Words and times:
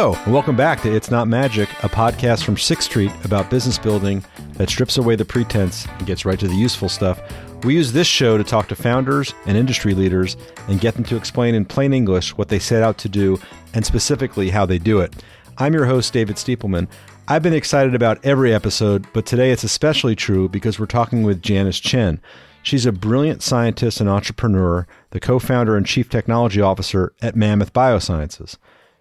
Hello, 0.00 0.16
and 0.24 0.32
welcome 0.32 0.56
back 0.56 0.80
to 0.80 0.90
It's 0.90 1.10
Not 1.10 1.28
Magic, 1.28 1.68
a 1.84 1.88
podcast 1.90 2.42
from 2.42 2.56
Sixth 2.56 2.88
Street 2.88 3.12
about 3.22 3.50
business 3.50 3.76
building 3.76 4.24
that 4.54 4.70
strips 4.70 4.96
away 4.96 5.14
the 5.14 5.26
pretense 5.26 5.84
and 5.84 6.06
gets 6.06 6.24
right 6.24 6.40
to 6.40 6.48
the 6.48 6.56
useful 6.56 6.88
stuff. 6.88 7.20
We 7.64 7.74
use 7.74 7.92
this 7.92 8.06
show 8.06 8.38
to 8.38 8.42
talk 8.42 8.66
to 8.68 8.74
founders 8.74 9.34
and 9.44 9.58
industry 9.58 9.92
leaders 9.92 10.38
and 10.68 10.80
get 10.80 10.94
them 10.94 11.04
to 11.04 11.16
explain 11.16 11.54
in 11.54 11.66
plain 11.66 11.92
English 11.92 12.34
what 12.38 12.48
they 12.48 12.58
set 12.58 12.82
out 12.82 12.96
to 12.96 13.10
do 13.10 13.38
and 13.74 13.84
specifically 13.84 14.48
how 14.48 14.64
they 14.64 14.78
do 14.78 15.00
it. 15.00 15.22
I'm 15.58 15.74
your 15.74 15.84
host, 15.84 16.14
David 16.14 16.36
Stiepelman. 16.36 16.88
I've 17.28 17.42
been 17.42 17.52
excited 17.52 17.94
about 17.94 18.24
every 18.24 18.54
episode, 18.54 19.06
but 19.12 19.26
today 19.26 19.50
it's 19.50 19.64
especially 19.64 20.16
true 20.16 20.48
because 20.48 20.80
we're 20.80 20.86
talking 20.86 21.24
with 21.24 21.42
Janice 21.42 21.78
Chen. 21.78 22.22
She's 22.62 22.86
a 22.86 22.90
brilliant 22.90 23.42
scientist 23.42 24.00
and 24.00 24.08
entrepreneur, 24.08 24.86
the 25.10 25.20
co 25.20 25.38
founder 25.38 25.76
and 25.76 25.84
chief 25.84 26.08
technology 26.08 26.62
officer 26.62 27.12
at 27.20 27.36
Mammoth 27.36 27.74
Biosciences. 27.74 28.56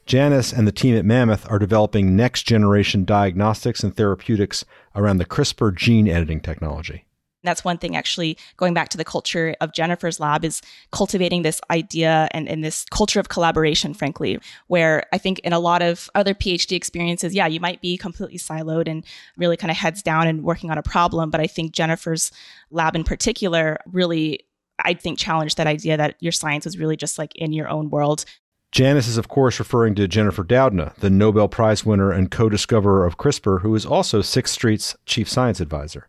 Janice 0.09 0.51
and 0.51 0.67
the 0.67 0.71
team 0.71 0.97
at 0.97 1.05
Mammoth 1.05 1.47
are 1.51 1.59
developing 1.59 2.15
next 2.15 2.47
generation 2.47 3.05
diagnostics 3.05 3.83
and 3.83 3.95
therapeutics 3.95 4.65
around 4.95 5.19
the 5.19 5.25
CRISPR 5.25 5.75
gene 5.75 6.07
editing 6.07 6.39
technology. 6.41 7.05
That's 7.43 7.63
one 7.63 7.77
thing, 7.77 7.95
actually, 7.95 8.35
going 8.57 8.73
back 8.73 8.89
to 8.89 8.97
the 8.97 9.05
culture 9.05 9.55
of 9.61 9.71
Jennifer's 9.71 10.19
lab, 10.19 10.43
is 10.43 10.63
cultivating 10.91 11.43
this 11.43 11.61
idea 11.69 12.27
and, 12.31 12.49
and 12.49 12.63
this 12.63 12.85
culture 12.89 13.19
of 13.19 13.29
collaboration, 13.29 13.93
frankly, 13.93 14.39
where 14.65 15.05
I 15.13 15.19
think 15.19 15.37
in 15.39 15.53
a 15.53 15.59
lot 15.59 15.83
of 15.83 16.09
other 16.15 16.33
PhD 16.33 16.75
experiences, 16.75 17.35
yeah, 17.35 17.45
you 17.45 17.59
might 17.59 17.79
be 17.79 17.95
completely 17.95 18.39
siloed 18.39 18.87
and 18.87 19.05
really 19.37 19.57
kind 19.57 19.69
of 19.69 19.77
heads 19.77 20.01
down 20.01 20.27
and 20.27 20.43
working 20.43 20.71
on 20.71 20.79
a 20.79 20.83
problem. 20.83 21.29
But 21.29 21.39
I 21.39 21.45
think 21.45 21.71
Jennifer's 21.71 22.31
lab 22.71 22.95
in 22.95 23.03
particular 23.03 23.77
really, 23.85 24.39
I 24.83 24.95
think, 24.95 25.19
challenged 25.19 25.57
that 25.57 25.67
idea 25.67 25.97
that 25.97 26.15
your 26.19 26.31
science 26.31 26.65
was 26.65 26.79
really 26.79 26.97
just 26.97 27.19
like 27.19 27.35
in 27.35 27.53
your 27.53 27.69
own 27.69 27.91
world. 27.91 28.25
Janice 28.71 29.07
is, 29.07 29.17
of 29.17 29.27
course, 29.27 29.57
referring 29.57 29.95
to 29.95 30.07
Jennifer 30.07 30.43
Doudna, 30.43 30.93
the 30.97 31.09
Nobel 31.09 31.47
Prize 31.47 31.83
winner 31.83 32.11
and 32.11 32.29
co 32.29 32.49
discoverer 32.49 33.03
of 33.03 33.17
CRISPR, 33.17 33.61
who 33.61 33.73
is 33.73 33.85
also 33.85 34.21
Sixth 34.21 34.53
Street's 34.53 34.95
chief 35.07 35.27
science 35.27 35.59
advisor. 35.59 36.07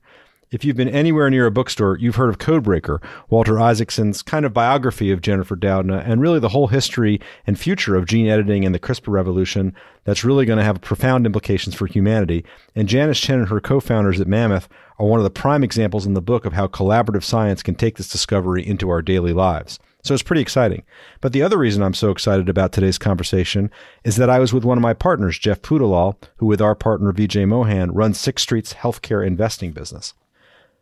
If 0.52 0.64
you've 0.64 0.76
been 0.76 0.88
anywhere 0.88 1.30
near 1.30 1.46
a 1.46 1.50
bookstore, 1.52 1.96
you've 1.96 2.16
heard 2.16 2.28
of 2.28 2.38
Codebreaker, 2.38 3.00
Walter 3.28 3.60
Isaacson's 3.60 4.20
kind 4.20 4.44
of 4.44 4.52
biography 4.52 5.12
of 5.12 5.20
Jennifer 5.20 5.54
Doudna, 5.54 6.02
and 6.04 6.20
really 6.20 6.40
the 6.40 6.48
whole 6.48 6.66
history 6.66 7.20
and 7.46 7.56
future 7.56 7.94
of 7.94 8.06
gene 8.06 8.26
editing 8.26 8.64
and 8.64 8.74
the 8.74 8.80
CRISPR 8.80 9.12
revolution 9.12 9.72
that's 10.02 10.24
really 10.24 10.44
going 10.44 10.58
to 10.58 10.64
have 10.64 10.80
profound 10.80 11.24
implications 11.24 11.76
for 11.76 11.86
humanity. 11.86 12.44
And 12.74 12.88
Janice 12.88 13.20
Chen 13.20 13.38
and 13.38 13.48
her 13.48 13.60
co 13.60 13.78
founders 13.78 14.20
at 14.20 14.26
Mammoth 14.26 14.68
are 14.98 15.06
one 15.06 15.20
of 15.20 15.24
the 15.24 15.30
prime 15.30 15.62
examples 15.62 16.04
in 16.04 16.14
the 16.14 16.20
book 16.20 16.44
of 16.44 16.54
how 16.54 16.66
collaborative 16.66 17.22
science 17.22 17.62
can 17.62 17.76
take 17.76 17.96
this 17.96 18.08
discovery 18.08 18.66
into 18.66 18.90
our 18.90 19.02
daily 19.02 19.32
lives. 19.32 19.78
So 20.02 20.14
it's 20.14 20.24
pretty 20.24 20.42
exciting. 20.42 20.82
But 21.20 21.32
the 21.32 21.42
other 21.42 21.58
reason 21.58 21.80
I'm 21.80 21.94
so 21.94 22.10
excited 22.10 22.48
about 22.48 22.72
today's 22.72 22.98
conversation 22.98 23.70
is 24.02 24.16
that 24.16 24.30
I 24.30 24.40
was 24.40 24.52
with 24.52 24.64
one 24.64 24.78
of 24.78 24.82
my 24.82 24.94
partners, 24.94 25.38
Jeff 25.38 25.62
Pootoolal, 25.62 26.16
who 26.38 26.46
with 26.46 26.60
our 26.60 26.74
partner 26.74 27.12
Vijay 27.12 27.46
Mohan 27.46 27.92
runs 27.92 28.18
Sixth 28.18 28.42
Street's 28.42 28.74
healthcare 28.74 29.24
investing 29.24 29.70
business. 29.70 30.12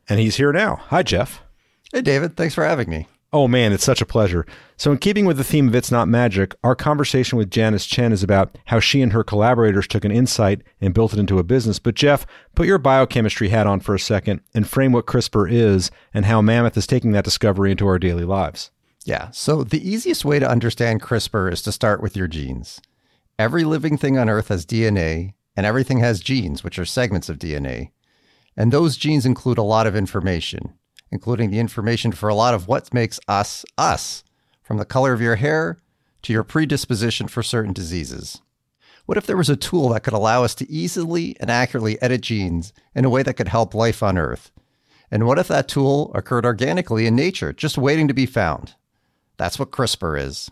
And 0.08 0.18
he's 0.20 0.36
here 0.36 0.52
now. 0.52 0.76
Hi, 0.86 1.02
Jeff. 1.02 1.42
Hey, 1.92 2.00
David. 2.00 2.36
Thanks 2.36 2.54
for 2.54 2.64
having 2.64 2.88
me. 2.88 3.06
Oh, 3.30 3.46
man, 3.46 3.74
it's 3.74 3.84
such 3.84 4.00
a 4.00 4.06
pleasure. 4.06 4.46
So, 4.78 4.90
in 4.90 4.96
keeping 4.96 5.26
with 5.26 5.36
the 5.36 5.44
theme 5.44 5.68
of 5.68 5.74
It's 5.74 5.90
Not 5.90 6.08
Magic, 6.08 6.54
our 6.64 6.74
conversation 6.74 7.36
with 7.36 7.50
Janice 7.50 7.84
Chen 7.84 8.10
is 8.10 8.22
about 8.22 8.56
how 8.66 8.80
she 8.80 9.02
and 9.02 9.12
her 9.12 9.22
collaborators 9.22 9.86
took 9.86 10.06
an 10.06 10.10
insight 10.10 10.62
and 10.80 10.94
built 10.94 11.12
it 11.12 11.18
into 11.18 11.38
a 11.38 11.44
business. 11.44 11.78
But, 11.78 11.94
Jeff, 11.94 12.26
put 12.54 12.66
your 12.66 12.78
biochemistry 12.78 13.50
hat 13.50 13.66
on 13.66 13.80
for 13.80 13.94
a 13.94 14.00
second 14.00 14.40
and 14.54 14.66
frame 14.66 14.92
what 14.92 15.04
CRISPR 15.04 15.50
is 15.52 15.90
and 16.14 16.24
how 16.24 16.40
Mammoth 16.40 16.78
is 16.78 16.86
taking 16.86 17.12
that 17.12 17.24
discovery 17.24 17.70
into 17.70 17.86
our 17.86 17.98
daily 17.98 18.24
lives. 18.24 18.70
Yeah. 19.04 19.30
So, 19.30 19.62
the 19.62 19.86
easiest 19.86 20.24
way 20.24 20.38
to 20.38 20.50
understand 20.50 21.02
CRISPR 21.02 21.52
is 21.52 21.60
to 21.62 21.72
start 21.72 22.00
with 22.02 22.16
your 22.16 22.28
genes. 22.28 22.80
Every 23.38 23.64
living 23.64 23.98
thing 23.98 24.16
on 24.16 24.30
Earth 24.30 24.48
has 24.48 24.64
DNA, 24.64 25.34
and 25.54 25.66
everything 25.66 25.98
has 25.98 26.20
genes, 26.20 26.64
which 26.64 26.78
are 26.78 26.86
segments 26.86 27.28
of 27.28 27.38
DNA. 27.38 27.90
And 28.58 28.72
those 28.72 28.96
genes 28.96 29.24
include 29.24 29.56
a 29.56 29.62
lot 29.62 29.86
of 29.86 29.94
information, 29.94 30.74
including 31.12 31.50
the 31.50 31.60
information 31.60 32.10
for 32.10 32.28
a 32.28 32.34
lot 32.34 32.54
of 32.54 32.66
what 32.66 32.92
makes 32.92 33.20
us 33.28 33.64
us, 33.78 34.24
from 34.64 34.78
the 34.78 34.84
color 34.84 35.12
of 35.12 35.20
your 35.20 35.36
hair 35.36 35.78
to 36.22 36.32
your 36.32 36.42
predisposition 36.42 37.28
for 37.28 37.40
certain 37.40 37.72
diseases. 37.72 38.42
What 39.06 39.16
if 39.16 39.26
there 39.26 39.36
was 39.36 39.48
a 39.48 39.54
tool 39.54 39.90
that 39.90 40.02
could 40.02 40.12
allow 40.12 40.42
us 40.42 40.56
to 40.56 40.68
easily 40.68 41.36
and 41.38 41.48
accurately 41.48 42.02
edit 42.02 42.20
genes 42.22 42.72
in 42.96 43.04
a 43.04 43.08
way 43.08 43.22
that 43.22 43.34
could 43.34 43.46
help 43.46 43.74
life 43.74 44.02
on 44.02 44.18
Earth? 44.18 44.50
And 45.08 45.24
what 45.24 45.38
if 45.38 45.46
that 45.46 45.68
tool 45.68 46.10
occurred 46.16 46.44
organically 46.44 47.06
in 47.06 47.14
nature, 47.14 47.52
just 47.52 47.78
waiting 47.78 48.08
to 48.08 48.12
be 48.12 48.26
found? 48.26 48.74
That's 49.36 49.60
what 49.60 49.70
CRISPR 49.70 50.20
is. 50.20 50.50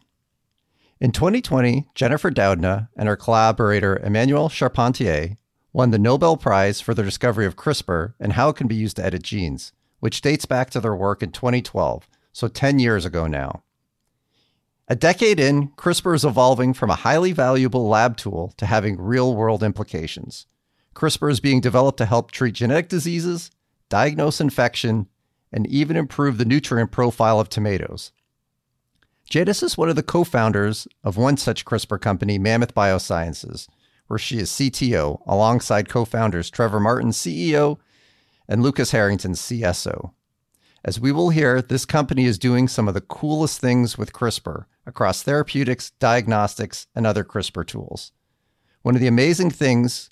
In 1.01 1.11
2020, 1.11 1.89
Jennifer 1.97 2.31
Doudna 2.31 2.89
and 2.97 3.09
her 3.09 3.17
collaborator 3.17 4.01
Emmanuelle 4.03 4.49
Charpentier 4.49 5.37
won 5.77 5.91
the 5.91 5.99
Nobel 5.99 6.39
Prize 6.39 6.81
for 6.81 6.95
their 6.95 7.05
discovery 7.05 7.45
of 7.45 7.55
CRISPR 7.55 8.15
and 8.19 8.33
how 8.33 8.49
it 8.49 8.57
can 8.57 8.67
be 8.67 8.75
used 8.75 8.97
to 8.97 9.05
edit 9.05 9.21
genes, 9.21 9.75
which 10.01 10.23
dates 10.23 10.47
back 10.47 10.71
to 10.71 10.81
their 10.81 10.97
work 10.97 11.23
in 11.23 11.31
2012, 11.31 12.09
so 12.33 12.49
10 12.49 12.79
years 12.79 13.05
ago 13.05 13.27
now. 13.27 13.63
A 14.89 14.97
decade 14.97 15.39
in, 15.39 15.69
CRISPR 15.73 16.15
is 16.15 16.25
evolving 16.25 16.73
from 16.73 16.89
a 16.89 16.95
highly 16.95 17.33
valuable 17.33 17.87
lab 17.89 18.17
tool 18.17 18.55
to 18.57 18.65
having 18.65 18.99
real 18.99 19.37
world 19.37 19.63
implications. 19.63 20.47
CRISPR 20.95 21.31
is 21.31 21.41
being 21.41 21.61
developed 21.61 21.99
to 21.99 22.07
help 22.07 22.31
treat 22.31 22.55
genetic 22.55 22.89
diseases, 22.89 23.51
diagnose 23.91 24.41
infection, 24.41 25.09
and 25.53 25.67
even 25.67 25.95
improve 25.95 26.39
the 26.39 26.47
nutrient 26.47 26.91
profile 26.91 27.39
of 27.39 27.51
tomatoes. 27.51 28.13
Janice 29.29 29.63
is 29.63 29.77
one 29.77 29.91
of 29.91 29.97
the 29.97 30.03
co 30.03 30.25
founders 30.25 30.89
of 31.05 31.19
one 31.19 31.37
such 31.37 31.67
CRISPR 31.67 32.01
company, 32.01 32.39
Mammoth 32.39 32.75
Biosciences, 32.75 33.69
where 34.07 34.19
she 34.19 34.39
is 34.39 34.51
CTO 34.51 35.21
alongside 35.27 35.89
co 35.89 36.05
founders 36.05 36.51
Trevor 36.51 36.81
Martin, 36.81 37.11
CEO, 37.11 37.79
and 38.49 38.63
Lucas 38.63 38.91
Harrington, 38.93 39.33
CSO. 39.33 40.13
As 40.85 41.01
we 41.01 41.11
will 41.11 41.31
hear, 41.31 41.61
this 41.61 41.85
company 41.85 42.27
is 42.27 42.39
doing 42.39 42.69
some 42.69 42.87
of 42.87 42.95
the 42.95 43.01
coolest 43.01 43.61
things 43.61 43.99
with 43.99 44.13
CRISPR 44.13 44.67
across 44.87 45.23
therapeutics, 45.23 45.91
diagnostics, 45.99 46.87
and 46.95 47.05
other 47.07 47.25
CRISPR 47.25 47.67
tools. 47.67 48.13
One 48.83 48.95
of 48.95 49.01
the 49.01 49.09
amazing 49.09 49.51
things, 49.51 50.09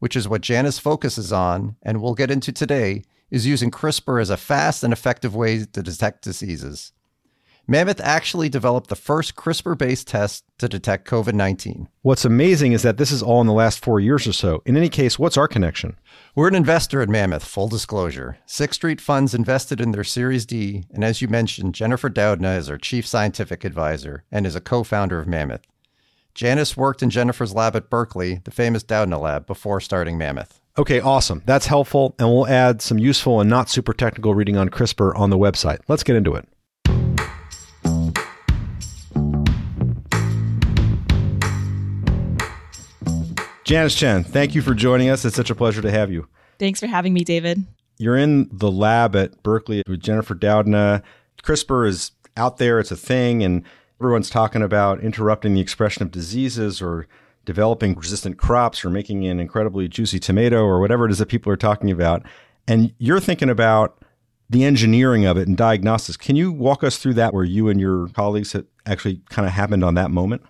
which 0.00 0.14
is 0.14 0.28
what 0.28 0.42
Janice 0.42 0.78
focuses 0.78 1.32
on 1.32 1.76
and 1.82 2.02
we'll 2.02 2.14
get 2.14 2.30
into 2.30 2.52
today, 2.52 3.04
is 3.30 3.46
using 3.46 3.70
CRISPR 3.70 4.20
as 4.20 4.28
a 4.28 4.36
fast 4.36 4.84
and 4.84 4.92
effective 4.92 5.34
way 5.34 5.64
to 5.64 5.82
detect 5.82 6.24
diseases. 6.24 6.92
Mammoth 7.70 8.00
actually 8.00 8.48
developed 8.48 8.88
the 8.88 8.96
first 8.96 9.34
CRISPR 9.34 9.76
based 9.76 10.08
test 10.08 10.42
to 10.56 10.70
detect 10.70 11.06
COVID 11.06 11.34
19. 11.34 11.86
What's 12.00 12.24
amazing 12.24 12.72
is 12.72 12.80
that 12.80 12.96
this 12.96 13.12
is 13.12 13.22
all 13.22 13.42
in 13.42 13.46
the 13.46 13.52
last 13.52 13.84
four 13.84 14.00
years 14.00 14.26
or 14.26 14.32
so. 14.32 14.62
In 14.64 14.74
any 14.74 14.88
case, 14.88 15.18
what's 15.18 15.36
our 15.36 15.46
connection? 15.46 15.98
We're 16.34 16.48
an 16.48 16.54
investor 16.54 17.02
at 17.02 17.10
Mammoth, 17.10 17.44
full 17.44 17.68
disclosure. 17.68 18.38
Sixth 18.46 18.76
Street 18.76 19.02
Funds 19.02 19.34
invested 19.34 19.82
in 19.82 19.90
their 19.90 20.02
Series 20.02 20.46
D, 20.46 20.84
and 20.90 21.04
as 21.04 21.20
you 21.20 21.28
mentioned, 21.28 21.74
Jennifer 21.74 22.08
Doudna 22.08 22.56
is 22.56 22.70
our 22.70 22.78
chief 22.78 23.06
scientific 23.06 23.64
advisor 23.64 24.24
and 24.32 24.46
is 24.46 24.56
a 24.56 24.62
co 24.62 24.82
founder 24.82 25.18
of 25.18 25.28
Mammoth. 25.28 25.66
Janice 26.34 26.74
worked 26.74 27.02
in 27.02 27.10
Jennifer's 27.10 27.52
lab 27.52 27.76
at 27.76 27.90
Berkeley, 27.90 28.40
the 28.44 28.50
famous 28.50 28.82
Doudna 28.82 29.20
lab, 29.20 29.46
before 29.46 29.82
starting 29.82 30.16
Mammoth. 30.16 30.62
Okay, 30.78 31.00
awesome. 31.00 31.42
That's 31.44 31.66
helpful, 31.66 32.14
and 32.18 32.28
we'll 32.28 32.46
add 32.46 32.80
some 32.80 32.98
useful 32.98 33.42
and 33.42 33.50
not 33.50 33.68
super 33.68 33.92
technical 33.92 34.34
reading 34.34 34.56
on 34.56 34.70
CRISPR 34.70 35.14
on 35.18 35.28
the 35.28 35.36
website. 35.36 35.80
Let's 35.86 36.02
get 36.02 36.16
into 36.16 36.34
it. 36.34 36.48
Janice 43.68 43.94
Chen, 43.94 44.24
thank 44.24 44.54
you 44.54 44.62
for 44.62 44.72
joining 44.72 45.10
us. 45.10 45.26
It's 45.26 45.36
such 45.36 45.50
a 45.50 45.54
pleasure 45.54 45.82
to 45.82 45.90
have 45.90 46.10
you. 46.10 46.26
Thanks 46.58 46.80
for 46.80 46.86
having 46.86 47.12
me, 47.12 47.22
David. 47.22 47.66
You're 47.98 48.16
in 48.16 48.48
the 48.50 48.70
lab 48.70 49.14
at 49.14 49.42
Berkeley 49.42 49.82
with 49.86 50.00
Jennifer 50.00 50.34
Doudna. 50.34 51.02
CRISPR 51.42 51.86
is 51.86 52.12
out 52.34 52.56
there, 52.56 52.80
it's 52.80 52.92
a 52.92 52.96
thing, 52.96 53.42
and 53.42 53.62
everyone's 54.00 54.30
talking 54.30 54.62
about 54.62 55.00
interrupting 55.00 55.52
the 55.52 55.60
expression 55.60 56.02
of 56.02 56.10
diseases 56.10 56.80
or 56.80 57.06
developing 57.44 57.94
resistant 57.94 58.38
crops 58.38 58.86
or 58.86 58.88
making 58.88 59.26
an 59.26 59.38
incredibly 59.38 59.86
juicy 59.86 60.18
tomato 60.18 60.62
or 60.62 60.80
whatever 60.80 61.04
it 61.04 61.12
is 61.12 61.18
that 61.18 61.26
people 61.26 61.52
are 61.52 61.56
talking 61.56 61.90
about. 61.90 62.22
And 62.66 62.94
you're 62.96 63.20
thinking 63.20 63.50
about 63.50 64.02
the 64.48 64.64
engineering 64.64 65.26
of 65.26 65.36
it 65.36 65.46
and 65.46 65.58
diagnostics. 65.58 66.16
Can 66.16 66.36
you 66.36 66.52
walk 66.52 66.82
us 66.82 66.96
through 66.96 67.14
that 67.14 67.34
where 67.34 67.44
you 67.44 67.68
and 67.68 67.78
your 67.78 68.08
colleagues 68.14 68.52
had 68.52 68.64
actually 68.86 69.20
kind 69.28 69.44
of 69.46 69.52
happened 69.52 69.84
on 69.84 69.92
that 69.92 70.10
moment? 70.10 70.40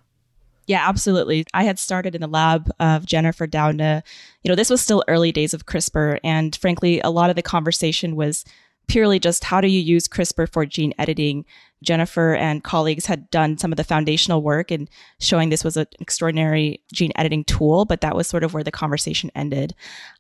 Yeah, 0.69 0.87
absolutely. 0.87 1.47
I 1.55 1.65
had 1.65 1.79
started 1.79 2.15
in 2.15 2.21
the 2.21 2.29
lab 2.29 2.71
of 2.79 3.07
Jennifer 3.07 3.47
Doudna. 3.47 4.03
You 4.43 4.51
know, 4.51 4.55
this 4.55 4.69
was 4.69 4.83
still 4.83 5.03
early 5.09 5.33
days 5.33 5.55
of 5.55 5.65
CRISPR. 5.65 6.21
And 6.23 6.55
frankly, 6.55 7.01
a 7.01 7.09
lot 7.09 7.31
of 7.31 7.37
the 7.37 7.43
conversation 7.43 8.17
was 8.17 8.45
purely 8.87 9.19
just 9.19 9.45
how 9.45 9.63
do 9.63 9.69
you 9.69 9.81
use 9.81 10.07
CRISPR 10.07 10.53
for 10.53 10.67
gene 10.67 10.93
editing 10.99 11.47
Jennifer 11.83 12.35
and 12.35 12.65
colleagues 12.65 13.07
had 13.07 13.31
done 13.31 13.59
some 13.59 13.73
of 13.73 13.77
the 13.77 13.85
foundational 13.85 14.43
work 14.43 14.71
in 14.73 14.89
showing 15.21 15.49
this 15.49 15.65
was 15.65 15.77
an 15.77 15.87
extraordinary 16.01 16.81
gene 16.93 17.13
editing 17.17 17.45
tool, 17.45 17.85
but 17.85 18.01
that 18.01 18.17
was 18.17 18.27
sort 18.27 18.45
of 18.45 18.55
where 18.55 18.65
the 18.65 18.71
conversation 18.71 19.31
ended. 19.35 19.75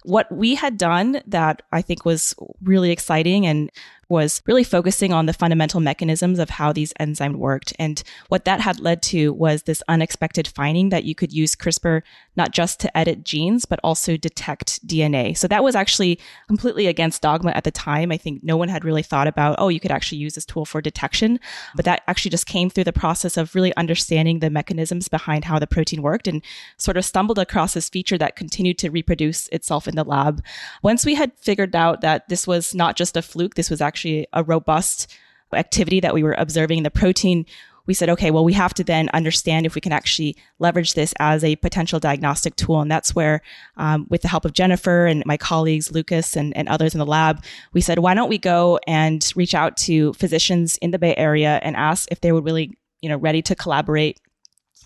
What 0.04 0.30
we 0.30 0.54
had 0.54 0.78
done 0.78 1.20
that 1.26 1.62
I 1.72 1.82
think 1.82 2.04
was 2.04 2.34
really 2.62 2.90
exciting 2.90 3.46
and 3.46 3.70
was 4.08 4.42
really 4.46 4.64
focusing 4.64 5.12
on 5.12 5.26
the 5.26 5.32
fundamental 5.32 5.80
mechanisms 5.80 6.38
of 6.38 6.48
how 6.48 6.72
these 6.72 6.94
enzymes 6.94 7.36
worked. 7.36 7.74
And 7.78 8.02
what 8.28 8.46
that 8.46 8.60
had 8.60 8.80
led 8.80 9.02
to 9.02 9.32
was 9.34 9.64
this 9.64 9.82
unexpected 9.86 10.48
finding 10.48 10.88
that 10.88 11.04
you 11.04 11.14
could 11.14 11.32
use 11.32 11.54
CRISPR 11.54 12.02
not 12.34 12.52
just 12.52 12.80
to 12.80 12.96
edit 12.96 13.22
genes, 13.22 13.66
but 13.66 13.80
also 13.84 14.16
detect 14.16 14.86
DNA. 14.86 15.36
So 15.36 15.46
that 15.48 15.62
was 15.62 15.74
actually 15.74 16.18
completely 16.46 16.86
against 16.86 17.20
dogma 17.20 17.50
at 17.50 17.64
the 17.64 17.70
time. 17.70 18.10
I 18.10 18.16
think 18.16 18.42
no 18.42 18.56
one 18.56 18.68
had 18.68 18.84
really 18.84 19.02
thought 19.02 19.26
about, 19.26 19.56
oh, 19.58 19.68
you 19.68 19.80
could 19.80 19.90
actually 19.90 20.18
use 20.18 20.34
this 20.34 20.46
tool 20.46 20.64
for 20.64 20.80
detection. 20.80 21.38
But 21.74 21.84
that 21.84 22.02
actually 22.06 22.30
just 22.30 22.46
came 22.46 22.70
through 22.70 22.84
the 22.84 22.92
process 22.92 23.36
of 23.36 23.54
really 23.54 23.74
understanding 23.76 24.38
the 24.38 24.50
mechanisms 24.50 25.08
behind 25.08 25.44
how 25.44 25.58
the 25.58 25.66
protein 25.66 26.02
worked 26.02 26.28
and 26.28 26.42
sort 26.76 26.96
of 26.96 27.04
stumbled 27.04 27.38
across 27.38 27.74
this 27.74 27.88
feature 27.88 28.18
that 28.18 28.36
continued 28.36 28.78
to 28.78 28.90
reproduce 28.90 29.48
itself 29.48 29.88
in 29.88 29.96
the 29.96 30.04
lab. 30.04 30.42
Once 30.82 31.04
we 31.04 31.14
had 31.14 31.32
figured 31.38 31.74
out 31.74 32.00
that 32.00 32.28
this 32.28 32.46
was 32.46 32.74
not 32.74 32.96
just 32.96 33.16
a 33.16 33.22
fluke, 33.22 33.54
this 33.54 33.70
was 33.70 33.80
actually 33.80 34.26
a 34.32 34.42
robust 34.42 35.06
activity 35.54 36.00
that 36.00 36.14
we 36.14 36.22
were 36.22 36.34
observing 36.38 36.78
in 36.78 36.84
the 36.84 36.90
protein, 36.90 37.46
we 37.88 37.94
said, 37.94 38.10
okay, 38.10 38.30
well, 38.30 38.44
we 38.44 38.52
have 38.52 38.74
to 38.74 38.84
then 38.84 39.08
understand 39.14 39.64
if 39.64 39.74
we 39.74 39.80
can 39.80 39.92
actually 39.92 40.36
leverage 40.58 40.92
this 40.92 41.14
as 41.18 41.42
a 41.42 41.56
potential 41.56 41.98
diagnostic 41.98 42.54
tool. 42.54 42.82
And 42.82 42.90
that's 42.90 43.14
where, 43.14 43.40
um, 43.78 44.06
with 44.10 44.20
the 44.20 44.28
help 44.28 44.44
of 44.44 44.52
Jennifer 44.52 45.06
and 45.06 45.24
my 45.24 45.38
colleagues, 45.38 45.90
Lucas 45.90 46.36
and, 46.36 46.54
and 46.54 46.68
others 46.68 46.94
in 46.94 46.98
the 46.98 47.06
lab, 47.06 47.42
we 47.72 47.80
said, 47.80 47.98
why 48.00 48.12
don't 48.12 48.28
we 48.28 48.36
go 48.36 48.78
and 48.86 49.32
reach 49.34 49.54
out 49.54 49.78
to 49.78 50.12
physicians 50.12 50.76
in 50.82 50.90
the 50.90 50.98
Bay 50.98 51.16
Area 51.16 51.60
and 51.62 51.76
ask 51.76 52.06
if 52.12 52.20
they 52.20 52.30
were 52.30 52.42
really, 52.42 52.76
you 53.00 53.08
know, 53.08 53.16
ready 53.16 53.40
to 53.40 53.54
collaborate 53.54 54.20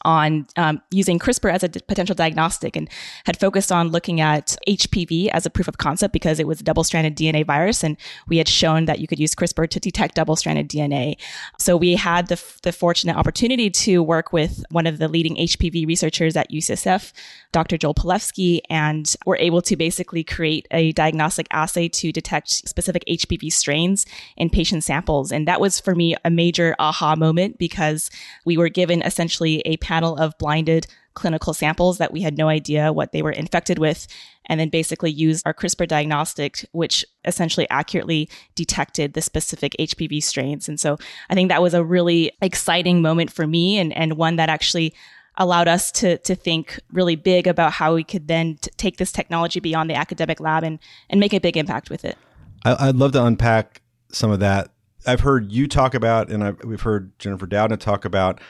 on 0.04 0.46
um, 0.56 0.80
using 0.90 1.18
CRISPR 1.18 1.52
as 1.52 1.62
a 1.62 1.68
d- 1.68 1.80
potential 1.86 2.14
diagnostic 2.14 2.76
and 2.76 2.88
had 3.24 3.38
focused 3.38 3.70
on 3.70 3.88
looking 3.88 4.20
at 4.20 4.56
HPV 4.68 5.28
as 5.28 5.46
a 5.46 5.50
proof 5.50 5.68
of 5.68 5.78
concept 5.78 6.12
because 6.12 6.40
it 6.40 6.46
was 6.46 6.60
a 6.60 6.64
double 6.64 6.84
stranded 6.84 7.16
DNA 7.16 7.46
virus. 7.46 7.84
And 7.84 7.96
we 8.28 8.38
had 8.38 8.48
shown 8.48 8.86
that 8.86 8.98
you 8.98 9.06
could 9.06 9.18
use 9.18 9.34
CRISPR 9.34 9.68
to 9.70 9.80
detect 9.80 10.16
double 10.16 10.36
stranded 10.36 10.68
DNA. 10.68 11.16
So 11.58 11.76
we 11.76 11.94
had 11.94 12.28
the, 12.28 12.34
f- 12.34 12.58
the 12.62 12.72
fortunate 12.72 13.16
opportunity 13.16 13.70
to 13.70 14.02
work 14.02 14.32
with 14.32 14.64
one 14.70 14.86
of 14.86 14.98
the 14.98 15.08
leading 15.08 15.36
HPV 15.36 15.86
researchers 15.86 16.36
at 16.36 16.50
UCSF, 16.50 17.12
Dr. 17.52 17.76
Joel 17.76 17.94
Palefsky, 17.94 18.60
and 18.68 19.14
were 19.26 19.36
able 19.36 19.62
to 19.62 19.76
basically 19.76 20.24
create 20.24 20.66
a 20.70 20.92
diagnostic 20.92 21.46
assay 21.50 21.88
to 21.88 22.12
detect 22.12 22.50
specific 22.50 23.04
HPV 23.08 23.52
strains 23.52 24.06
in 24.36 24.50
patient 24.50 24.84
samples. 24.84 25.30
And 25.30 25.46
that 25.48 25.60
was 25.60 25.78
for 25.78 25.94
me 25.94 26.16
a 26.24 26.30
major 26.30 26.74
aha 26.78 27.14
moment 27.16 27.58
because 27.58 28.10
we 28.44 28.56
were 28.56 28.68
given 28.68 29.02
essentially 29.02 29.62
a 29.64 29.76
panel 29.92 30.16
of 30.16 30.36
blinded 30.38 30.86
clinical 31.14 31.52
samples 31.52 31.98
that 31.98 32.12
we 32.12 32.22
had 32.22 32.38
no 32.38 32.48
idea 32.48 32.92
what 32.92 33.12
they 33.12 33.20
were 33.20 33.30
infected 33.30 33.78
with, 33.78 34.06
and 34.46 34.58
then 34.58 34.70
basically 34.70 35.10
used 35.10 35.46
our 35.46 35.52
CRISPR 35.52 35.86
diagnostic, 35.86 36.64
which 36.72 37.04
essentially 37.26 37.68
accurately 37.68 38.28
detected 38.54 39.12
the 39.12 39.20
specific 39.20 39.76
HPV 39.78 40.22
strains. 40.22 40.68
And 40.68 40.80
so 40.80 40.96
I 41.28 41.34
think 41.34 41.50
that 41.50 41.60
was 41.60 41.74
a 41.74 41.84
really 41.84 42.32
exciting 42.40 43.02
moment 43.02 43.30
for 43.30 43.46
me 43.46 43.78
and, 43.78 43.92
and 43.94 44.14
one 44.14 44.36
that 44.36 44.48
actually 44.48 44.94
allowed 45.36 45.66
us 45.66 45.90
to 45.90 46.18
to 46.18 46.34
think 46.34 46.78
really 46.92 47.16
big 47.16 47.46
about 47.46 47.72
how 47.72 47.94
we 47.94 48.04
could 48.04 48.28
then 48.28 48.56
t- 48.60 48.70
take 48.76 48.98
this 48.98 49.10
technology 49.10 49.60
beyond 49.60 49.88
the 49.88 49.94
academic 49.94 50.40
lab 50.40 50.62
and 50.62 50.78
and 51.08 51.20
make 51.20 51.32
a 51.32 51.40
big 51.40 51.56
impact 51.56 51.88
with 51.88 52.04
it. 52.04 52.18
I, 52.64 52.86
would 52.88 52.96
love 52.96 53.12
to 53.12 53.24
unpack 53.24 53.80
some 54.12 54.30
of 54.30 54.40
that. 54.40 54.68
I've 55.06 55.20
heard 55.20 55.50
you 55.50 55.66
talk 55.66 55.94
about, 55.94 56.30
and 56.30 56.44
I've, 56.44 56.62
we've 56.64 56.82
heard 56.82 57.18
Jennifer 57.18 57.46
Doudna 57.46 57.78
talk 57.78 58.04
about 58.04 58.40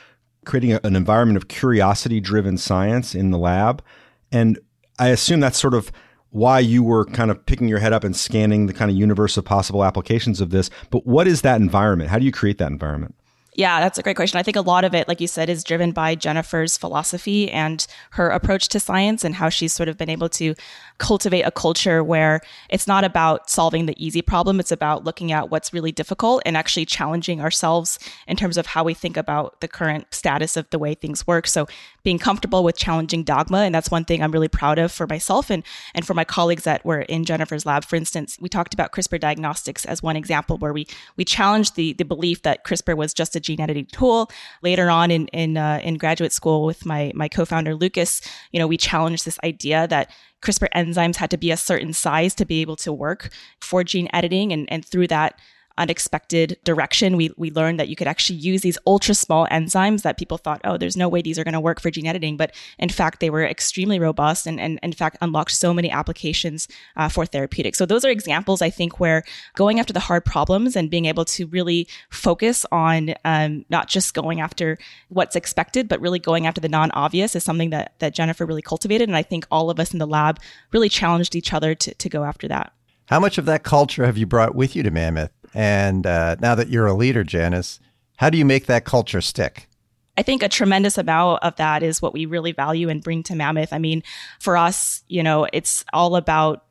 creating 0.44 0.72
a, 0.72 0.80
an 0.84 0.96
environment 0.96 1.36
of 1.36 1.48
curiosity 1.48 2.20
driven 2.20 2.58
science 2.58 3.14
in 3.14 3.30
the 3.30 3.38
lab. 3.38 3.82
And 4.30 4.58
I 4.98 5.08
assume 5.08 5.40
that's 5.40 5.58
sort 5.58 5.74
of 5.74 5.92
why 6.30 6.58
you 6.58 6.82
were 6.82 7.04
kind 7.04 7.30
of 7.30 7.44
picking 7.44 7.68
your 7.68 7.78
head 7.78 7.92
up 7.92 8.04
and 8.04 8.16
scanning 8.16 8.66
the 8.66 8.72
kind 8.72 8.90
of 8.90 8.96
universe 8.96 9.36
of 9.36 9.44
possible 9.44 9.84
applications 9.84 10.40
of 10.40 10.50
this. 10.50 10.70
But 10.90 11.06
what 11.06 11.26
is 11.28 11.42
that 11.42 11.60
environment? 11.60 12.10
How 12.10 12.18
do 12.18 12.24
you 12.24 12.32
create 12.32 12.58
that 12.58 12.70
environment? 12.70 13.14
Yeah, 13.54 13.80
that's 13.80 13.98
a 13.98 14.02
great 14.02 14.16
question. 14.16 14.38
I 14.38 14.42
think 14.42 14.56
a 14.56 14.62
lot 14.62 14.82
of 14.82 14.94
it, 14.94 15.06
like 15.08 15.20
you 15.20 15.26
said, 15.26 15.50
is 15.50 15.62
driven 15.62 15.92
by 15.92 16.14
Jennifer's 16.14 16.78
philosophy 16.78 17.50
and 17.50 17.86
her 18.12 18.30
approach 18.30 18.68
to 18.68 18.80
science 18.80 19.24
and 19.24 19.34
how 19.34 19.50
she's 19.50 19.74
sort 19.74 19.90
of 19.90 19.98
been 19.98 20.08
able 20.08 20.30
to 20.30 20.54
cultivate 20.96 21.42
a 21.42 21.50
culture 21.50 22.02
where 22.02 22.40
it's 22.70 22.86
not 22.86 23.04
about 23.04 23.50
solving 23.50 23.84
the 23.84 24.04
easy 24.04 24.22
problem. 24.22 24.58
It's 24.58 24.72
about 24.72 25.04
looking 25.04 25.32
at 25.32 25.50
what's 25.50 25.70
really 25.70 25.92
difficult 25.92 26.42
and 26.46 26.56
actually 26.56 26.86
challenging 26.86 27.42
ourselves 27.42 27.98
in 28.26 28.38
terms 28.38 28.56
of 28.56 28.64
how 28.64 28.84
we 28.84 28.94
think 28.94 29.18
about 29.18 29.60
the 29.60 29.68
current 29.68 30.06
status 30.14 30.56
of 30.56 30.70
the 30.70 30.78
way 30.78 30.94
things 30.94 31.26
work. 31.26 31.46
So 31.46 31.66
being 32.04 32.18
comfortable 32.18 32.64
with 32.64 32.76
challenging 32.78 33.22
dogma. 33.22 33.58
And 33.58 33.74
that's 33.74 33.90
one 33.90 34.06
thing 34.06 34.22
I'm 34.22 34.32
really 34.32 34.48
proud 34.48 34.78
of 34.78 34.90
for 34.90 35.06
myself 35.06 35.50
and, 35.50 35.62
and 35.94 36.06
for 36.06 36.14
my 36.14 36.24
colleagues 36.24 36.64
that 36.64 36.86
were 36.86 37.02
in 37.02 37.26
Jennifer's 37.26 37.66
lab. 37.66 37.84
For 37.84 37.96
instance, 37.96 38.38
we 38.40 38.48
talked 38.48 38.72
about 38.72 38.92
CRISPR 38.92 39.20
diagnostics 39.20 39.84
as 39.84 40.02
one 40.02 40.16
example 40.16 40.56
where 40.56 40.72
we, 40.72 40.86
we 41.16 41.24
challenged 41.26 41.76
the, 41.76 41.92
the 41.92 42.04
belief 42.04 42.40
that 42.42 42.64
CRISPR 42.64 42.96
was 42.96 43.12
just 43.12 43.36
a 43.36 43.41
gene 43.42 43.60
editing 43.60 43.86
tool. 43.86 44.30
Later 44.62 44.90
on 44.90 45.10
in, 45.10 45.26
in, 45.28 45.56
uh, 45.56 45.80
in 45.82 45.96
graduate 45.96 46.32
school 46.32 46.64
with 46.64 46.86
my, 46.86 47.12
my 47.14 47.28
co-founder, 47.28 47.74
Lucas, 47.74 48.20
you 48.52 48.58
know, 48.58 48.66
we 48.66 48.76
challenged 48.76 49.24
this 49.24 49.38
idea 49.44 49.86
that 49.88 50.10
CRISPR 50.42 50.68
enzymes 50.74 51.16
had 51.16 51.30
to 51.30 51.36
be 51.36 51.50
a 51.50 51.56
certain 51.56 51.92
size 51.92 52.34
to 52.34 52.44
be 52.44 52.60
able 52.60 52.76
to 52.76 52.92
work 52.92 53.30
for 53.60 53.84
gene 53.84 54.08
editing. 54.12 54.52
And, 54.52 54.70
and 54.72 54.84
through 54.84 55.08
that, 55.08 55.38
unexpected 55.82 56.56
direction, 56.62 57.16
we, 57.16 57.30
we 57.36 57.50
learned 57.50 57.80
that 57.80 57.88
you 57.88 57.96
could 57.96 58.06
actually 58.06 58.38
use 58.38 58.62
these 58.62 58.78
ultra 58.86 59.14
small 59.14 59.48
enzymes 59.48 60.02
that 60.02 60.16
people 60.16 60.38
thought, 60.38 60.60
oh, 60.64 60.76
there's 60.76 60.96
no 60.96 61.08
way 61.08 61.20
these 61.20 61.38
are 61.38 61.44
going 61.44 61.54
to 61.54 61.60
work 61.60 61.80
for 61.80 61.90
gene 61.90 62.06
editing. 62.06 62.36
But 62.36 62.54
in 62.78 62.88
fact, 62.88 63.18
they 63.18 63.30
were 63.30 63.44
extremely 63.44 63.98
robust 63.98 64.46
and, 64.46 64.60
and 64.60 64.78
in 64.82 64.92
fact, 64.92 65.18
unlocked 65.20 65.50
so 65.50 65.74
many 65.74 65.90
applications 65.90 66.68
uh, 66.96 67.08
for 67.08 67.26
therapeutics. 67.26 67.78
So 67.78 67.84
those 67.84 68.04
are 68.04 68.10
examples, 68.10 68.62
I 68.62 68.70
think, 68.70 69.00
where 69.00 69.24
going 69.56 69.80
after 69.80 69.92
the 69.92 70.00
hard 70.00 70.24
problems 70.24 70.76
and 70.76 70.88
being 70.88 71.06
able 71.06 71.24
to 71.26 71.46
really 71.48 71.88
focus 72.10 72.64
on 72.70 73.14
um, 73.24 73.64
not 73.68 73.88
just 73.88 74.14
going 74.14 74.40
after 74.40 74.78
what's 75.08 75.34
expected, 75.34 75.88
but 75.88 76.00
really 76.00 76.20
going 76.20 76.46
after 76.46 76.60
the 76.60 76.68
non 76.68 76.92
obvious 76.92 77.34
is 77.34 77.42
something 77.42 77.70
that, 77.70 77.94
that 77.98 78.14
Jennifer 78.14 78.46
really 78.46 78.62
cultivated. 78.62 79.08
And 79.08 79.16
I 79.16 79.22
think 79.22 79.46
all 79.50 79.68
of 79.68 79.80
us 79.80 79.92
in 79.92 79.98
the 79.98 80.06
lab 80.06 80.38
really 80.72 80.88
challenged 80.88 81.34
each 81.34 81.52
other 81.52 81.74
to, 81.74 81.92
to 81.92 82.08
go 82.08 82.22
after 82.22 82.46
that. 82.48 82.72
How 83.06 83.20
much 83.20 83.36
of 83.36 83.44
that 83.46 83.62
culture 83.62 84.06
have 84.06 84.16
you 84.16 84.26
brought 84.26 84.54
with 84.54 84.76
you 84.76 84.82
to 84.82 84.90
Mammoth? 84.90 85.32
And 85.54 86.06
uh, 86.06 86.36
now 86.40 86.54
that 86.54 86.68
you're 86.68 86.86
a 86.86 86.94
leader, 86.94 87.24
Janice, 87.24 87.80
how 88.16 88.30
do 88.30 88.38
you 88.38 88.44
make 88.44 88.66
that 88.66 88.84
culture 88.84 89.20
stick? 89.20 89.68
I 90.16 90.22
think 90.22 90.42
a 90.42 90.48
tremendous 90.48 90.98
amount 90.98 91.42
of 91.42 91.56
that 91.56 91.82
is 91.82 92.02
what 92.02 92.12
we 92.12 92.26
really 92.26 92.52
value 92.52 92.88
and 92.88 93.02
bring 93.02 93.22
to 93.24 93.34
Mammoth. 93.34 93.72
I 93.72 93.78
mean, 93.78 94.02
for 94.40 94.56
us, 94.56 95.02
you 95.08 95.22
know, 95.22 95.46
it's 95.52 95.84
all 95.92 96.16
about 96.16 96.64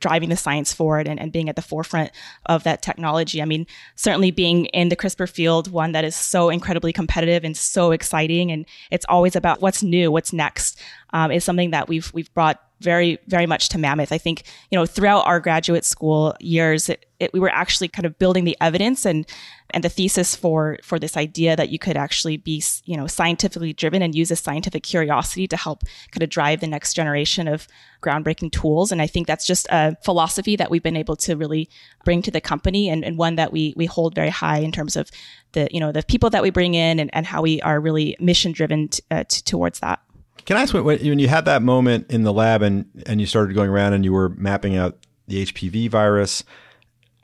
driving 0.00 0.28
the 0.28 0.36
science 0.36 0.72
forward 0.72 1.08
and, 1.08 1.18
and 1.20 1.32
being 1.32 1.48
at 1.48 1.56
the 1.56 1.62
forefront 1.62 2.10
of 2.46 2.64
that 2.64 2.82
technology. 2.82 3.42
I 3.42 3.44
mean, 3.44 3.66
certainly 3.96 4.30
being 4.30 4.66
in 4.66 4.88
the 4.88 4.96
CRISPR 4.96 5.28
field, 5.28 5.70
one 5.70 5.92
that 5.92 6.04
is 6.04 6.14
so 6.14 6.50
incredibly 6.50 6.92
competitive 6.92 7.44
and 7.44 7.56
so 7.56 7.90
exciting, 7.90 8.52
and 8.52 8.66
it's 8.90 9.06
always 9.08 9.36
about 9.36 9.60
what's 9.60 9.82
new, 9.82 10.10
what's 10.12 10.32
next, 10.32 10.80
um, 11.10 11.30
is 11.30 11.44
something 11.44 11.70
that 11.70 11.88
we've 11.88 12.12
we've 12.14 12.32
brought 12.34 12.62
very, 12.80 13.18
very 13.26 13.46
much 13.46 13.68
to 13.70 13.78
Mammoth. 13.78 14.12
I 14.12 14.18
think, 14.18 14.44
you 14.70 14.78
know, 14.78 14.86
throughout 14.86 15.26
our 15.26 15.40
graduate 15.40 15.84
school 15.84 16.36
years, 16.38 16.88
it, 16.88 17.06
it, 17.18 17.32
we 17.32 17.40
were 17.40 17.50
actually 17.50 17.88
kind 17.88 18.06
of 18.06 18.18
building 18.18 18.44
the 18.44 18.56
evidence 18.60 19.04
and, 19.04 19.26
and 19.70 19.84
the 19.84 19.88
thesis 19.88 20.34
for, 20.34 20.78
for 20.82 20.98
this 20.98 21.16
idea 21.16 21.54
that 21.54 21.68
you 21.68 21.78
could 21.78 21.96
actually 21.96 22.36
be, 22.36 22.62
you 22.84 22.96
know, 22.96 23.06
scientifically 23.06 23.72
driven 23.72 24.00
and 24.00 24.14
use 24.14 24.30
a 24.30 24.36
scientific 24.36 24.82
curiosity 24.82 25.46
to 25.46 25.56
help 25.56 25.82
kind 26.10 26.22
of 26.22 26.30
drive 26.30 26.60
the 26.60 26.66
next 26.66 26.94
generation 26.94 27.46
of 27.46 27.68
groundbreaking 28.02 28.50
tools. 28.50 28.90
And 28.90 29.02
I 29.02 29.06
think 29.06 29.26
that's 29.26 29.46
just 29.46 29.66
a 29.70 29.96
philosophy 30.04 30.56
that 30.56 30.70
we've 30.70 30.82
been 30.82 30.96
able 30.96 31.16
to 31.16 31.36
really 31.36 31.68
bring 32.04 32.22
to 32.22 32.30
the 32.30 32.40
company 32.40 32.88
and, 32.88 33.04
and 33.04 33.18
one 33.18 33.36
that 33.36 33.52
we, 33.52 33.74
we 33.76 33.86
hold 33.86 34.14
very 34.14 34.30
high 34.30 34.58
in 34.58 34.72
terms 34.72 34.96
of 34.96 35.10
the, 35.52 35.68
you 35.70 35.80
know, 35.80 35.92
the 35.92 36.02
people 36.02 36.30
that 36.30 36.42
we 36.42 36.50
bring 36.50 36.74
in 36.74 36.98
and, 36.98 37.10
and 37.12 37.26
how 37.26 37.42
we 37.42 37.60
are 37.62 37.80
really 37.80 38.16
mission 38.20 38.52
driven 38.52 38.88
t- 38.88 39.02
uh, 39.10 39.24
t- 39.28 39.42
towards 39.42 39.80
that. 39.80 40.00
Can 40.46 40.56
I 40.56 40.62
ask 40.62 40.72
when, 40.72 40.84
when 40.84 41.18
you 41.18 41.28
had 41.28 41.44
that 41.44 41.62
moment 41.62 42.10
in 42.10 42.22
the 42.22 42.32
lab 42.32 42.62
and 42.62 42.86
and 43.04 43.20
you 43.20 43.26
started 43.26 43.54
going 43.54 43.68
around 43.68 43.92
and 43.92 44.02
you 44.02 44.14
were 44.14 44.30
mapping 44.30 44.76
out 44.76 44.96
the 45.26 45.44
HPV 45.44 45.90
virus? 45.90 46.42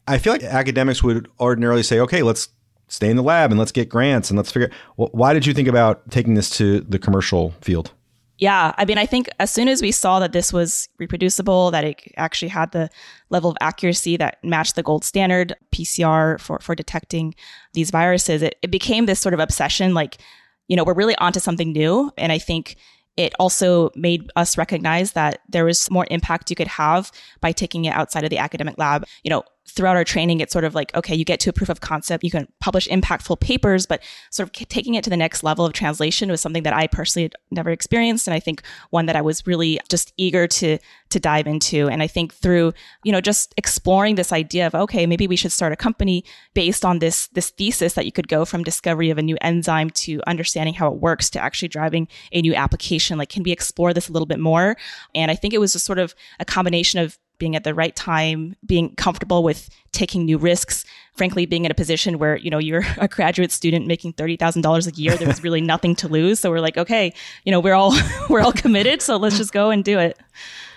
I 0.06 0.18
feel 0.18 0.32
like 0.32 0.42
academics 0.42 1.02
would 1.02 1.28
ordinarily 1.40 1.82
say, 1.82 2.00
okay, 2.00 2.22
let's 2.22 2.48
stay 2.88 3.10
in 3.10 3.16
the 3.16 3.22
lab 3.22 3.50
and 3.50 3.58
let's 3.58 3.72
get 3.72 3.88
grants 3.88 4.30
and 4.30 4.36
let's 4.36 4.52
figure. 4.52 4.70
Why 4.96 5.32
did 5.32 5.46
you 5.46 5.54
think 5.54 5.68
about 5.68 6.10
taking 6.10 6.34
this 6.34 6.50
to 6.58 6.80
the 6.80 6.98
commercial 6.98 7.50
field? 7.60 7.92
Yeah, 8.38 8.74
I 8.76 8.84
mean, 8.84 8.98
I 8.98 9.06
think 9.06 9.28
as 9.38 9.52
soon 9.52 9.68
as 9.68 9.80
we 9.80 9.92
saw 9.92 10.18
that 10.18 10.32
this 10.32 10.52
was 10.52 10.88
reproducible, 10.98 11.70
that 11.70 11.84
it 11.84 12.00
actually 12.16 12.48
had 12.48 12.72
the 12.72 12.90
level 13.30 13.48
of 13.48 13.56
accuracy 13.60 14.16
that 14.16 14.42
matched 14.42 14.74
the 14.74 14.82
gold 14.82 15.04
standard 15.04 15.54
PCR 15.72 16.40
for 16.40 16.58
for 16.58 16.74
detecting 16.74 17.34
these 17.74 17.90
viruses, 17.90 18.42
it, 18.42 18.56
it 18.60 18.72
became 18.72 19.06
this 19.06 19.20
sort 19.20 19.34
of 19.34 19.40
obsession. 19.40 19.94
Like, 19.94 20.18
you 20.66 20.76
know, 20.76 20.82
we're 20.82 20.94
really 20.94 21.16
onto 21.16 21.38
something 21.38 21.72
new, 21.72 22.10
and 22.18 22.32
I 22.32 22.38
think 22.38 22.76
it 23.16 23.32
also 23.38 23.90
made 23.94 24.28
us 24.34 24.58
recognize 24.58 25.12
that 25.12 25.40
there 25.48 25.64
was 25.64 25.88
more 25.88 26.06
impact 26.10 26.50
you 26.50 26.56
could 26.56 26.66
have 26.66 27.12
by 27.40 27.52
taking 27.52 27.84
it 27.84 27.94
outside 27.94 28.24
of 28.24 28.30
the 28.30 28.38
academic 28.38 28.76
lab. 28.78 29.06
You 29.22 29.30
know, 29.30 29.44
throughout 29.66 29.96
our 29.96 30.04
training, 30.04 30.40
it's 30.40 30.52
sort 30.52 30.64
of 30.64 30.74
like, 30.74 30.94
okay, 30.94 31.14
you 31.14 31.24
get 31.24 31.40
to 31.40 31.50
a 31.50 31.52
proof 31.52 31.68
of 31.68 31.80
concept, 31.80 32.22
you 32.22 32.30
can 32.30 32.46
publish 32.60 32.86
impactful 32.88 33.40
papers, 33.40 33.86
but 33.86 34.02
sort 34.30 34.48
of 34.48 34.68
taking 34.68 34.94
it 34.94 35.02
to 35.04 35.10
the 35.10 35.16
next 35.16 35.42
level 35.42 35.64
of 35.64 35.72
translation 35.72 36.30
was 36.30 36.40
something 36.40 36.62
that 36.64 36.74
I 36.74 36.86
personally 36.86 37.24
had 37.24 37.34
never 37.50 37.70
experienced. 37.70 38.26
And 38.26 38.34
I 38.34 38.40
think 38.40 38.62
one 38.90 39.06
that 39.06 39.16
I 39.16 39.22
was 39.22 39.46
really 39.46 39.80
just 39.88 40.12
eager 40.16 40.46
to, 40.46 40.78
to 41.10 41.20
dive 41.20 41.46
into. 41.46 41.88
And 41.88 42.02
I 42.02 42.06
think 42.06 42.34
through, 42.34 42.72
you 43.04 43.12
know, 43.12 43.20
just 43.20 43.54
exploring 43.56 44.16
this 44.16 44.32
idea 44.32 44.66
of, 44.66 44.74
okay, 44.74 45.06
maybe 45.06 45.26
we 45.26 45.36
should 45.36 45.52
start 45.52 45.72
a 45.72 45.76
company 45.76 46.24
based 46.52 46.84
on 46.84 46.98
this, 46.98 47.28
this 47.28 47.50
thesis 47.50 47.94
that 47.94 48.04
you 48.04 48.12
could 48.12 48.28
go 48.28 48.44
from 48.44 48.64
discovery 48.64 49.10
of 49.10 49.18
a 49.18 49.22
new 49.22 49.38
enzyme 49.40 49.90
to 49.90 50.20
understanding 50.26 50.74
how 50.74 50.88
it 50.88 51.00
works 51.00 51.30
to 51.30 51.40
actually 51.40 51.68
driving 51.68 52.06
a 52.32 52.42
new 52.42 52.54
application. 52.54 53.16
Like, 53.18 53.30
can 53.30 53.42
we 53.42 53.52
explore 53.52 53.94
this 53.94 54.08
a 54.08 54.12
little 54.12 54.26
bit 54.26 54.40
more? 54.40 54.76
And 55.14 55.30
I 55.30 55.34
think 55.34 55.54
it 55.54 55.58
was 55.58 55.72
just 55.72 55.86
sort 55.86 55.98
of 55.98 56.14
a 56.38 56.44
combination 56.44 57.00
of 57.00 57.18
being 57.38 57.56
at 57.56 57.64
the 57.64 57.74
right 57.74 57.94
time, 57.94 58.56
being 58.64 58.94
comfortable 58.96 59.42
with 59.42 59.68
taking 59.92 60.24
new 60.24 60.38
risks, 60.38 60.84
frankly, 61.14 61.46
being 61.46 61.64
in 61.64 61.70
a 61.70 61.74
position 61.74 62.18
where, 62.18 62.36
you 62.36 62.50
know, 62.50 62.58
you're 62.58 62.84
a 62.98 63.08
graduate 63.08 63.52
student 63.52 63.86
making 63.86 64.12
$30,000 64.14 64.86
a 64.86 65.00
year, 65.00 65.16
there 65.16 65.28
was 65.28 65.42
really 65.42 65.60
nothing 65.72 65.94
to 65.96 66.08
lose. 66.08 66.40
So 66.40 66.50
we're 66.50 66.60
like, 66.60 66.76
okay, 66.76 67.12
you 67.44 67.52
know, 67.52 67.60
we're 67.60 67.74
all, 67.74 67.94
we're 68.28 68.40
all 68.40 68.52
committed. 68.52 69.02
So 69.02 69.16
let's 69.16 69.36
just 69.38 69.52
go 69.52 69.70
and 69.70 69.84
do 69.84 69.98
it. 69.98 70.18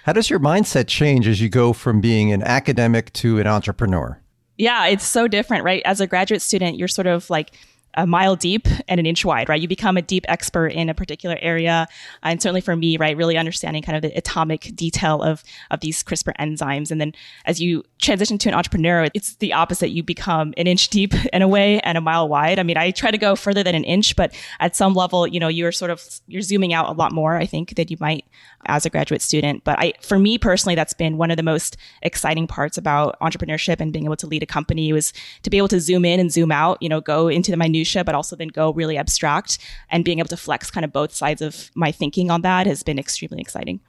How 0.03 0.13
does 0.13 0.29
your 0.29 0.39
mindset 0.39 0.87
change 0.87 1.27
as 1.27 1.41
you 1.41 1.49
go 1.49 1.73
from 1.73 1.99
being 1.99 2.31
an 2.31 2.41
academic 2.43 3.11
to 3.13 3.39
an 3.39 3.47
entrepreneur? 3.47 4.21
Yeah, 4.57 4.87
it's 4.87 5.05
so 5.05 5.27
different, 5.27 5.63
right? 5.63 5.81
As 5.85 6.01
a 6.01 6.07
graduate 6.07 6.41
student, 6.41 6.77
you're 6.77 6.87
sort 6.87 7.07
of 7.07 7.29
like, 7.29 7.51
a 7.97 8.05
mile 8.05 8.35
deep 8.35 8.67
and 8.87 8.99
an 8.99 9.05
inch 9.05 9.25
wide, 9.25 9.49
right? 9.49 9.59
You 9.59 9.67
become 9.67 9.97
a 9.97 10.01
deep 10.01 10.23
expert 10.29 10.67
in 10.67 10.87
a 10.87 10.93
particular 10.93 11.37
area. 11.41 11.87
And 12.21 12.41
certainly 12.41 12.61
for 12.61 12.75
me, 12.75 12.95
right, 12.95 13.17
really 13.17 13.37
understanding 13.37 13.81
kind 13.81 13.95
of 13.95 14.03
the 14.03 14.15
atomic 14.15 14.71
detail 14.75 15.23
of, 15.23 15.43
of 15.71 15.79
these 15.79 16.03
CRISPR 16.03 16.33
enzymes. 16.39 16.91
And 16.91 17.01
then 17.01 17.13
as 17.45 17.59
you 17.59 17.83
transition 17.99 18.37
to 18.37 18.49
an 18.49 18.55
entrepreneur, 18.55 19.07
it's 19.15 19.35
the 19.35 19.51
opposite. 19.51 19.89
You 19.89 20.03
become 20.03 20.53
an 20.57 20.67
inch 20.67 20.89
deep 20.89 21.13
in 21.33 21.41
a 21.41 21.47
way 21.47 21.79
and 21.79 21.97
a 21.97 22.01
mile 22.01 22.29
wide. 22.29 22.59
I 22.59 22.63
mean, 22.63 22.77
I 22.77 22.91
try 22.91 23.09
to 23.09 23.17
go 23.17 23.35
further 23.35 23.63
than 23.63 23.73
an 23.73 23.83
inch, 23.83 24.15
but 24.15 24.33
at 24.59 24.75
some 24.75 24.93
level, 24.93 25.25
you 25.25 25.39
know, 25.39 25.47
you're 25.47 25.71
sort 25.71 25.89
of, 25.89 26.03
you're 26.27 26.43
zooming 26.43 26.73
out 26.73 26.89
a 26.89 26.93
lot 26.93 27.11
more, 27.11 27.35
I 27.35 27.47
think, 27.47 27.75
than 27.75 27.87
you 27.89 27.97
might 27.99 28.25
as 28.65 28.85
a 28.85 28.89
graduate 28.89 29.21
student. 29.21 29.63
But 29.63 29.79
I, 29.79 29.93
for 30.01 30.19
me 30.19 30.37
personally, 30.37 30.75
that's 30.75 30.93
been 30.93 31.17
one 31.17 31.31
of 31.31 31.37
the 31.37 31.43
most 31.43 31.77
exciting 32.01 32.47
parts 32.47 32.77
about 32.77 33.19
entrepreneurship 33.19 33.79
and 33.79 33.93
being 33.93 34.05
able 34.05 34.15
to 34.17 34.27
lead 34.27 34.43
a 34.43 34.47
company 34.47 34.91
was 34.91 35.13
to 35.43 35.49
be 35.49 35.57
able 35.57 35.67
to 35.69 35.79
zoom 35.79 36.05
in 36.05 36.19
and 36.19 36.31
zoom 36.31 36.51
out, 36.51 36.81
you 36.81 36.89
know, 36.89 37.01
go 37.01 37.27
into 37.27 37.51
the 37.51 37.57
minutia, 37.57 38.03
but 38.03 38.15
also 38.15 38.35
then 38.35 38.49
go 38.49 38.73
really 38.73 38.97
abstract 38.97 39.57
and 39.89 40.03
being 40.03 40.19
able 40.19 40.29
to 40.29 40.37
flex 40.37 40.69
kind 40.71 40.83
of 40.83 40.91
both 40.91 41.13
sides 41.13 41.41
of 41.41 41.71
my 41.75 41.91
thinking 41.91 42.29
on 42.31 42.41
that 42.41 42.67
has 42.67 42.83
been 42.83 42.99
extremely 42.99 43.39
exciting. 43.39 43.79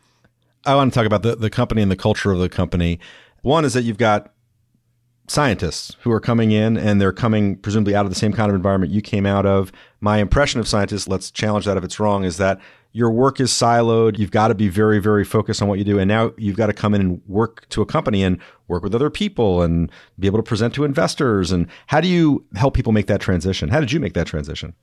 I 0.65 0.75
want 0.75 0.93
to 0.93 0.99
talk 0.99 1.07
about 1.07 1.23
the, 1.23 1.37
the 1.37 1.51
company 1.51 1.83
and 1.83 1.91
the 1.91 1.97
culture 1.97 2.31
of 2.31 2.39
the 2.39 2.49
company. 2.49 2.99
One 3.43 3.65
is 3.65 3.75
that 3.75 3.83
you've 3.83 3.99
got 3.99 4.33
scientists 5.29 5.95
who 6.01 6.11
are 6.11 6.21
coming 6.21 6.53
in 6.53 6.77
and 6.77 7.01
they're 7.01 7.13
coming 7.13 7.57
presumably 7.57 7.95
out 7.95 8.07
of 8.07 8.11
the 8.11 8.19
same 8.19 8.33
kind 8.33 8.51
of 8.51 8.57
environment 8.57 8.91
you 8.91 9.03
came 9.03 9.27
out 9.27 9.47
of. 9.47 9.71
My 10.01 10.19
impression 10.19 10.59
of 10.59 10.67
scientists, 10.67 11.07
let's 11.07 11.31
challenge 11.31 11.67
that 11.67 11.77
if 11.77 11.85
it's 11.85 12.01
wrong, 12.01 12.25
is 12.25 12.39
that 12.39 12.61
your 12.92 13.11
work 13.11 13.40
is 13.40 13.50
siloed. 13.50 14.18
You've 14.18 14.30
got 14.30 14.49
to 14.49 14.54
be 14.54 14.68
very, 14.68 14.99
very 14.99 15.25
focused 15.25 15.61
on 15.62 15.68
what 15.68 15.78
you 15.78 15.85
do. 15.85 15.99
And 15.99 16.09
now 16.09 16.33
you've 16.37 16.57
got 16.57 16.66
to 16.66 16.73
come 16.73 16.95
in 16.95 17.00
and 17.00 17.23
work 17.26 17.68
to 17.71 17.83
a 17.83 17.87
company 17.87 18.23
and 18.23 18.38
work 18.66 18.83
with 18.83 18.95
other 18.95 19.11
people 19.11 19.62
and 19.62 19.90
be 20.18 20.26
able 20.26 20.38
to 20.38 20.42
present 20.42 20.75
to 20.75 20.85
investors. 20.85 21.52
And 21.52 21.66
how 21.87 22.00
do 22.00 22.09
you 22.09 22.45
help 22.54 22.75
people 22.75 22.92
make 22.92 23.07
that 23.07 23.21
transition? 23.21 23.68
How 23.68 23.80
did 23.80 23.92
you 23.92 24.00
make 24.00 24.14
that 24.14 24.26
transition? 24.26 24.75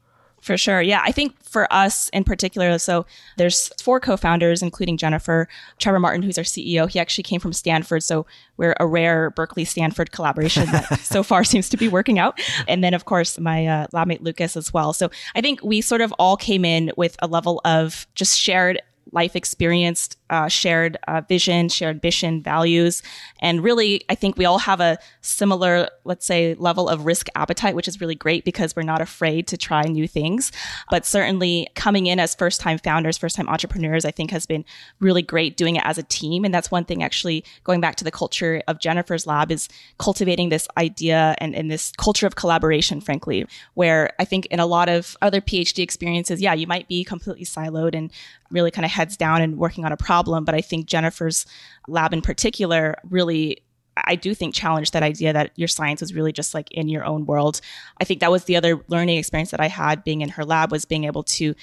For 0.45 0.57
sure. 0.57 0.79
Yeah. 0.79 1.01
I 1.03 1.11
think 1.11 1.35
for 1.43 1.67
us 1.73 2.07
in 2.09 2.23
particular, 2.23 2.77
so 2.77 3.07
there's 3.37 3.69
four 3.81 3.99
co-founders, 3.99 4.61
including 4.61 4.95
Jennifer, 4.95 5.47
Trevor 5.79 5.99
Martin, 5.99 6.21
who's 6.21 6.37
our 6.37 6.43
CEO. 6.43 6.87
He 6.87 6.99
actually 6.99 7.23
came 7.23 7.39
from 7.39 7.51
Stanford. 7.51 8.03
So 8.03 8.27
we're 8.55 8.75
a 8.79 8.85
rare 8.85 9.31
Berkeley 9.31 9.65
Stanford 9.65 10.11
collaboration 10.11 10.67
that 10.67 10.99
so 11.03 11.23
far 11.23 11.43
seems 11.43 11.67
to 11.69 11.77
be 11.77 11.87
working 11.87 12.19
out. 12.19 12.39
And 12.67 12.83
then 12.83 12.93
of 12.93 13.05
course 13.05 13.39
my 13.39 13.65
uh, 13.65 13.87
lab 13.91 14.07
mate 14.07 14.21
Lucas 14.21 14.55
as 14.55 14.71
well. 14.71 14.93
So 14.93 15.09
I 15.33 15.41
think 15.41 15.63
we 15.63 15.81
sort 15.81 16.01
of 16.01 16.13
all 16.19 16.37
came 16.37 16.63
in 16.63 16.91
with 16.95 17.15
a 17.23 17.27
level 17.27 17.59
of 17.65 18.05
just 18.13 18.39
shared 18.39 18.79
life 19.15 19.35
experience, 19.35 20.09
uh, 20.29 20.47
shared 20.47 20.97
uh, 21.07 21.21
vision, 21.21 21.69
shared 21.69 22.03
mission, 22.03 22.43
values. 22.43 23.01
And 23.39 23.63
really, 23.63 24.03
I 24.09 24.15
think 24.15 24.37
we 24.37 24.45
all 24.45 24.59
have 24.59 24.81
a 24.81 24.97
similar, 25.21 25.87
let's 26.03 26.25
say, 26.25 26.53
level 26.55 26.89
of 26.89 27.05
risk 27.05 27.27
appetite, 27.35 27.75
which 27.75 27.87
is 27.87 28.01
really 28.01 28.15
great 28.15 28.43
because 28.43 28.75
we're 28.75 28.83
not 28.83 29.01
afraid 29.01 29.47
to 29.47 29.57
try 29.57 29.83
new 29.83 30.07
things. 30.07 30.51
But 30.89 31.05
certainly 31.05 31.67
coming 31.75 32.07
in 32.07 32.19
as 32.19 32.35
first 32.35 32.59
time 32.59 32.77
founders, 32.77 33.17
first 33.17 33.35
time 33.35 33.47
entrepreneurs, 33.47 34.03
I 34.03 34.11
think 34.11 34.31
has 34.31 34.45
been 34.45 34.65
really 34.99 35.21
great 35.21 35.55
doing 35.55 35.77
it 35.77 35.85
as 35.85 35.97
a 35.97 36.03
team. 36.03 36.43
And 36.43 36.53
that's 36.53 36.69
one 36.69 36.85
thing 36.85 37.01
actually 37.01 37.45
going 37.63 37.79
back 37.79 37.95
to 37.95 38.03
the 38.03 38.11
culture 38.11 38.61
of 38.67 38.79
Jennifer's 38.79 39.25
lab 39.25 39.51
is 39.51 39.69
cultivating 39.97 40.49
this 40.49 40.67
idea 40.77 41.35
and, 41.37 41.55
and 41.55 41.71
this 41.71 41.93
culture 41.97 42.27
of 42.27 42.35
collaboration, 42.35 42.99
frankly, 42.99 43.47
where 43.75 44.11
I 44.19 44.25
think 44.25 44.47
in 44.47 44.59
a 44.59 44.65
lot 44.65 44.89
of 44.89 45.15
other 45.21 45.39
PhD 45.39 45.81
experiences, 45.81 46.41
yeah, 46.41 46.53
you 46.53 46.67
might 46.67 46.89
be 46.89 47.05
completely 47.05 47.45
siloed 47.45 47.95
and 47.95 48.11
really 48.51 48.71
kind 48.71 48.85
of 48.85 48.91
heads 48.91 49.17
down 49.17 49.41
and 49.41 49.57
working 49.57 49.85
on 49.85 49.91
a 49.91 49.97
problem. 49.97 50.45
But 50.45 50.55
I 50.55 50.61
think 50.61 50.85
Jennifer's 50.85 51.45
lab 51.87 52.13
in 52.13 52.21
particular 52.21 52.95
really 53.09 53.61
I 53.97 54.15
do 54.15 54.35
think 54.35 54.53
challenged 54.53 54.93
that 54.93 55.03
idea 55.03 55.31
that 55.33 55.51
your 55.55 55.67
science 55.67 56.01
is 56.01 56.13
really 56.13 56.33
just 56.33 56.53
like 56.53 56.69
in 56.71 56.89
your 56.89 57.05
own 57.05 57.25
world. 57.25 57.61
I 57.99 58.03
think 58.03 58.19
that 58.19 58.31
was 58.31 58.43
the 58.43 58.57
other 58.57 58.83
learning 58.87 59.17
experience 59.17 59.51
that 59.51 59.61
I 59.61 59.67
had 59.67 60.03
being 60.03 60.21
in 60.21 60.29
her 60.29 60.43
lab 60.43 60.71
was 60.71 60.85
being 60.85 61.05
able 61.05 61.23
to 61.23 61.55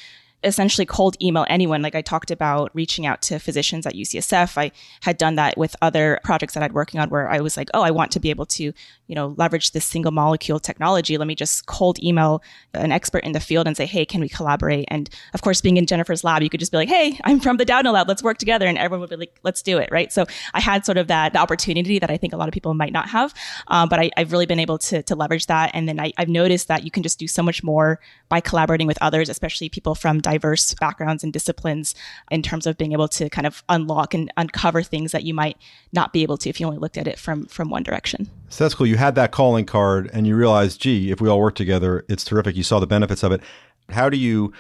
essentially 0.44 0.86
cold 0.86 1.16
email 1.22 1.46
anyone. 1.48 1.82
Like 1.82 1.94
I 1.94 2.02
talked 2.02 2.30
about 2.30 2.70
reaching 2.74 3.06
out 3.06 3.22
to 3.22 3.38
physicians 3.38 3.86
at 3.86 3.94
UCSF. 3.94 4.58
I 4.58 4.72
had 5.02 5.16
done 5.16 5.36
that 5.36 5.56
with 5.56 5.76
other 5.82 6.20
projects 6.24 6.54
that 6.54 6.62
I'd 6.62 6.72
working 6.72 7.00
on 7.00 7.10
where 7.10 7.28
I 7.28 7.40
was 7.40 7.56
like, 7.56 7.70
oh, 7.74 7.82
I 7.82 7.90
want 7.90 8.10
to 8.12 8.20
be 8.20 8.30
able 8.30 8.46
to, 8.46 8.64
you 8.64 9.14
know, 9.14 9.34
leverage 9.38 9.72
this 9.72 9.84
single 9.84 10.12
molecule 10.12 10.58
technology. 10.58 11.16
Let 11.18 11.28
me 11.28 11.34
just 11.34 11.66
cold 11.66 12.02
email 12.02 12.42
an 12.74 12.92
expert 12.92 13.24
in 13.24 13.32
the 13.32 13.40
field 13.40 13.66
and 13.66 13.76
say, 13.76 13.86
hey, 13.86 14.04
can 14.04 14.20
we 14.20 14.28
collaborate? 14.28 14.86
And 14.88 15.08
of 15.34 15.42
course, 15.42 15.60
being 15.60 15.76
in 15.76 15.86
Jennifer's 15.86 16.24
lab, 16.24 16.42
you 16.42 16.50
could 16.50 16.60
just 16.60 16.72
be 16.72 16.78
like, 16.78 16.88
hey, 16.88 17.18
I'm 17.24 17.40
from 17.40 17.56
the 17.56 17.66
Doudna 17.66 17.92
lab. 17.92 18.08
Let's 18.08 18.22
work 18.22 18.38
together. 18.38 18.66
And 18.66 18.78
everyone 18.78 19.00
would 19.00 19.10
be 19.10 19.16
like, 19.16 19.38
let's 19.42 19.62
do 19.62 19.78
it. 19.78 19.88
Right. 19.92 20.12
So 20.12 20.26
I 20.54 20.60
had 20.60 20.84
sort 20.84 20.98
of 20.98 21.08
that 21.08 21.32
the 21.32 21.38
opportunity 21.38 21.98
that 21.98 22.10
I 22.10 22.16
think 22.16 22.32
a 22.32 22.36
lot 22.36 22.48
of 22.48 22.54
people 22.54 22.74
might 22.74 22.92
not 22.92 23.08
have. 23.08 23.34
Um, 23.68 23.88
but 23.88 23.98
I, 23.98 24.10
have 24.16 24.32
really 24.32 24.46
been 24.46 24.60
able 24.60 24.78
to, 24.78 25.02
to 25.02 25.14
leverage 25.14 25.46
that. 25.46 25.70
And 25.74 25.88
then 25.88 26.00
I, 26.00 26.12
I've 26.16 26.28
noticed 26.28 26.68
that 26.68 26.84
you 26.84 26.90
can 26.90 27.02
just 27.02 27.18
do 27.18 27.26
so 27.26 27.42
much 27.42 27.62
more 27.62 28.00
by 28.28 28.40
collaborating 28.40 28.86
with 28.86 28.98
others, 29.00 29.28
especially 29.28 29.68
people 29.68 29.94
from 29.94 30.20
diverse 30.32 30.74
backgrounds 30.74 31.22
and 31.22 31.32
disciplines 31.32 31.94
in 32.30 32.42
terms 32.42 32.66
of 32.66 32.78
being 32.78 32.92
able 32.92 33.08
to 33.08 33.28
kind 33.28 33.46
of 33.46 33.62
unlock 33.68 34.14
and 34.14 34.32
uncover 34.36 34.82
things 34.82 35.12
that 35.12 35.24
you 35.24 35.34
might 35.34 35.56
not 35.92 36.12
be 36.12 36.22
able 36.22 36.38
to 36.38 36.48
if 36.48 36.58
you 36.58 36.66
only 36.66 36.78
looked 36.78 36.96
at 36.96 37.06
it 37.06 37.18
from 37.18 37.46
from 37.46 37.68
one 37.68 37.82
direction. 37.82 38.28
So 38.48 38.64
that's 38.64 38.74
cool. 38.74 38.86
You 38.86 38.96
had 38.96 39.14
that 39.16 39.30
calling 39.30 39.66
card 39.66 40.10
and 40.12 40.26
you 40.26 40.36
realized, 40.36 40.80
gee, 40.80 41.10
if 41.10 41.20
we 41.20 41.28
all 41.28 41.38
work 41.38 41.54
together, 41.54 42.04
it's 42.08 42.24
terrific. 42.24 42.56
You 42.56 42.62
saw 42.62 42.80
the 42.80 42.86
benefits 42.86 43.22
of 43.22 43.32
it. 43.32 43.42
How 43.90 44.08
do 44.08 44.16
you 44.16 44.52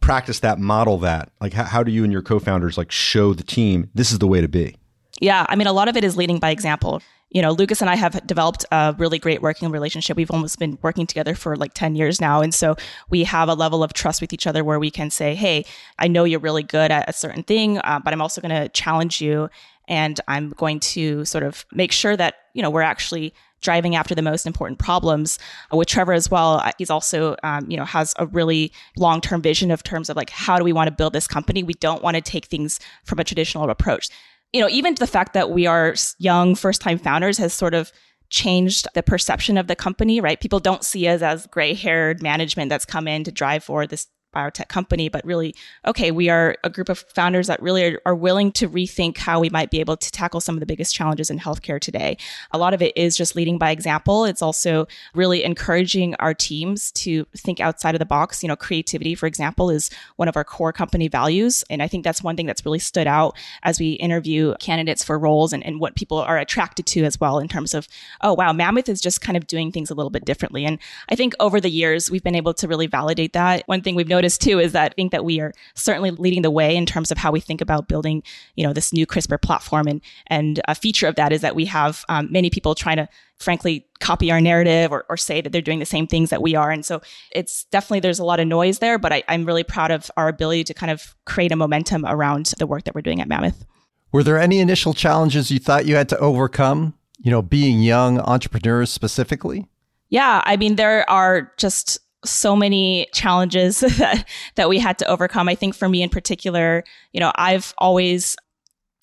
practice 0.00 0.40
that, 0.40 0.58
model 0.58 0.98
that? 0.98 1.30
Like 1.40 1.52
how, 1.52 1.64
how 1.64 1.82
do 1.82 1.92
you 1.92 2.04
and 2.04 2.12
your 2.12 2.22
co-founders 2.22 2.78
like 2.78 2.90
show 2.90 3.34
the 3.34 3.42
team 3.42 3.90
this 3.94 4.12
is 4.12 4.18
the 4.18 4.26
way 4.26 4.40
to 4.40 4.48
be? 4.48 4.76
Yeah, 5.20 5.46
I 5.48 5.56
mean, 5.56 5.66
a 5.66 5.72
lot 5.72 5.88
of 5.88 5.96
it 5.96 6.04
is 6.04 6.16
leading 6.16 6.38
by 6.38 6.50
example 6.50 7.02
you 7.30 7.42
know, 7.42 7.52
Lucas 7.52 7.80
and 7.80 7.90
I 7.90 7.96
have 7.96 8.26
developed 8.26 8.64
a 8.72 8.94
really 8.98 9.18
great 9.18 9.42
working 9.42 9.70
relationship. 9.70 10.16
We've 10.16 10.30
almost 10.30 10.58
been 10.58 10.78
working 10.80 11.06
together 11.06 11.34
for 11.34 11.56
like 11.56 11.74
10 11.74 11.94
years 11.94 12.20
now. 12.20 12.40
And 12.40 12.54
so 12.54 12.76
we 13.10 13.24
have 13.24 13.48
a 13.48 13.54
level 13.54 13.82
of 13.82 13.92
trust 13.92 14.20
with 14.20 14.32
each 14.32 14.46
other 14.46 14.64
where 14.64 14.78
we 14.78 14.90
can 14.90 15.10
say, 15.10 15.34
Hey, 15.34 15.66
I 15.98 16.08
know 16.08 16.24
you're 16.24 16.40
really 16.40 16.62
good 16.62 16.90
at 16.90 17.08
a 17.08 17.12
certain 17.12 17.42
thing, 17.42 17.78
uh, 17.78 18.00
but 18.02 18.12
I'm 18.12 18.22
also 18.22 18.40
going 18.40 18.54
to 18.54 18.68
challenge 18.70 19.20
you. 19.20 19.50
And 19.88 20.20
I'm 20.28 20.50
going 20.50 20.80
to 20.80 21.24
sort 21.24 21.44
of 21.44 21.64
make 21.72 21.92
sure 21.92 22.16
that, 22.16 22.34
you 22.54 22.62
know, 22.62 22.70
we're 22.70 22.82
actually 22.82 23.34
driving 23.60 23.96
after 23.96 24.14
the 24.14 24.22
most 24.22 24.46
important 24.46 24.78
problems. 24.78 25.38
Uh, 25.72 25.76
with 25.76 25.88
Trevor 25.88 26.12
as 26.12 26.30
well, 26.30 26.56
uh, 26.56 26.72
he's 26.78 26.90
also, 26.90 27.36
um, 27.42 27.70
you 27.70 27.76
know, 27.76 27.84
has 27.84 28.14
a 28.18 28.26
really 28.26 28.72
long 28.96 29.20
term 29.20 29.42
vision 29.42 29.70
of 29.70 29.82
terms 29.82 30.08
of 30.08 30.16
like, 30.16 30.30
how 30.30 30.58
do 30.58 30.64
we 30.64 30.72
want 30.72 30.88
to 30.88 30.92
build 30.92 31.12
this 31.12 31.26
company? 31.26 31.62
We 31.62 31.74
don't 31.74 32.02
want 32.02 32.16
to 32.16 32.20
take 32.20 32.46
things 32.46 32.80
from 33.04 33.18
a 33.18 33.24
traditional 33.24 33.68
approach 33.68 34.08
you 34.52 34.60
know, 34.60 34.68
even 34.68 34.94
the 34.94 35.06
fact 35.06 35.34
that 35.34 35.50
we 35.50 35.66
are 35.66 35.94
young 36.18 36.54
first 36.54 36.80
time 36.80 36.98
founders 36.98 37.38
has 37.38 37.52
sort 37.52 37.74
of 37.74 37.92
changed 38.30 38.86
the 38.94 39.02
perception 39.02 39.56
of 39.56 39.66
the 39.66 39.76
company, 39.76 40.20
right? 40.20 40.40
People 40.40 40.60
don't 40.60 40.84
see 40.84 41.06
us 41.08 41.22
as 41.22 41.46
gray 41.46 41.74
haired 41.74 42.22
management 42.22 42.68
that's 42.68 42.84
come 42.84 43.08
in 43.08 43.24
to 43.24 43.32
drive 43.32 43.64
forward 43.64 43.90
this 43.90 44.06
biotech 44.38 44.68
company, 44.68 45.08
but 45.08 45.24
really, 45.24 45.54
okay, 45.86 46.10
we 46.10 46.28
are 46.28 46.56
a 46.62 46.70
group 46.70 46.88
of 46.88 46.98
founders 47.14 47.48
that 47.48 47.60
really 47.62 47.84
are, 47.84 48.00
are, 48.06 48.14
willing 48.14 48.50
to 48.50 48.68
rethink 48.68 49.16
how 49.16 49.38
we 49.38 49.48
might 49.48 49.70
be 49.70 49.80
able 49.80 49.96
to 49.96 50.10
tackle 50.10 50.40
some 50.40 50.56
of 50.56 50.60
the 50.60 50.66
biggest 50.66 50.94
challenges 50.94 51.30
in 51.30 51.38
healthcare 51.38 51.80
today. 51.80 52.16
A 52.50 52.58
lot 52.58 52.74
of 52.74 52.82
it 52.82 52.92
is 52.96 53.16
just 53.16 53.36
leading 53.36 53.58
by 53.58 53.70
example. 53.70 54.24
It's 54.24 54.42
also 54.42 54.86
really 55.14 55.44
encouraging 55.44 56.14
our 56.16 56.34
teams 56.34 56.90
to 56.92 57.26
think 57.36 57.60
outside 57.60 57.94
of 57.94 58.00
the 58.00 58.06
box. 58.06 58.42
You 58.42 58.48
know, 58.48 58.56
creativity, 58.56 59.14
for 59.14 59.26
example, 59.26 59.70
is 59.70 59.90
one 60.16 60.28
of 60.28 60.36
our 60.36 60.44
core 60.44 60.72
company 60.72 61.08
values. 61.08 61.64
And 61.70 61.82
I 61.82 61.88
think 61.88 62.04
that's 62.04 62.22
one 62.22 62.36
thing 62.36 62.46
that's 62.46 62.64
really 62.64 62.80
stood 62.80 63.06
out 63.06 63.36
as 63.62 63.78
we 63.78 63.92
interview 63.92 64.54
candidates 64.58 65.04
for 65.04 65.18
roles 65.18 65.52
and, 65.52 65.64
and 65.64 65.80
what 65.80 65.94
people 65.94 66.18
are 66.18 66.38
attracted 66.38 66.86
to 66.86 67.04
as 67.04 67.20
well 67.20 67.38
in 67.38 67.48
terms 67.48 67.74
of, 67.74 67.86
oh, 68.20 68.34
wow, 68.34 68.52
Mammoth 68.52 68.88
is 68.88 69.00
just 69.00 69.20
kind 69.20 69.36
of 69.36 69.46
doing 69.46 69.70
things 69.70 69.90
a 69.90 69.94
little 69.94 70.10
bit 70.10 70.24
differently. 70.24 70.64
And 70.64 70.78
I 71.08 71.14
think 71.14 71.34
over 71.38 71.60
the 71.60 71.70
years, 71.70 72.10
we've 72.10 72.24
been 72.24 72.34
able 72.34 72.54
to 72.54 72.68
really 72.68 72.88
validate 72.88 73.32
that. 73.32 73.62
One 73.66 73.80
thing 73.80 73.94
we've 73.94 74.08
noticed 74.08 74.27
noticed 74.28 74.42
too 74.42 74.58
is 74.58 74.72
that 74.72 74.92
I 74.92 74.94
think 74.94 75.12
that 75.12 75.24
we 75.24 75.40
are 75.40 75.52
certainly 75.74 76.10
leading 76.10 76.42
the 76.42 76.50
way 76.50 76.76
in 76.76 76.84
terms 76.84 77.10
of 77.10 77.16
how 77.16 77.32
we 77.32 77.40
think 77.40 77.60
about 77.60 77.88
building, 77.88 78.22
you 78.56 78.66
know, 78.66 78.74
this 78.74 78.92
new 78.92 79.06
CRISPR 79.06 79.40
platform. 79.40 79.88
And 79.88 80.02
and 80.26 80.60
a 80.68 80.74
feature 80.74 81.08
of 81.08 81.14
that 81.14 81.32
is 81.32 81.40
that 81.40 81.54
we 81.54 81.64
have 81.66 82.04
um, 82.10 82.28
many 82.30 82.50
people 82.50 82.74
trying 82.74 82.98
to, 82.98 83.08
frankly, 83.38 83.86
copy 84.00 84.30
our 84.30 84.40
narrative 84.40 84.92
or, 84.92 85.06
or 85.08 85.16
say 85.16 85.40
that 85.40 85.50
they're 85.50 85.62
doing 85.62 85.78
the 85.78 85.86
same 85.86 86.06
things 86.06 86.28
that 86.30 86.42
we 86.42 86.54
are. 86.54 86.70
And 86.70 86.84
so 86.84 87.00
it's 87.32 87.64
definitely 87.64 88.00
there's 88.00 88.18
a 88.18 88.24
lot 88.24 88.40
of 88.40 88.46
noise 88.46 88.80
there, 88.80 88.98
but 88.98 89.12
I, 89.12 89.22
I'm 89.28 89.46
really 89.46 89.64
proud 89.64 89.90
of 89.90 90.10
our 90.16 90.28
ability 90.28 90.64
to 90.64 90.74
kind 90.74 90.90
of 90.90 91.16
create 91.24 91.52
a 91.52 91.56
momentum 91.56 92.04
around 92.04 92.52
the 92.58 92.66
work 92.66 92.84
that 92.84 92.94
we're 92.94 93.00
doing 93.00 93.20
at 93.20 93.28
Mammoth. 93.28 93.64
Were 94.12 94.22
there 94.22 94.38
any 94.38 94.58
initial 94.58 94.92
challenges 94.94 95.50
you 95.50 95.58
thought 95.58 95.86
you 95.86 95.96
had 95.96 96.08
to 96.10 96.18
overcome? 96.18 96.94
You 97.20 97.30
know, 97.30 97.42
being 97.42 97.82
young 97.82 98.20
entrepreneurs 98.20 98.90
specifically? 98.90 99.66
Yeah, 100.08 100.40
I 100.44 100.56
mean, 100.56 100.76
there 100.76 101.08
are 101.10 101.52
just 101.58 101.98
so 102.24 102.56
many 102.56 103.08
challenges 103.12 103.80
that, 103.98 104.24
that 104.56 104.68
we 104.68 104.78
had 104.78 104.98
to 104.98 105.06
overcome. 105.06 105.48
I 105.48 105.54
think 105.54 105.74
for 105.74 105.88
me 105.88 106.02
in 106.02 106.10
particular, 106.10 106.84
you 107.12 107.20
know, 107.20 107.32
I've 107.36 107.74
always 107.78 108.36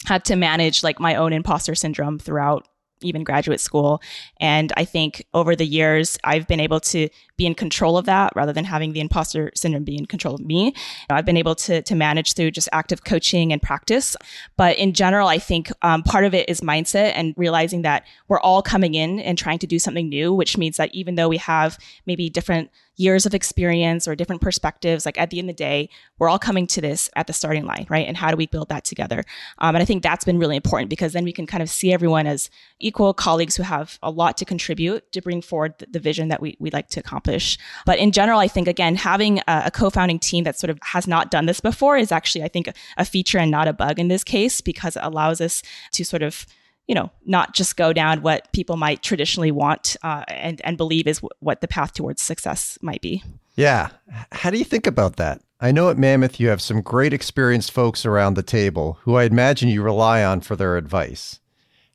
had 0.06 0.26
to 0.26 0.36
manage 0.36 0.84
like 0.84 1.00
my 1.00 1.16
own 1.16 1.34
imposter 1.34 1.76
syndrome 1.76 2.20
throughout 2.20 2.68
even 3.02 3.24
graduate 3.24 3.60
school. 3.60 4.02
And 4.40 4.72
I 4.78 4.86
think 4.86 5.26
over 5.34 5.56
the 5.56 5.66
years, 5.66 6.18
I've 6.24 6.48
been 6.48 6.60
able 6.60 6.80
to 6.82 7.10
be 7.38 7.46
in 7.46 7.54
control 7.54 7.98
of 7.98 8.06
that 8.06 8.34
rather 8.36 8.54
than 8.54 8.66
having 8.66 8.94
the 8.94 9.02
imposter 9.02 9.52
syndrome 9.56 9.84
be 9.84 9.98
in 9.98 10.06
control 10.06 10.36
of 10.36 10.42
me. 10.42 10.74
I've 11.10 11.26
been 11.26 11.38
able 11.38 11.56
to, 11.56 11.82
to 11.82 11.96
manage 11.96 12.34
through 12.34 12.52
just 12.52 12.70
active 12.72 13.04
coaching 13.04 13.52
and 13.52 13.62
practice. 13.62 14.16
But 14.58 14.78
in 14.78 14.94
general, 14.94 15.28
I 15.28 15.38
think 15.38 15.72
um, 15.82 16.04
part 16.04 16.26
of 16.26 16.34
it 16.34 16.50
is 16.50 16.62
mindset 16.62 17.12
and 17.16 17.34
realizing 17.38 17.82
that 17.84 18.06
we're 18.28 18.40
all 18.40 18.62
coming 18.62 18.94
in 18.94 19.20
and 19.20 19.38
trying 19.38 19.60
to 19.60 19.68
do 19.68 19.80
something 19.80 20.10
new, 20.10 20.34
which 20.34 20.58
means 20.58 20.78
that 20.78 20.94
even 20.94 21.16
though 21.16 21.30
we 21.30 21.38
have 21.38 21.78
maybe 22.06 22.30
different 22.30 22.70
years 22.96 23.26
of 23.26 23.34
experience 23.34 24.08
or 24.08 24.16
different 24.16 24.42
perspectives, 24.42 25.06
like 25.06 25.18
at 25.20 25.30
the 25.30 25.40
end 25.40 25.50
of 25.50 25.56
the 25.56 25.64
day, 25.64 25.90
we're 26.18 26.30
all 26.30 26.40
coming 26.40 26.66
to 26.68 26.82
this 26.82 27.10
at 27.16 27.28
the 27.28 27.34
starting 27.34 27.66
line, 27.66 27.86
right? 27.90 28.08
And 28.08 28.18
how 28.18 28.32
do 28.32 28.38
we 28.38 28.48
build 28.48 28.70
that 28.70 28.84
together? 28.84 29.24
Um, 29.60 29.76
and 29.76 29.82
I 29.82 29.86
think 29.86 30.04
that's 30.04 30.26
been 30.26 30.40
really 30.40 30.56
important 30.56 30.90
because 30.90 31.14
then 31.14 31.24
we 31.24 31.34
can 31.34 31.46
kind 31.46 31.62
of 31.62 31.70
see 31.70 31.92
everyone 31.92 32.28
as 32.28 32.50
equal 32.80 33.14
colleagues 33.14 33.56
who 33.56 33.64
have 33.64 34.00
a 34.02 34.10
lot 34.10 34.38
to 34.38 34.46
contribute 34.46 35.12
to 35.12 35.22
bring 35.22 35.42
forward 35.42 35.76
the, 35.80 35.88
the 35.92 36.00
vision 36.00 36.30
that 36.30 36.42
we, 36.42 36.56
we'd 36.60 36.74
like 36.74 36.90
to 36.90 37.00
accomplish. 37.00 37.58
But 37.86 38.00
in 38.00 38.12
general, 38.12 38.40
I 38.40 38.48
think, 38.48 38.68
again, 38.68 38.96
having 38.96 39.40
a, 39.40 39.64
a 39.66 39.72
co 39.72 39.90
founding 39.90 40.20
team 40.20 40.44
that 40.46 40.58
sort 40.58 40.70
of 40.70 40.80
has 40.82 41.08
not 41.08 41.32
done 41.32 41.46
this 41.46 41.60
before 41.60 41.98
is 41.98 42.12
actually, 42.12 42.44
I 42.44 42.48
think, 42.48 42.68
a, 42.68 42.74
a 42.98 43.06
feature 43.06 43.38
and 43.38 43.52
not 43.52 43.68
a 43.68 43.74
bug 43.74 44.00
in 44.00 44.08
this 44.08 44.24
case 44.24 44.62
because 44.62 44.96
it 44.96 45.04
allows 45.04 45.42
us 45.42 45.62
to 45.94 46.06
sort 46.06 46.24
of 46.24 46.46
you 46.88 46.96
know, 46.96 47.10
not 47.26 47.54
just 47.54 47.78
go 47.78 47.94
down 47.94 48.22
what 48.22 48.52
people 48.52 48.78
might 48.78 49.02
traditionally 49.02 49.52
want 49.52 49.96
uh, 50.04 50.24
and 50.28 50.62
and 50.64 50.78
believe 50.78 51.08
is 51.08 51.18
w- 51.18 51.30
what 51.40 51.62
the 51.62 51.68
path 51.68 51.94
towards 51.94 52.22
success 52.22 52.78
might 52.82 53.02
be. 53.02 53.24
Yeah, 53.56 53.90
how 54.32 54.50
do 54.50 54.58
you 54.58 54.66
think 54.66 54.86
about 54.86 55.16
that? 55.16 55.42
I 55.62 55.72
know 55.72 55.90
at 55.90 55.98
Mammoth 55.98 56.40
you 56.40 56.50
have 56.50 56.62
some 56.62 56.82
great 56.82 57.14
experienced 57.14 57.72
folks 57.72 58.06
around 58.06 58.34
the 58.34 58.44
table 58.44 59.00
who 59.02 59.16
I 59.16 59.24
imagine 59.24 59.70
you 59.70 59.82
rely 59.82 60.24
on 60.24 60.42
for 60.42 60.56
their 60.56 60.78
advice. 60.78 61.40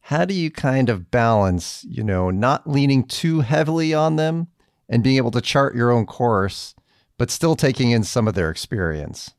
How 0.02 0.24
do 0.24 0.34
you 0.34 0.50
kind 0.50 0.88
of 0.88 1.10
balance, 1.10 1.84
you 1.88 2.02
know, 2.02 2.30
not 2.30 2.68
leaning 2.68 3.04
too 3.04 3.42
heavily 3.42 3.92
on 3.92 4.16
them 4.16 4.48
and 4.88 5.04
being 5.04 5.18
able 5.18 5.30
to 5.32 5.40
chart 5.40 5.76
your 5.76 5.92
own 5.92 6.06
course, 6.06 6.74
but 7.18 7.30
still 7.30 7.54
taking 7.54 7.90
in 7.90 8.02
some 8.02 8.26
of 8.26 8.34
their 8.34 8.50
experience? 8.50 9.30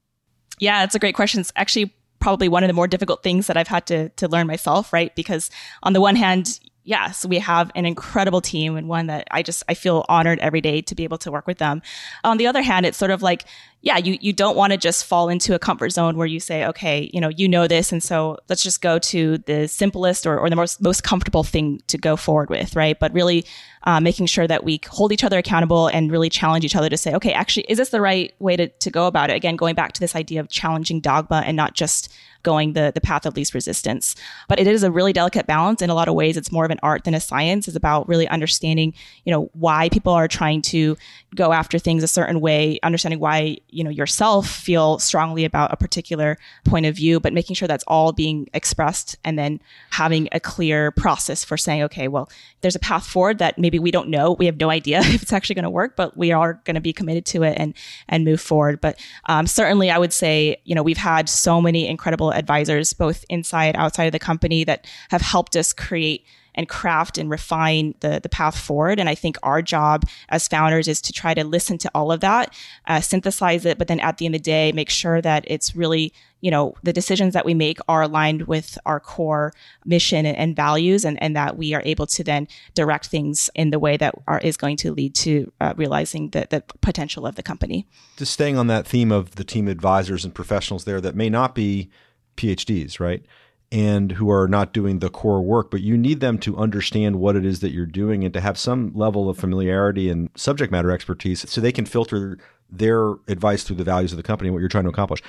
Yeah, 0.59 0.83
it's 0.83 0.95
a 0.95 0.99
great 0.99 1.15
question. 1.15 1.41
It's 1.41 1.51
actually 1.55 1.93
probably 2.21 2.47
one 2.47 2.63
of 2.63 2.69
the 2.69 2.73
more 2.73 2.87
difficult 2.87 3.23
things 3.23 3.47
that 3.47 3.57
I've 3.57 3.67
had 3.67 3.85
to 3.87 4.09
to 4.09 4.27
learn 4.29 4.47
myself, 4.47 4.93
right? 4.93 5.13
Because 5.15 5.49
on 5.83 5.91
the 5.91 5.99
one 5.99 6.15
hand, 6.15 6.59
yes, 6.83 7.25
we 7.25 7.39
have 7.39 7.71
an 7.75 7.85
incredible 7.85 8.41
team 8.41 8.77
and 8.77 8.87
one 8.87 9.07
that 9.07 9.27
I 9.31 9.43
just 9.43 9.63
I 9.67 9.73
feel 9.73 10.05
honored 10.07 10.39
every 10.39 10.61
day 10.61 10.81
to 10.81 10.95
be 10.95 11.03
able 11.03 11.17
to 11.19 11.31
work 11.31 11.47
with 11.47 11.57
them. 11.57 11.81
On 12.23 12.37
the 12.37 12.47
other 12.47 12.61
hand, 12.61 12.85
it's 12.85 12.97
sort 12.97 13.11
of 13.11 13.21
like 13.21 13.45
yeah, 13.83 13.97
you 13.97 14.17
you 14.21 14.31
don't 14.31 14.55
want 14.55 14.71
to 14.71 14.77
just 14.77 15.05
fall 15.05 15.27
into 15.27 15.55
a 15.55 15.59
comfort 15.59 15.89
zone 15.89 16.15
where 16.15 16.27
you 16.27 16.39
say, 16.39 16.65
okay, 16.65 17.09
you 17.13 17.19
know, 17.19 17.29
you 17.29 17.47
know 17.47 17.67
this, 17.67 17.91
and 17.91 18.01
so 18.01 18.37
let's 18.47 18.61
just 18.61 18.81
go 18.81 18.99
to 18.99 19.39
the 19.39 19.67
simplest 19.67 20.27
or, 20.27 20.37
or 20.37 20.49
the 20.49 20.55
most 20.55 20.81
most 20.81 21.03
comfortable 21.03 21.43
thing 21.43 21.81
to 21.87 21.97
go 21.97 22.15
forward 22.15 22.49
with, 22.49 22.75
right? 22.75 22.99
But 22.99 23.11
really 23.11 23.43
uh, 23.83 23.99
making 23.99 24.27
sure 24.27 24.47
that 24.47 24.63
we 24.63 24.79
hold 24.87 25.11
each 25.11 25.23
other 25.23 25.39
accountable 25.39 25.87
and 25.87 26.11
really 26.11 26.29
challenge 26.29 26.63
each 26.63 26.75
other 26.75 26.89
to 26.89 26.97
say, 26.97 27.13
okay, 27.15 27.33
actually, 27.33 27.65
is 27.67 27.79
this 27.79 27.89
the 27.89 28.01
right 28.01 28.33
way 28.39 28.55
to, 28.55 28.67
to 28.67 28.91
go 28.91 29.07
about 29.07 29.29
it? 29.31 29.35
Again, 29.35 29.55
going 29.55 29.73
back 29.73 29.93
to 29.93 29.99
this 29.99 30.15
idea 30.15 30.39
of 30.39 30.49
challenging 30.49 30.99
dogma 30.99 31.43
and 31.45 31.57
not 31.57 31.73
just 31.73 32.13
going 32.43 32.73
the, 32.73 32.91
the 32.93 33.01
path 33.01 33.25
of 33.25 33.35
least 33.35 33.53
resistance. 33.53 34.15
But 34.47 34.59
it 34.59 34.67
is 34.67 34.83
a 34.83 34.91
really 34.91 35.13
delicate 35.13 35.47
balance. 35.47 35.81
In 35.81 35.89
a 35.89 35.93
lot 35.93 36.07
of 36.07 36.15
ways, 36.15 36.37
it's 36.37 36.51
more 36.51 36.65
of 36.65 36.71
an 36.71 36.79
art 36.81 37.03
than 37.03 37.13
a 37.13 37.19
science. 37.19 37.67
It's 37.67 37.77
about 37.77 38.07
really 38.07 38.27
understanding, 38.27 38.93
you 39.25 39.31
know, 39.31 39.49
why 39.53 39.89
people 39.89 40.13
are 40.13 40.27
trying 40.27 40.61
to 40.63 40.97
go 41.35 41.53
after 41.53 41.77
things 41.77 42.03
a 42.03 42.07
certain 42.07 42.41
way, 42.41 42.79
understanding 42.83 43.19
why, 43.19 43.57
you 43.71 43.83
know, 43.83 43.89
yourself 43.89 44.47
feel 44.47 44.99
strongly 44.99 45.45
about 45.45 45.71
a 45.73 45.77
particular 45.77 46.37
point 46.65 46.85
of 46.85 46.95
view, 46.95 47.19
but 47.19 47.33
making 47.33 47.55
sure 47.55 47.67
that's 47.67 47.83
all 47.87 48.11
being 48.11 48.47
expressed 48.53 49.17
and 49.23 49.39
then 49.39 49.61
having 49.91 50.27
a 50.31 50.39
clear 50.39 50.91
process 50.91 51.43
for 51.43 51.57
saying, 51.57 51.81
okay, 51.83 52.07
well, 52.07 52.29
there's 52.61 52.75
a 52.75 52.79
path 52.79 53.05
forward 53.05 53.39
that 53.39 53.57
maybe 53.57 53.79
we 53.79 53.89
don't 53.89 54.09
know. 54.09 54.33
We 54.33 54.45
have 54.45 54.59
no 54.59 54.69
idea 54.69 54.99
if 55.03 55.23
it's 55.23 55.33
actually 55.33 55.55
going 55.55 55.63
to 55.63 55.69
work, 55.69 55.95
but 55.95 56.15
we 56.15 56.31
are 56.31 56.53
going 56.65 56.75
to 56.75 56.81
be 56.81 56.93
committed 56.93 57.25
to 57.27 57.43
it 57.43 57.57
and, 57.57 57.73
and 58.07 58.25
move 58.25 58.41
forward. 58.41 58.81
But 58.81 58.99
um, 59.25 59.47
certainly 59.47 59.89
I 59.89 59.97
would 59.97 60.13
say, 60.13 60.57
you 60.65 60.75
know, 60.75 60.83
we've 60.83 60.97
had 60.97 61.29
so 61.29 61.61
many 61.61 61.87
incredible 61.87 62.31
advisors, 62.31 62.93
both 62.93 63.25
inside, 63.29 63.75
outside 63.75 64.05
of 64.05 64.11
the 64.11 64.19
company 64.19 64.63
that 64.65 64.85
have 65.09 65.21
helped 65.21 65.55
us 65.55 65.73
create 65.73 66.25
and 66.55 66.67
craft 66.67 67.17
and 67.17 67.29
refine 67.29 67.95
the, 68.01 68.19
the 68.21 68.29
path 68.29 68.57
forward. 68.57 68.99
And 68.99 69.09
I 69.09 69.15
think 69.15 69.37
our 69.43 69.61
job 69.61 70.05
as 70.29 70.47
founders 70.47 70.87
is 70.87 71.01
to 71.01 71.13
try 71.13 71.33
to 71.33 71.43
listen 71.43 71.77
to 71.79 71.91
all 71.95 72.11
of 72.11 72.19
that, 72.21 72.53
uh, 72.87 73.01
synthesize 73.01 73.65
it, 73.65 73.77
but 73.77 73.87
then 73.87 73.99
at 73.99 74.17
the 74.17 74.25
end 74.25 74.35
of 74.35 74.39
the 74.39 74.43
day, 74.43 74.71
make 74.71 74.89
sure 74.89 75.21
that 75.21 75.43
it's 75.47 75.75
really, 75.75 76.13
you 76.41 76.51
know, 76.51 76.73
the 76.83 76.93
decisions 76.93 77.33
that 77.33 77.45
we 77.45 77.53
make 77.53 77.79
are 77.87 78.01
aligned 78.01 78.43
with 78.47 78.77
our 78.85 78.99
core 78.99 79.53
mission 79.85 80.25
and, 80.25 80.37
and 80.37 80.55
values 80.55 81.05
and, 81.05 81.21
and 81.21 81.35
that 81.35 81.57
we 81.57 81.73
are 81.73 81.81
able 81.85 82.07
to 82.07 82.23
then 82.23 82.47
direct 82.73 83.07
things 83.07 83.49
in 83.55 83.69
the 83.69 83.79
way 83.79 83.97
that 83.97 84.13
are, 84.27 84.39
is 84.39 84.57
going 84.57 84.75
to 84.77 84.91
lead 84.91 85.15
to 85.15 85.51
uh, 85.61 85.73
realizing 85.77 86.29
the, 86.31 86.47
the 86.49 86.63
potential 86.81 87.25
of 87.25 87.35
the 87.35 87.43
company. 87.43 87.87
Just 88.17 88.33
staying 88.33 88.57
on 88.57 88.67
that 88.67 88.87
theme 88.87 89.11
of 89.11 89.35
the 89.35 89.43
team 89.43 89.67
advisors 89.67 90.25
and 90.25 90.33
professionals 90.33 90.83
there 90.83 91.01
that 91.01 91.15
may 91.15 91.29
not 91.29 91.55
be 91.55 91.89
PhDs, 92.37 92.99
right? 92.99 93.23
And 93.71 94.11
who 94.13 94.29
are 94.29 94.47
not 94.47 94.73
doing 94.73 94.99
the 94.99 95.09
core 95.09 95.41
work, 95.41 95.71
but 95.71 95.81
you 95.81 95.97
need 95.97 96.19
them 96.19 96.37
to 96.39 96.57
understand 96.57 97.17
what 97.17 97.35
it 97.35 97.45
is 97.45 97.61
that 97.61 97.71
you're 97.71 97.85
doing 97.85 98.23
and 98.23 98.33
to 98.33 98.41
have 98.41 98.57
some 98.57 98.91
level 98.93 99.29
of 99.29 99.37
familiarity 99.37 100.09
and 100.09 100.29
subject 100.35 100.71
matter 100.71 100.91
expertise 100.91 101.49
so 101.49 101.61
they 101.61 101.71
can 101.71 101.85
filter 101.85 102.37
their 102.69 103.11
advice 103.27 103.63
through 103.63 103.77
the 103.77 103.83
values 103.83 104.11
of 104.11 104.17
the 104.17 104.23
company 104.23 104.49
and 104.49 104.53
what 104.53 104.59
you're 104.59 104.69
trying 104.69 104.83
to 104.83 104.89
accomplish. 104.89 105.21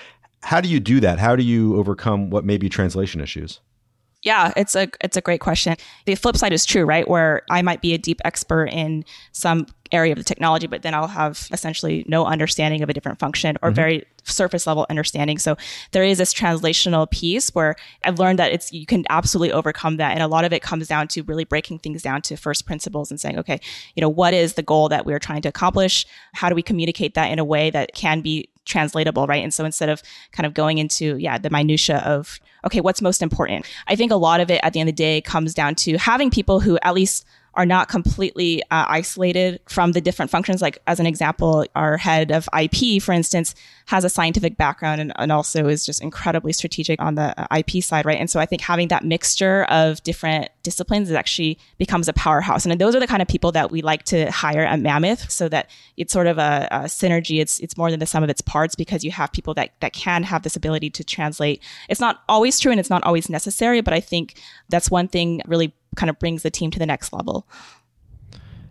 How 0.42 0.61
do 0.61 0.68
you 0.68 0.81
do 0.81 0.98
that? 1.00 1.20
How 1.20 1.37
do 1.37 1.44
you 1.44 1.76
overcome 1.76 2.31
what 2.31 2.44
may 2.44 2.59
be 2.59 2.68
translation 2.68 3.20
issues? 3.20 3.61
Yeah, 4.22 4.52
it's 4.57 4.76
a 4.76 4.88
it's 5.00 5.16
a 5.16 5.20
great 5.20 5.40
question. 5.40 5.76
The 6.07 6.14
flip 6.14 6.37
side 6.37 6.52
is 6.52 6.64
true, 6.64 6.85
right? 6.85 7.09
Where 7.09 7.42
I 7.50 7.61
might 7.62 7.81
be 7.81 7.92
a 7.92 7.98
deep 7.98 8.20
expert 8.24 8.66
in 8.66 9.05
some 9.33 9.66
area 9.90 10.12
of 10.12 10.18
the 10.18 10.24
technology, 10.24 10.68
but 10.68 10.83
then 10.83 10.94
I'll 10.94 11.09
have 11.09 11.48
essentially 11.52 12.05
no 12.07 12.24
understanding 12.24 12.83
of 12.83 12.88
a 12.88 12.92
different 12.92 13.18
function 13.18 13.57
or 13.62 13.70
mm-hmm. 13.70 13.74
very 13.74 14.05
surface 14.24 14.66
level 14.66 14.87
understanding. 14.88 15.38
So 15.38 15.56
there 15.92 16.04
is 16.04 16.18
this 16.18 16.32
translational 16.32 17.11
piece 17.11 17.54
where 17.54 17.76
I've 18.04 18.18
learned 18.18 18.38
that 18.38 18.52
it's 18.52 18.72
you 18.72 18.87
can 18.87 19.04
absolutely 19.11 19.52
overcome 19.52 19.96
that. 19.96 20.12
And 20.12 20.22
a 20.22 20.28
lot 20.28 20.44
of 20.44 20.52
it 20.52 20.62
comes 20.62 20.88
down 20.88 21.08
to 21.08 21.22
really 21.22 21.44
breaking 21.44 21.80
things 21.80 22.02
down 22.02 22.22
to 22.22 22.37
first 22.37 22.66
principles 22.66 23.11
and 23.11 23.20
saying, 23.20 23.38
okay, 23.38 23.61
you 23.94 24.00
know, 24.00 24.08
what 24.08 24.35
is 24.35 24.54
the 24.54 24.62
goal 24.62 24.88
that 24.88 25.06
we're 25.06 25.18
trying 25.18 25.42
to 25.42 25.48
accomplish? 25.48 26.06
How 26.32 26.48
do 26.48 26.54
we 26.54 26.62
communicate 26.62 27.14
that 27.14 27.30
in 27.30 27.38
a 27.38 27.44
way 27.44 27.70
that 27.70 27.94
can 27.94 28.20
be 28.20 28.48
translatable, 28.64 29.26
right? 29.26 29.42
And 29.42 29.52
so 29.52 29.64
instead 29.64 29.88
of 29.88 30.02
kind 30.30 30.46
of 30.46 30.54
going 30.54 30.78
into, 30.78 31.16
yeah, 31.16 31.38
the 31.38 31.50
minutia 31.50 31.98
of, 31.98 32.38
okay, 32.64 32.80
what's 32.80 33.02
most 33.02 33.22
important? 33.22 33.66
I 33.88 33.96
think 33.96 34.12
a 34.12 34.16
lot 34.16 34.40
of 34.40 34.50
it 34.50 34.61
at 34.62 34.72
the 34.72 34.80
end 34.80 34.88
of 34.88 34.96
the 34.96 35.02
day 35.02 35.20
comes 35.20 35.54
down 35.54 35.74
to 35.76 35.98
having 35.98 36.30
people 36.30 36.61
who 36.61 36.78
at 36.82 36.94
least 36.94 37.26
are 37.54 37.66
not 37.66 37.88
completely 37.88 38.62
uh, 38.70 38.86
isolated 38.88 39.60
from 39.68 39.92
the 39.92 40.00
different 40.00 40.30
functions. 40.30 40.62
Like 40.62 40.78
as 40.86 40.98
an 41.00 41.06
example, 41.06 41.66
our 41.74 41.96
head 41.96 42.30
of 42.30 42.48
IP, 42.58 43.02
for 43.02 43.12
instance, 43.12 43.54
has 43.86 44.04
a 44.04 44.08
scientific 44.08 44.56
background 44.56 45.00
and, 45.00 45.12
and 45.16 45.30
also 45.30 45.68
is 45.68 45.84
just 45.84 46.00
incredibly 46.00 46.52
strategic 46.52 47.00
on 47.00 47.14
the 47.14 47.38
uh, 47.38 47.58
IP 47.58 47.82
side, 47.82 48.06
right? 48.06 48.18
And 48.18 48.30
so 48.30 48.40
I 48.40 48.46
think 48.46 48.62
having 48.62 48.88
that 48.88 49.04
mixture 49.04 49.64
of 49.64 50.02
different 50.02 50.48
disciplines 50.62 51.10
is 51.10 51.14
actually 51.14 51.58
becomes 51.78 52.08
a 52.08 52.12
powerhouse. 52.14 52.64
And 52.64 52.80
those 52.80 52.94
are 52.94 53.00
the 53.00 53.06
kind 53.06 53.20
of 53.20 53.28
people 53.28 53.52
that 53.52 53.70
we 53.70 53.82
like 53.82 54.04
to 54.04 54.30
hire 54.30 54.64
at 54.64 54.80
Mammoth 54.80 55.30
so 55.30 55.48
that 55.50 55.68
it's 55.98 56.12
sort 56.12 56.26
of 56.26 56.38
a, 56.38 56.68
a 56.70 56.78
synergy. 56.84 57.40
It's, 57.40 57.60
it's 57.60 57.76
more 57.76 57.90
than 57.90 58.00
the 58.00 58.06
sum 58.06 58.22
of 58.22 58.30
its 58.30 58.40
parts 58.40 58.74
because 58.74 59.04
you 59.04 59.10
have 59.10 59.30
people 59.32 59.52
that, 59.54 59.72
that 59.80 59.92
can 59.92 60.22
have 60.22 60.42
this 60.42 60.56
ability 60.56 60.88
to 60.90 61.04
translate. 61.04 61.62
It's 61.90 62.00
not 62.00 62.22
always 62.28 62.58
true 62.58 62.70
and 62.70 62.80
it's 62.80 62.90
not 62.90 63.04
always 63.04 63.28
necessary, 63.28 63.82
but 63.82 63.92
I 63.92 64.00
think 64.00 64.40
that's 64.70 64.90
one 64.90 65.08
thing 65.08 65.42
really 65.46 65.74
kind 65.96 66.11
of 66.11 66.18
brings 66.18 66.42
the 66.42 66.50
team 66.50 66.70
to 66.70 66.78
the 66.78 66.87
next 66.87 67.12
level. 67.12 67.46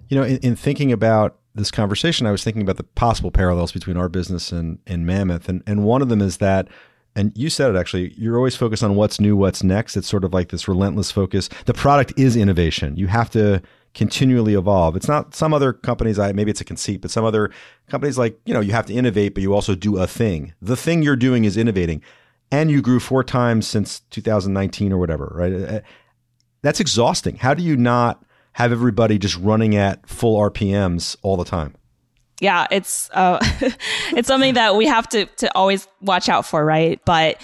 You 0.09 0.17
know, 0.17 0.23
in, 0.23 0.37
in 0.37 0.55
thinking 0.55 0.91
about 0.91 1.37
this 1.55 1.71
conversation, 1.71 2.27
I 2.27 2.31
was 2.31 2.43
thinking 2.43 2.61
about 2.61 2.77
the 2.77 2.83
possible 2.83 3.31
parallels 3.31 3.71
between 3.71 3.97
our 3.97 4.09
business 4.09 4.51
and, 4.51 4.79
and 4.87 5.05
Mammoth. 5.05 5.49
And, 5.49 5.63
and 5.67 5.83
one 5.83 6.01
of 6.01 6.09
them 6.09 6.21
is 6.21 6.37
that, 6.37 6.67
and 7.15 7.31
you 7.35 7.49
said 7.49 7.73
it 7.73 7.77
actually, 7.77 8.13
you're 8.17 8.37
always 8.37 8.55
focused 8.55 8.83
on 8.83 8.95
what's 8.95 9.19
new, 9.19 9.35
what's 9.35 9.63
next. 9.63 9.97
It's 9.97 10.07
sort 10.07 10.23
of 10.23 10.33
like 10.33 10.49
this 10.49 10.67
relentless 10.67 11.11
focus. 11.11 11.49
The 11.65 11.73
product 11.73 12.13
is 12.17 12.35
innovation. 12.35 12.95
You 12.95 13.07
have 13.07 13.29
to 13.31 13.61
continually 13.93 14.53
evolve. 14.53 14.95
It's 14.95 15.07
not 15.07 15.35
some 15.35 15.53
other 15.53 15.73
companies, 15.73 16.17
I 16.17 16.31
maybe 16.31 16.51
it's 16.51 16.61
a 16.61 16.65
conceit, 16.65 17.01
but 17.01 17.11
some 17.11 17.25
other 17.25 17.51
companies 17.89 18.17
like, 18.17 18.39
you 18.45 18.53
know, 18.53 18.61
you 18.61 18.71
have 18.71 18.85
to 18.85 18.93
innovate, 18.93 19.33
but 19.33 19.43
you 19.43 19.53
also 19.53 19.75
do 19.75 19.97
a 19.97 20.07
thing. 20.07 20.53
The 20.61 20.77
thing 20.77 21.03
you're 21.03 21.17
doing 21.17 21.43
is 21.43 21.57
innovating. 21.57 22.01
And 22.53 22.69
you 22.69 22.81
grew 22.81 22.99
four 22.99 23.23
times 23.23 23.65
since 23.65 24.01
2019 24.11 24.91
or 24.91 24.97
whatever, 24.97 25.31
right? 25.35 25.83
That's 26.61 26.79
exhausting. 26.79 27.37
How 27.37 27.53
do 27.53 27.63
you 27.63 27.75
not 27.75 28.23
have 28.53 28.71
everybody 28.71 29.17
just 29.17 29.37
running 29.37 29.75
at 29.75 30.07
full 30.07 30.37
RPMs 30.37 31.15
all 31.21 31.37
the 31.37 31.45
time? 31.45 31.75
Yeah, 32.39 32.67
it's 32.71 33.09
uh, 33.11 33.39
it's 34.11 34.27
something 34.27 34.55
that 34.55 34.75
we 34.75 34.87
have 34.87 35.07
to 35.09 35.25
to 35.25 35.55
always 35.55 35.87
watch 36.01 36.29
out 36.29 36.45
for, 36.45 36.65
right? 36.65 36.99
But 37.05 37.41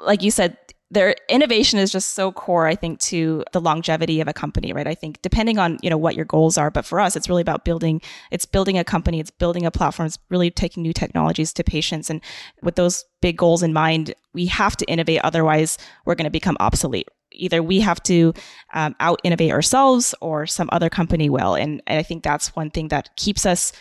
like 0.00 0.22
you 0.22 0.30
said, 0.30 0.56
their 0.92 1.16
innovation 1.30 1.78
is 1.78 1.90
just 1.90 2.10
so 2.10 2.30
core 2.30 2.66
i 2.66 2.74
think 2.74 3.00
to 3.00 3.42
the 3.52 3.60
longevity 3.60 4.20
of 4.20 4.28
a 4.28 4.32
company 4.32 4.72
right 4.72 4.86
i 4.86 4.94
think 4.94 5.20
depending 5.22 5.58
on 5.58 5.78
you 5.82 5.88
know 5.88 5.96
what 5.96 6.14
your 6.14 6.26
goals 6.26 6.58
are 6.58 6.70
but 6.70 6.84
for 6.84 7.00
us 7.00 7.16
it's 7.16 7.28
really 7.28 7.40
about 7.40 7.64
building 7.64 8.00
it's 8.30 8.44
building 8.44 8.76
a 8.78 8.84
company 8.84 9.18
it's 9.18 9.30
building 9.30 9.64
a 9.64 9.70
platform 9.70 10.06
it's 10.06 10.18
really 10.28 10.50
taking 10.50 10.82
new 10.82 10.92
technologies 10.92 11.52
to 11.52 11.64
patients 11.64 12.10
and 12.10 12.20
with 12.62 12.76
those 12.76 13.04
big 13.22 13.38
goals 13.38 13.62
in 13.62 13.72
mind 13.72 14.14
we 14.34 14.46
have 14.46 14.76
to 14.76 14.84
innovate 14.84 15.20
otherwise 15.24 15.78
we're 16.04 16.14
going 16.14 16.24
to 16.24 16.30
become 16.30 16.56
obsolete 16.60 17.08
either 17.32 17.62
we 17.62 17.80
have 17.80 18.02
to 18.02 18.32
um, 18.74 18.94
out 19.00 19.20
innovate 19.24 19.52
ourselves 19.52 20.14
or 20.20 20.46
some 20.46 20.68
other 20.72 20.88
company 20.88 21.28
will 21.28 21.54
and, 21.54 21.82
and 21.86 21.98
i 21.98 22.02
think 22.02 22.22
that's 22.22 22.54
one 22.56 22.70
thing 22.70 22.88
that 22.88 23.14
keeps 23.16 23.46
us 23.46 23.72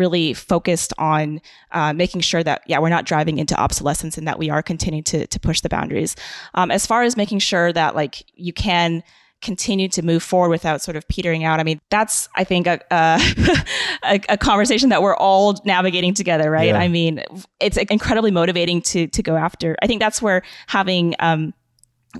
really 0.00 0.32
focused 0.32 0.94
on 0.98 1.40
uh, 1.72 1.92
making 1.92 2.22
sure 2.22 2.42
that 2.42 2.62
yeah 2.66 2.78
we're 2.78 2.88
not 2.88 3.04
driving 3.04 3.38
into 3.38 3.54
obsolescence 3.54 4.16
and 4.16 4.26
that 4.26 4.38
we 4.38 4.48
are 4.48 4.62
continuing 4.62 5.04
to 5.04 5.26
to 5.26 5.38
push 5.38 5.60
the 5.60 5.68
boundaries. 5.68 6.16
Um, 6.54 6.70
as 6.70 6.86
far 6.86 7.02
as 7.02 7.16
making 7.16 7.40
sure 7.40 7.72
that 7.72 7.94
like 7.94 8.24
you 8.34 8.52
can 8.52 9.04
continue 9.42 9.88
to 9.88 10.02
move 10.02 10.22
forward 10.22 10.50
without 10.50 10.82
sort 10.82 10.96
of 10.96 11.06
petering 11.08 11.44
out. 11.44 11.60
I 11.60 11.62
mean, 11.62 11.80
that's 11.90 12.28
I 12.34 12.44
think 12.44 12.66
a 12.66 12.80
a, 12.90 13.20
a 14.28 14.38
conversation 14.38 14.88
that 14.88 15.02
we're 15.02 15.16
all 15.16 15.60
navigating 15.64 16.14
together, 16.14 16.50
right? 16.50 16.68
Yeah. 16.68 16.78
I 16.78 16.88
mean, 16.88 17.22
it's 17.58 17.76
incredibly 17.76 18.30
motivating 18.30 18.82
to 18.82 19.06
to 19.06 19.22
go 19.22 19.36
after. 19.36 19.76
I 19.82 19.86
think 19.86 20.00
that's 20.00 20.20
where 20.20 20.42
having 20.66 21.14
um, 21.20 21.54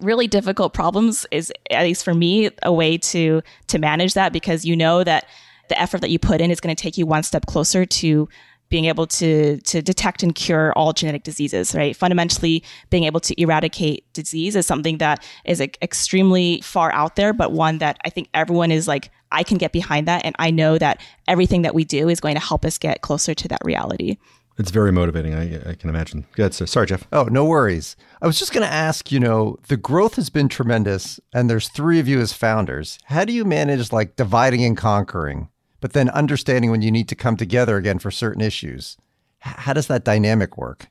really 0.00 0.26
difficult 0.26 0.72
problems 0.72 1.26
is 1.30 1.52
at 1.70 1.82
least 1.82 2.04
for 2.04 2.14
me 2.14 2.50
a 2.62 2.72
way 2.72 2.96
to 2.96 3.42
to 3.66 3.78
manage 3.78 4.14
that 4.14 4.32
because 4.32 4.64
you 4.64 4.76
know 4.76 5.02
that 5.02 5.26
the 5.68 5.80
effort 5.80 6.00
that 6.00 6.10
you 6.10 6.18
put 6.18 6.40
in 6.40 6.50
is 6.50 6.60
going 6.60 6.74
to 6.74 6.80
take 6.80 6.96
you 6.96 7.06
one 7.06 7.22
step 7.22 7.46
closer 7.46 7.84
to 7.84 8.28
being 8.68 8.84
able 8.84 9.06
to 9.06 9.58
to 9.62 9.82
detect 9.82 10.22
and 10.22 10.34
cure 10.34 10.72
all 10.74 10.92
genetic 10.92 11.24
diseases 11.24 11.74
right? 11.74 11.96
Fundamentally 11.96 12.62
being 12.88 13.04
able 13.04 13.20
to 13.20 13.40
eradicate 13.40 14.10
disease 14.12 14.54
is 14.54 14.64
something 14.64 14.98
that 14.98 15.24
is 15.44 15.60
extremely 15.60 16.60
far 16.60 16.92
out 16.92 17.16
there 17.16 17.32
but 17.32 17.52
one 17.52 17.78
that 17.78 17.98
i 18.04 18.10
think 18.10 18.28
everyone 18.32 18.70
is 18.70 18.86
like 18.86 19.10
i 19.32 19.42
can 19.42 19.58
get 19.58 19.72
behind 19.72 20.06
that 20.06 20.24
and 20.24 20.36
i 20.38 20.50
know 20.50 20.78
that 20.78 21.00
everything 21.26 21.62
that 21.62 21.74
we 21.74 21.84
do 21.84 22.08
is 22.08 22.20
going 22.20 22.34
to 22.34 22.40
help 22.40 22.64
us 22.64 22.78
get 22.78 23.00
closer 23.02 23.34
to 23.34 23.48
that 23.48 23.60
reality 23.64 24.16
it's 24.60 24.70
very 24.70 24.92
motivating. 24.92 25.34
I, 25.34 25.70
I 25.70 25.74
can 25.74 25.90
imagine. 25.90 26.26
Good. 26.32 26.54
So, 26.54 26.64
sorry, 26.64 26.86
Jeff. 26.86 27.06
Oh, 27.12 27.24
no 27.24 27.44
worries. 27.44 27.96
I 28.22 28.26
was 28.26 28.38
just 28.38 28.52
going 28.52 28.66
to 28.66 28.72
ask. 28.72 29.10
You 29.10 29.18
know, 29.18 29.58
the 29.66 29.76
growth 29.76 30.14
has 30.14 30.30
been 30.30 30.48
tremendous, 30.48 31.18
and 31.32 31.50
there's 31.50 31.68
three 31.68 31.98
of 31.98 32.06
you 32.06 32.20
as 32.20 32.32
founders. 32.32 32.98
How 33.06 33.24
do 33.24 33.32
you 33.32 33.44
manage 33.44 33.92
like 33.92 34.16
dividing 34.16 34.64
and 34.64 34.76
conquering? 34.76 35.48
but 35.80 35.92
then 35.92 36.08
understanding 36.10 36.70
when 36.70 36.82
you 36.82 36.90
need 36.90 37.08
to 37.08 37.14
come 37.14 37.36
together 37.36 37.76
again 37.76 37.98
for 37.98 38.10
certain 38.10 38.42
issues. 38.42 38.96
How 39.38 39.72
does 39.72 39.86
that 39.86 40.04
dynamic 40.04 40.56
work? 40.56 40.88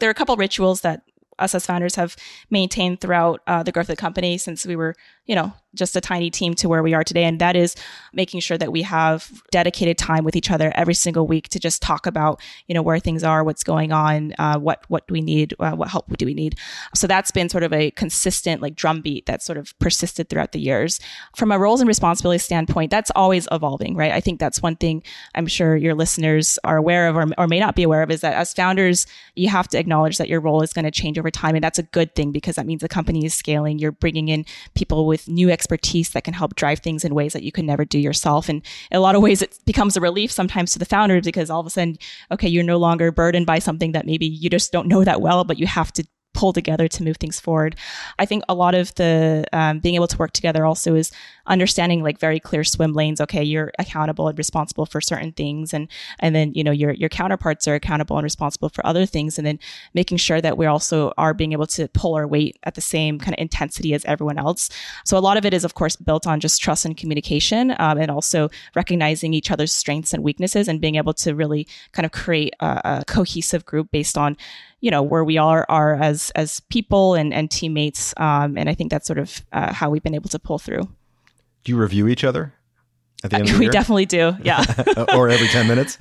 There 0.00 0.08
are 0.08 0.12
a 0.12 0.14
couple 0.14 0.36
rituals 0.36 0.80
that 0.82 1.02
us 1.38 1.54
as 1.54 1.66
founders 1.66 1.94
have 1.94 2.16
maintained 2.50 3.00
throughout 3.00 3.40
uh, 3.46 3.62
the 3.62 3.70
growth 3.70 3.88
of 3.88 3.96
the 3.96 4.00
company 4.00 4.36
since 4.38 4.66
we 4.66 4.74
were, 4.74 4.96
you 5.24 5.36
know, 5.36 5.52
just 5.74 5.96
a 5.96 6.00
tiny 6.00 6.30
team 6.30 6.54
to 6.54 6.68
where 6.68 6.82
we 6.82 6.94
are 6.94 7.04
today. 7.04 7.24
And 7.24 7.40
that 7.40 7.56
is 7.56 7.76
making 8.12 8.40
sure 8.40 8.58
that 8.58 8.72
we 8.72 8.82
have 8.82 9.42
dedicated 9.50 9.98
time 9.98 10.24
with 10.24 10.36
each 10.36 10.50
other 10.50 10.72
every 10.74 10.94
single 10.94 11.26
week 11.26 11.48
to 11.50 11.58
just 11.58 11.82
talk 11.82 12.06
about, 12.06 12.40
you 12.66 12.74
know, 12.74 12.82
where 12.82 12.98
things 12.98 13.22
are, 13.22 13.44
what's 13.44 13.62
going 13.62 13.92
on, 13.92 14.34
uh, 14.38 14.58
what, 14.58 14.84
what 14.88 15.06
do 15.06 15.12
we 15.12 15.20
need, 15.20 15.54
uh, 15.58 15.72
what 15.72 15.88
help 15.88 16.16
do 16.16 16.26
we 16.26 16.34
need. 16.34 16.58
So 16.94 17.06
that's 17.06 17.30
been 17.30 17.48
sort 17.48 17.64
of 17.64 17.72
a 17.72 17.90
consistent 17.92 18.62
like 18.62 18.74
drumbeat 18.74 19.26
that 19.26 19.42
sort 19.42 19.58
of 19.58 19.78
persisted 19.78 20.28
throughout 20.28 20.52
the 20.52 20.60
years. 20.60 21.00
From 21.36 21.52
a 21.52 21.58
roles 21.58 21.80
and 21.80 21.88
responsibilities 21.88 22.42
standpoint, 22.42 22.90
that's 22.90 23.10
always 23.14 23.46
evolving, 23.52 23.94
right? 23.94 24.12
I 24.12 24.20
think 24.20 24.40
that's 24.40 24.62
one 24.62 24.76
thing 24.76 25.02
I'm 25.34 25.46
sure 25.46 25.76
your 25.76 25.94
listeners 25.94 26.58
are 26.64 26.76
aware 26.76 27.08
of 27.08 27.16
or, 27.16 27.26
or 27.36 27.46
may 27.46 27.60
not 27.60 27.76
be 27.76 27.82
aware 27.82 28.02
of 28.02 28.10
is 28.10 28.22
that 28.22 28.34
as 28.34 28.54
founders, 28.54 29.06
you 29.34 29.48
have 29.48 29.68
to 29.68 29.78
acknowledge 29.78 30.18
that 30.18 30.28
your 30.28 30.40
role 30.40 30.62
is 30.62 30.72
going 30.72 30.84
to 30.84 30.90
change 30.90 31.18
over 31.18 31.30
time. 31.30 31.54
And 31.54 31.62
that's 31.62 31.78
a 31.78 31.82
good 31.82 32.14
thing 32.14 32.32
because 32.32 32.56
that 32.56 32.66
means 32.66 32.80
the 32.80 32.88
company 32.88 33.24
is 33.24 33.34
scaling. 33.34 33.78
You're 33.78 33.92
bringing 33.92 34.28
in 34.28 34.44
people 34.74 35.06
with 35.06 35.28
new 35.28 35.50
expertise 35.58 36.10
that 36.10 36.22
can 36.22 36.34
help 36.34 36.54
drive 36.54 36.78
things 36.78 37.04
in 37.04 37.14
ways 37.14 37.32
that 37.32 37.42
you 37.42 37.50
could 37.50 37.64
never 37.64 37.84
do 37.84 37.98
yourself. 37.98 38.48
And 38.48 38.62
in 38.92 38.96
a 38.96 39.00
lot 39.00 39.16
of 39.16 39.22
ways, 39.22 39.42
it 39.42 39.58
becomes 39.66 39.96
a 39.96 40.00
relief 40.00 40.30
sometimes 40.30 40.72
to 40.72 40.78
the 40.78 40.84
founders 40.84 41.24
because 41.24 41.50
all 41.50 41.58
of 41.58 41.66
a 41.66 41.70
sudden, 41.70 41.98
okay, 42.30 42.48
you're 42.48 42.62
no 42.62 42.76
longer 42.76 43.10
burdened 43.10 43.46
by 43.46 43.58
something 43.58 43.90
that 43.92 44.06
maybe 44.06 44.26
you 44.26 44.48
just 44.48 44.70
don't 44.70 44.86
know 44.86 45.02
that 45.02 45.20
well, 45.20 45.42
but 45.42 45.58
you 45.58 45.66
have 45.66 45.92
to 45.94 46.06
pull 46.34 46.52
together 46.52 46.86
to 46.86 47.02
move 47.02 47.16
things 47.16 47.40
forward. 47.40 47.74
I 48.18 48.24
think 48.24 48.44
a 48.48 48.54
lot 48.54 48.74
of 48.74 48.94
the 48.94 49.44
um, 49.52 49.80
being 49.80 49.94
able 49.96 50.06
to 50.06 50.16
work 50.18 50.32
together 50.32 50.64
also 50.64 50.94
is 50.94 51.10
understanding 51.46 52.02
like 52.02 52.20
very 52.20 52.38
clear 52.38 52.62
swim 52.62 52.92
lanes. 52.92 53.20
Okay, 53.20 53.42
you're 53.42 53.72
accountable 53.78 54.28
and 54.28 54.38
responsible 54.38 54.86
for 54.86 55.00
certain 55.00 55.32
things, 55.32 55.74
and 55.74 55.88
and 56.20 56.34
then 56.34 56.52
you 56.54 56.62
know 56.62 56.70
your 56.70 56.92
your 56.92 57.08
counterparts 57.08 57.66
are 57.66 57.74
accountable 57.74 58.16
and 58.16 58.24
responsible 58.24 58.68
for 58.68 58.86
other 58.86 59.06
things, 59.06 59.38
and 59.38 59.46
then 59.46 59.58
making 59.94 60.18
sure 60.18 60.40
that 60.40 60.56
we 60.56 60.66
also 60.66 61.12
are 61.18 61.34
being 61.34 61.52
able 61.52 61.66
to 61.66 61.88
pull 61.88 62.14
our 62.14 62.26
weight 62.26 62.58
at 62.64 62.74
the 62.74 62.80
same 62.80 63.18
kind 63.18 63.34
of 63.34 63.40
intensity 63.42 63.94
as 63.94 64.04
everyone 64.04 64.38
else. 64.38 64.70
So 65.04 65.18
a 65.18 65.20
lot 65.20 65.36
of 65.36 65.44
it 65.44 65.54
is 65.54 65.64
of 65.64 65.74
course 65.74 65.96
built 65.96 66.26
on 66.26 66.40
just 66.40 66.60
trust 66.60 66.84
and 66.84 66.96
communication, 66.96 67.74
um, 67.78 67.98
and 67.98 68.10
also 68.10 68.48
recognizing 68.76 69.34
each 69.34 69.50
other's 69.50 69.72
strengths 69.72 70.12
and 70.12 70.22
weaknesses, 70.22 70.68
and 70.68 70.80
being 70.80 70.96
able 70.96 71.14
to 71.14 71.34
really 71.34 71.66
kind 71.92 72.06
of 72.06 72.12
create 72.12 72.54
a, 72.60 72.80
a 72.84 73.04
cohesive 73.06 73.64
group 73.64 73.90
based 73.90 74.16
on 74.16 74.36
you 74.80 74.90
know 74.90 75.02
where 75.02 75.24
we 75.24 75.38
are 75.38 75.66
are 75.68 75.94
as 75.94 76.30
as 76.34 76.60
people 76.70 77.14
and 77.14 77.32
and 77.34 77.50
teammates 77.50 78.14
um, 78.16 78.56
and 78.56 78.68
i 78.68 78.74
think 78.74 78.90
that's 78.90 79.06
sort 79.06 79.18
of 79.18 79.44
uh, 79.52 79.72
how 79.72 79.90
we've 79.90 80.02
been 80.02 80.14
able 80.14 80.28
to 80.30 80.38
pull 80.38 80.58
through. 80.58 80.82
Do 81.64 81.72
you 81.72 81.78
review 81.78 82.08
each 82.08 82.24
other 82.24 82.54
at 83.24 83.30
the 83.30 83.36
end 83.36 83.48
of 83.48 83.54
the 83.54 83.58
we 83.58 83.68
definitely 83.68 84.06
do 84.06 84.36
yeah 84.42 84.64
or 85.14 85.28
every 85.28 85.48
10 85.48 85.66
minutes 85.66 85.98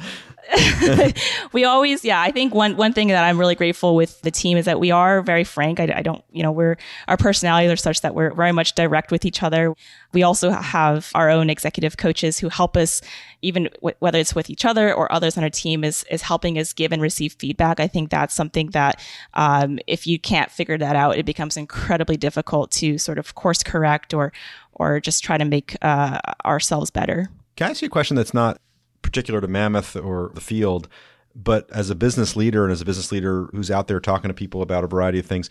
we 1.51 1.65
always, 1.65 2.05
yeah. 2.05 2.21
I 2.21 2.31
think 2.31 2.53
one 2.53 2.77
one 2.77 2.93
thing 2.93 3.09
that 3.09 3.23
I'm 3.23 3.37
really 3.37 3.55
grateful 3.55 3.95
with 3.95 4.21
the 4.21 4.31
team 4.31 4.57
is 4.57 4.65
that 4.65 4.79
we 4.79 4.91
are 4.91 5.21
very 5.21 5.43
frank. 5.43 5.79
I, 5.79 5.93
I, 5.95 6.01
don't, 6.01 6.23
you 6.31 6.41
know, 6.41 6.51
we're 6.51 6.77
our 7.07 7.17
personalities 7.17 7.71
are 7.71 7.75
such 7.75 8.01
that 8.01 8.15
we're 8.15 8.33
very 8.33 8.51
much 8.51 8.73
direct 8.75 9.11
with 9.11 9.25
each 9.25 9.43
other. 9.43 9.73
We 10.13 10.23
also 10.23 10.51
have 10.51 11.11
our 11.15 11.29
own 11.29 11.49
executive 11.49 11.97
coaches 11.97 12.39
who 12.39 12.49
help 12.49 12.77
us, 12.77 13.01
even 13.41 13.69
w- 13.75 13.95
whether 13.99 14.19
it's 14.19 14.35
with 14.35 14.49
each 14.49 14.63
other 14.63 14.93
or 14.93 15.11
others 15.11 15.37
on 15.37 15.43
our 15.43 15.49
team, 15.49 15.83
is 15.83 16.05
is 16.09 16.21
helping 16.21 16.57
us 16.57 16.71
give 16.71 16.91
and 16.91 17.01
receive 17.01 17.33
feedback. 17.33 17.79
I 17.79 17.87
think 17.87 18.09
that's 18.09 18.33
something 18.33 18.67
that 18.71 19.01
um, 19.33 19.79
if 19.85 20.07
you 20.07 20.17
can't 20.17 20.49
figure 20.49 20.77
that 20.77 20.95
out, 20.95 21.17
it 21.17 21.25
becomes 21.25 21.57
incredibly 21.57 22.15
difficult 22.15 22.71
to 22.71 22.97
sort 22.97 23.19
of 23.19 23.35
course 23.35 23.63
correct 23.63 24.13
or 24.13 24.31
or 24.77 24.99
just 24.99 25.23
try 25.23 25.37
to 25.37 25.45
make 25.45 25.75
uh, 25.81 26.19
ourselves 26.45 26.89
better. 26.89 27.29
Can 27.55 27.67
I 27.67 27.71
ask 27.71 27.81
you 27.81 27.87
a 27.87 27.89
question 27.89 28.15
that's 28.15 28.33
not 28.33 28.59
particular 29.01 29.41
to 29.41 29.47
Mammoth 29.47 29.95
or 29.95 30.31
the 30.33 30.41
field, 30.41 30.87
but 31.35 31.69
as 31.71 31.89
a 31.89 31.95
business 31.95 32.35
leader 32.35 32.63
and 32.63 32.71
as 32.71 32.81
a 32.81 32.85
business 32.85 33.11
leader 33.11 33.49
who's 33.51 33.69
out 33.69 33.87
there 33.87 33.99
talking 33.99 34.29
to 34.29 34.33
people 34.33 34.61
about 34.61 34.83
a 34.83 34.87
variety 34.87 35.19
of 35.19 35.25
things, 35.25 35.49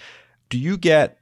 do 0.48 0.58
you 0.58 0.76
get 0.76 1.18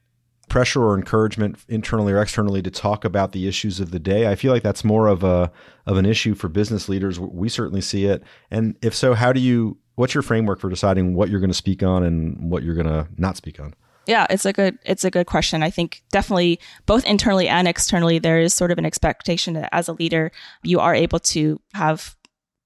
pressure 0.49 0.83
or 0.83 0.95
encouragement 0.95 1.57
internally 1.69 2.13
or 2.13 2.21
externally 2.21 2.63
to 2.63 2.71
talk 2.71 3.05
about 3.05 3.33
the 3.33 3.49
issues 3.49 3.81
of 3.81 3.91
the 3.91 3.99
day? 3.99 4.27
I 4.27 4.35
feel 4.35 4.53
like 4.53 4.63
that's 4.63 4.85
more 4.85 5.09
of 5.09 5.25
a 5.25 5.51
of 5.87 5.97
an 5.97 6.07
issue 6.07 6.35
for 6.35 6.49
business 6.49 6.89
leaders. 6.89 7.19
We 7.19 7.49
certainly 7.49 7.81
see 7.81 8.05
it. 8.05 8.23
And 8.51 8.77
if 8.83 8.95
so, 8.95 9.15
how 9.15 9.33
do 9.33 9.41
you 9.41 9.79
what's 9.95 10.15
your 10.15 10.23
framework 10.23 10.61
for 10.61 10.69
deciding 10.69 11.15
what 11.15 11.29
you're 11.29 11.41
going 11.41 11.51
to 11.51 11.55
speak 11.55 11.83
on 11.83 12.03
and 12.03 12.51
what 12.51 12.63
you're 12.63 12.75
going 12.75 12.87
to 12.87 13.09
not 13.17 13.37
speak 13.37 13.61
on? 13.61 13.75
Yeah, 14.07 14.27
it's 14.29 14.45
a 14.45 14.53
good 14.53 14.79
it's 14.85 15.05
a 15.05 15.11
good 15.11 15.27
question. 15.27 15.63
I 15.63 15.71
think 15.71 16.03
definitely 16.11 16.61
both 16.87 17.05
internally 17.05 17.49
and 17.49 17.67
externally 17.67 18.19
there 18.19 18.41
is 18.41 18.55
sort 18.55 18.71
of 18.71 18.79
an 18.79 18.85
expectation 18.85 19.55
that 19.55 19.69
as 19.73 19.89
a 19.89 19.93
leader 19.93 20.31
you 20.63 20.81
are 20.81 20.95
able 20.95 21.19
to 21.21 21.61
have 21.75 22.17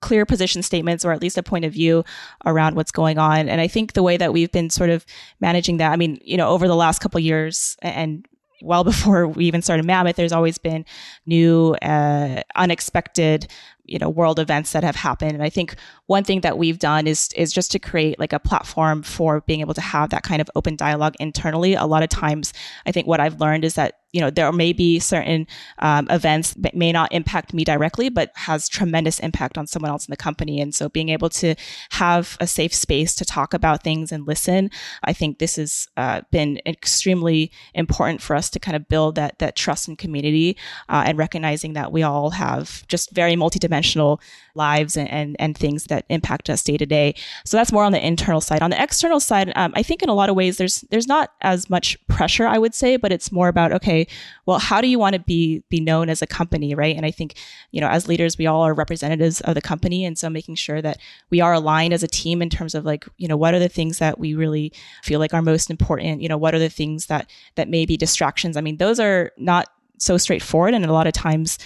clear 0.00 0.24
position 0.24 0.62
statements 0.62 1.04
or 1.04 1.12
at 1.12 1.20
least 1.20 1.38
a 1.38 1.42
point 1.42 1.64
of 1.64 1.72
view 1.72 2.04
around 2.46 2.76
what's 2.76 2.92
going 2.92 3.18
on. 3.18 3.48
And 3.48 3.60
I 3.60 3.66
think 3.66 3.92
the 3.92 4.02
way 4.02 4.16
that 4.16 4.32
we've 4.32 4.52
been 4.52 4.70
sort 4.70 4.90
of 4.90 5.04
managing 5.40 5.78
that, 5.78 5.92
I 5.92 5.96
mean, 5.96 6.18
you 6.22 6.36
know, 6.36 6.48
over 6.48 6.68
the 6.68 6.76
last 6.76 7.00
couple 7.00 7.20
years 7.20 7.76
and 7.82 8.26
well 8.62 8.84
before 8.92 9.26
we 9.26 9.44
even 9.46 9.62
started 9.62 9.84
Mammoth, 9.84 10.16
there's 10.16 10.32
always 10.32 10.58
been 10.58 10.84
new, 11.26 11.74
uh, 11.82 12.42
unexpected 12.54 13.48
you 13.88 13.98
know 13.98 14.08
world 14.08 14.38
events 14.38 14.72
that 14.72 14.84
have 14.84 14.96
happened. 14.96 15.32
And 15.32 15.42
i 15.42 15.50
think 15.50 15.76
one 16.06 16.24
thing 16.24 16.40
that 16.42 16.58
we've 16.58 16.78
done 16.78 17.06
is 17.06 17.30
is 17.36 17.52
just 17.52 17.70
to 17.72 17.78
create 17.78 18.18
like 18.18 18.32
a 18.32 18.38
platform 18.38 19.02
for 19.02 19.40
being 19.42 19.60
able 19.60 19.74
to 19.74 19.80
have 19.80 20.10
that 20.10 20.22
kind 20.22 20.40
of 20.40 20.50
open 20.54 20.76
dialogue 20.76 21.14
internally. 21.18 21.74
A 21.74 21.86
lot 21.86 22.02
of 22.02 22.08
times 22.08 22.52
i 22.86 22.92
think 22.92 23.06
what 23.06 23.20
i've 23.20 23.40
learned 23.40 23.64
is 23.64 23.74
that 23.74 24.00
you 24.12 24.20
know 24.20 24.30
there 24.30 24.50
may 24.52 24.72
be 24.72 24.98
certain 24.98 25.46
um, 25.80 26.06
events 26.10 26.54
that 26.54 26.74
may 26.74 26.92
not 26.92 27.12
impact 27.12 27.52
me 27.52 27.64
directly 27.64 28.08
but 28.08 28.30
has 28.34 28.68
tremendous 28.68 29.20
impact 29.20 29.58
on 29.58 29.66
someone 29.66 29.90
else 29.90 30.06
in 30.06 30.10
the 30.10 30.16
company. 30.16 30.60
And 30.60 30.74
so 30.74 30.88
being 30.88 31.10
able 31.10 31.28
to 31.30 31.54
have 31.90 32.36
a 32.40 32.46
safe 32.46 32.74
space 32.74 33.14
to 33.16 33.24
talk 33.24 33.54
about 33.54 33.82
things 33.82 34.12
and 34.12 34.26
listen 34.26 34.70
i 35.04 35.12
think 35.12 35.38
this 35.38 35.56
has 35.56 35.88
uh, 35.96 36.22
been 36.30 36.60
extremely 36.66 37.50
important 37.74 38.22
for 38.22 38.34
us 38.34 38.50
to 38.50 38.58
kind 38.58 38.76
of 38.76 38.88
build 38.88 39.14
that 39.14 39.38
that 39.38 39.56
trust 39.56 39.88
and 39.88 39.98
community 39.98 40.56
uh, 40.88 41.04
and 41.06 41.18
recognizing 41.18 41.74
that 41.74 41.92
we 41.92 42.02
all 42.02 42.30
have 42.30 42.86
just 42.88 43.10
very 43.12 43.34
multidimensional 43.34 43.77
lives 44.54 44.96
and, 44.96 45.08
and, 45.10 45.36
and 45.38 45.56
things 45.56 45.84
that 45.84 46.04
impact 46.08 46.50
us 46.50 46.62
day 46.62 46.76
to 46.76 46.86
day 46.86 47.14
so 47.44 47.56
that's 47.56 47.72
more 47.72 47.84
on 47.84 47.92
the 47.92 48.06
internal 48.06 48.40
side 48.40 48.62
on 48.62 48.70
the 48.70 48.82
external 48.82 49.20
side 49.20 49.52
um, 49.56 49.72
i 49.74 49.82
think 49.82 50.02
in 50.02 50.08
a 50.08 50.14
lot 50.14 50.28
of 50.28 50.36
ways 50.36 50.56
there's 50.56 50.82
there's 50.90 51.06
not 51.06 51.32
as 51.40 51.70
much 51.70 51.96
pressure 52.08 52.46
i 52.46 52.58
would 52.58 52.74
say 52.74 52.96
but 52.96 53.12
it's 53.12 53.32
more 53.32 53.48
about 53.48 53.72
okay 53.72 54.06
well, 54.48 54.58
how 54.58 54.80
do 54.80 54.88
you 54.88 54.98
want 54.98 55.12
to 55.12 55.20
be 55.20 55.62
be 55.68 55.78
known 55.78 56.08
as 56.08 56.22
a 56.22 56.26
company, 56.26 56.74
right? 56.74 56.96
And 56.96 57.04
I 57.04 57.10
think, 57.10 57.34
you 57.70 57.82
know, 57.82 57.88
as 57.88 58.08
leaders, 58.08 58.38
we 58.38 58.46
all 58.46 58.62
are 58.62 58.72
representatives 58.72 59.42
of 59.42 59.54
the 59.54 59.60
company, 59.60 60.06
and 60.06 60.16
so 60.16 60.30
making 60.30 60.54
sure 60.54 60.80
that 60.80 60.96
we 61.28 61.42
are 61.42 61.52
aligned 61.52 61.92
as 61.92 62.02
a 62.02 62.08
team 62.08 62.40
in 62.40 62.48
terms 62.48 62.74
of 62.74 62.86
like, 62.86 63.06
you 63.18 63.28
know, 63.28 63.36
what 63.36 63.52
are 63.52 63.58
the 63.58 63.68
things 63.68 63.98
that 63.98 64.18
we 64.18 64.34
really 64.34 64.72
feel 65.02 65.20
like 65.20 65.34
are 65.34 65.42
most 65.42 65.68
important? 65.68 66.22
You 66.22 66.30
know, 66.30 66.38
what 66.38 66.54
are 66.54 66.58
the 66.58 66.70
things 66.70 67.06
that 67.06 67.30
that 67.56 67.68
may 67.68 67.84
be 67.84 67.98
distractions? 67.98 68.56
I 68.56 68.62
mean, 68.62 68.78
those 68.78 68.98
are 68.98 69.32
not 69.36 69.68
so 69.98 70.16
straightforward, 70.16 70.72
and 70.72 70.86
a 70.86 70.92
lot 70.94 71.06
of 71.06 71.12
times 71.12 71.58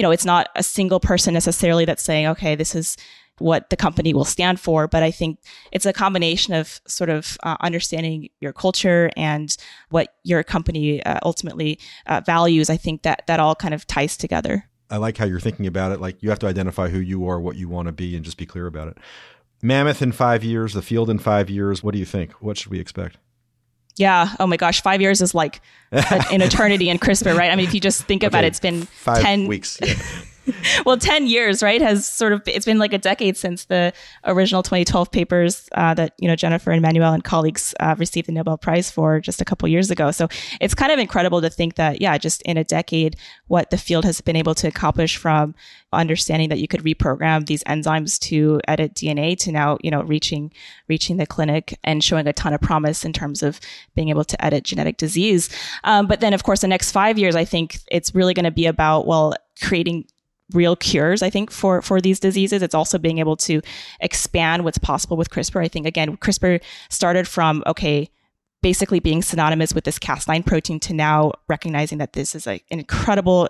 you 0.00 0.02
know, 0.02 0.12
it's 0.12 0.24
not 0.24 0.48
a 0.56 0.62
single 0.62 0.98
person 0.98 1.34
necessarily 1.34 1.84
that's 1.84 2.02
saying, 2.02 2.26
okay, 2.26 2.54
this 2.54 2.74
is 2.74 2.96
what 3.36 3.68
the 3.68 3.76
company 3.76 4.14
will 4.14 4.24
stand 4.24 4.58
for. 4.58 4.88
But 4.88 5.02
I 5.02 5.10
think 5.10 5.40
it's 5.72 5.84
a 5.84 5.92
combination 5.92 6.54
of 6.54 6.80
sort 6.86 7.10
of 7.10 7.36
uh, 7.42 7.58
understanding 7.60 8.30
your 8.40 8.54
culture 8.54 9.10
and 9.14 9.54
what 9.90 10.14
your 10.22 10.42
company 10.42 11.02
uh, 11.04 11.18
ultimately 11.22 11.78
uh, 12.06 12.22
values. 12.24 12.70
I 12.70 12.78
think 12.78 13.02
that 13.02 13.24
that 13.26 13.40
all 13.40 13.54
kind 13.54 13.74
of 13.74 13.86
ties 13.86 14.16
together. 14.16 14.64
I 14.88 14.96
like 14.96 15.18
how 15.18 15.26
you're 15.26 15.38
thinking 15.38 15.66
about 15.66 15.92
it. 15.92 16.00
Like 16.00 16.22
you 16.22 16.30
have 16.30 16.38
to 16.38 16.46
identify 16.46 16.88
who 16.88 16.98
you 16.98 17.28
are, 17.28 17.38
what 17.38 17.56
you 17.56 17.68
want 17.68 17.88
to 17.88 17.92
be, 17.92 18.16
and 18.16 18.24
just 18.24 18.38
be 18.38 18.46
clear 18.46 18.66
about 18.66 18.88
it. 18.88 18.96
Mammoth 19.60 20.00
in 20.00 20.12
five 20.12 20.42
years, 20.42 20.72
the 20.72 20.80
field 20.80 21.10
in 21.10 21.18
five 21.18 21.50
years. 21.50 21.82
What 21.82 21.92
do 21.92 21.98
you 21.98 22.06
think? 22.06 22.32
What 22.40 22.56
should 22.56 22.70
we 22.70 22.80
expect? 22.80 23.18
Yeah. 24.00 24.34
Oh 24.40 24.46
my 24.46 24.56
gosh. 24.56 24.80
Five 24.80 25.02
years 25.02 25.20
is 25.20 25.34
like 25.34 25.60
an 25.92 26.40
eternity 26.40 26.88
in 26.88 26.98
CRISPR, 26.98 27.36
right? 27.36 27.50
I 27.50 27.56
mean, 27.56 27.66
if 27.66 27.74
you 27.74 27.80
just 27.80 28.04
think 28.04 28.22
okay. 28.22 28.28
about 28.28 28.44
it, 28.44 28.48
it's 28.48 28.60
been 28.60 28.82
five 28.82 29.22
10 29.22 29.46
weeks. 29.46 29.78
Yeah. 29.82 29.94
well, 30.86 30.96
10 30.96 31.26
years, 31.26 31.62
right, 31.62 31.80
has 31.80 32.06
sort 32.06 32.32
of, 32.32 32.42
it's 32.46 32.64
been 32.64 32.78
like 32.78 32.92
a 32.92 32.98
decade 32.98 33.36
since 33.36 33.66
the 33.66 33.92
original 34.24 34.62
2012 34.62 35.10
papers 35.10 35.68
uh, 35.72 35.94
that, 35.94 36.14
you 36.18 36.28
know, 36.28 36.36
Jennifer 36.36 36.70
and 36.70 36.82
Manuel 36.82 37.12
and 37.12 37.24
colleagues 37.24 37.74
uh, 37.80 37.94
received 37.98 38.28
the 38.28 38.32
Nobel 38.32 38.58
Prize 38.58 38.90
for 38.90 39.20
just 39.20 39.40
a 39.40 39.44
couple 39.44 39.68
years 39.68 39.90
ago. 39.90 40.10
So 40.10 40.28
it's 40.60 40.74
kind 40.74 40.92
of 40.92 40.98
incredible 40.98 41.40
to 41.40 41.50
think 41.50 41.76
that, 41.76 42.00
yeah, 42.00 42.16
just 42.18 42.42
in 42.42 42.56
a 42.56 42.64
decade, 42.64 43.16
what 43.48 43.70
the 43.70 43.78
field 43.78 44.04
has 44.04 44.20
been 44.20 44.36
able 44.36 44.54
to 44.56 44.68
accomplish 44.68 45.16
from 45.16 45.54
understanding 45.92 46.48
that 46.48 46.60
you 46.60 46.68
could 46.68 46.82
reprogram 46.82 47.46
these 47.46 47.64
enzymes 47.64 48.18
to 48.20 48.60
edit 48.68 48.94
DNA 48.94 49.36
to 49.38 49.50
now, 49.50 49.76
you 49.82 49.90
know, 49.90 50.02
reaching, 50.02 50.52
reaching 50.88 51.16
the 51.16 51.26
clinic 51.26 51.78
and 51.82 52.04
showing 52.04 52.26
a 52.26 52.32
ton 52.32 52.52
of 52.52 52.60
promise 52.60 53.04
in 53.04 53.12
terms 53.12 53.42
of 53.42 53.60
being 53.94 54.08
able 54.08 54.24
to 54.24 54.42
edit 54.44 54.64
genetic 54.64 54.96
disease. 54.96 55.48
Um, 55.84 56.06
but 56.06 56.20
then, 56.20 56.32
of 56.32 56.44
course, 56.44 56.60
the 56.60 56.68
next 56.68 56.92
five 56.92 57.18
years, 57.18 57.34
I 57.34 57.44
think 57.44 57.78
it's 57.90 58.14
really 58.14 58.34
going 58.34 58.44
to 58.44 58.50
be 58.50 58.66
about, 58.66 59.06
well, 59.06 59.34
creating 59.60 60.06
real 60.52 60.76
cures, 60.76 61.22
I 61.22 61.30
think, 61.30 61.50
for, 61.50 61.82
for 61.82 62.00
these 62.00 62.20
diseases. 62.20 62.62
It's 62.62 62.74
also 62.74 62.98
being 62.98 63.18
able 63.18 63.36
to 63.38 63.60
expand 64.00 64.64
what's 64.64 64.78
possible 64.78 65.16
with 65.16 65.30
CRISPR. 65.30 65.64
I 65.64 65.68
think, 65.68 65.86
again, 65.86 66.16
CRISPR 66.16 66.60
started 66.88 67.28
from, 67.28 67.62
okay, 67.66 68.10
basically 68.62 69.00
being 69.00 69.22
synonymous 69.22 69.74
with 69.74 69.84
this 69.84 69.98
Cas9 69.98 70.44
protein 70.44 70.80
to 70.80 70.92
now 70.92 71.32
recognizing 71.48 71.98
that 71.98 72.12
this 72.12 72.34
is 72.34 72.46
a, 72.46 72.62
an 72.70 72.78
incredible 72.78 73.48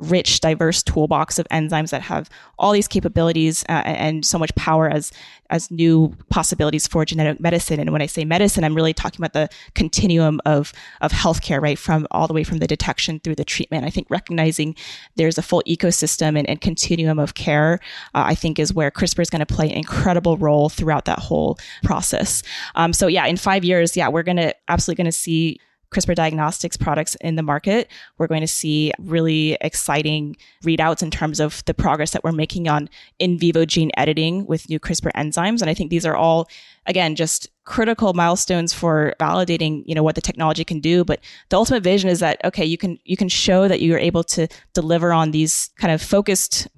rich, 0.00 0.40
diverse 0.40 0.82
toolbox 0.82 1.38
of 1.38 1.46
enzymes 1.48 1.90
that 1.90 2.02
have 2.02 2.28
all 2.58 2.72
these 2.72 2.88
capabilities 2.88 3.64
uh, 3.68 3.82
and 3.84 4.24
so 4.24 4.38
much 4.38 4.54
power 4.54 4.88
as 4.88 5.12
as 5.50 5.68
new 5.70 6.16
possibilities 6.28 6.86
for 6.86 7.04
genetic 7.04 7.40
medicine. 7.40 7.80
And 7.80 7.90
when 7.90 8.00
I 8.00 8.06
say 8.06 8.24
medicine, 8.24 8.62
I'm 8.62 8.74
really 8.74 8.94
talking 8.94 9.20
about 9.20 9.32
the 9.32 9.48
continuum 9.74 10.40
of 10.46 10.72
of 11.00 11.12
healthcare, 11.12 11.60
right, 11.60 11.78
from 11.78 12.06
all 12.10 12.26
the 12.26 12.32
way 12.32 12.44
from 12.44 12.58
the 12.58 12.66
detection 12.66 13.20
through 13.20 13.34
the 13.34 13.44
treatment. 13.44 13.84
I 13.84 13.90
think 13.90 14.06
recognizing 14.10 14.74
there's 15.16 15.38
a 15.38 15.42
full 15.42 15.62
ecosystem 15.66 16.38
and, 16.38 16.48
and 16.48 16.60
continuum 16.60 17.18
of 17.18 17.34
care, 17.34 17.80
uh, 18.14 18.24
I 18.26 18.34
think, 18.34 18.58
is 18.58 18.72
where 18.72 18.90
CRISPR 18.90 19.20
is 19.20 19.30
going 19.30 19.44
to 19.44 19.54
play 19.54 19.68
an 19.70 19.76
incredible 19.76 20.36
role 20.36 20.68
throughout 20.68 21.04
that 21.06 21.18
whole 21.18 21.58
process. 21.82 22.42
Um, 22.74 22.92
so 22.92 23.06
yeah, 23.06 23.26
in 23.26 23.36
five 23.36 23.64
years, 23.64 23.96
yeah, 23.96 24.08
we're 24.08 24.22
going 24.22 24.36
to 24.36 24.54
absolutely 24.68 25.02
going 25.02 25.12
to 25.12 25.18
see 25.18 25.60
CRISPR 25.90 26.14
diagnostics 26.14 26.76
products 26.76 27.16
in 27.16 27.34
the 27.36 27.42
market, 27.42 27.90
we're 28.18 28.26
going 28.26 28.40
to 28.40 28.46
see 28.46 28.92
really 28.98 29.56
exciting 29.60 30.36
readouts 30.64 31.02
in 31.02 31.10
terms 31.10 31.40
of 31.40 31.64
the 31.64 31.74
progress 31.74 32.12
that 32.12 32.22
we're 32.22 32.32
making 32.32 32.68
on 32.68 32.88
in 33.18 33.38
vivo 33.38 33.64
gene 33.64 33.90
editing 33.96 34.46
with 34.46 34.68
new 34.68 34.78
CRISPR 34.78 35.10
enzymes. 35.16 35.60
And 35.60 35.68
I 35.68 35.74
think 35.74 35.90
these 35.90 36.06
are 36.06 36.16
all, 36.16 36.48
again, 36.86 37.16
just 37.16 37.48
critical 37.64 38.14
milestones 38.14 38.72
for 38.72 39.14
validating, 39.20 39.82
you 39.86 39.94
know, 39.94 40.02
what 40.02 40.14
the 40.14 40.20
technology 40.20 40.64
can 40.64 40.80
do. 40.80 41.04
But 41.04 41.20
the 41.48 41.56
ultimate 41.56 41.82
vision 41.82 42.08
is 42.08 42.20
that, 42.20 42.40
okay, 42.44 42.64
you 42.64 42.78
can, 42.78 42.98
you 43.04 43.16
can 43.16 43.28
show 43.28 43.68
that 43.68 43.80
you 43.80 43.94
are 43.94 43.98
able 43.98 44.24
to 44.24 44.48
deliver 44.74 45.12
on 45.12 45.32
these 45.32 45.70
kind 45.76 45.92
of 45.92 46.00
focused 46.00 46.68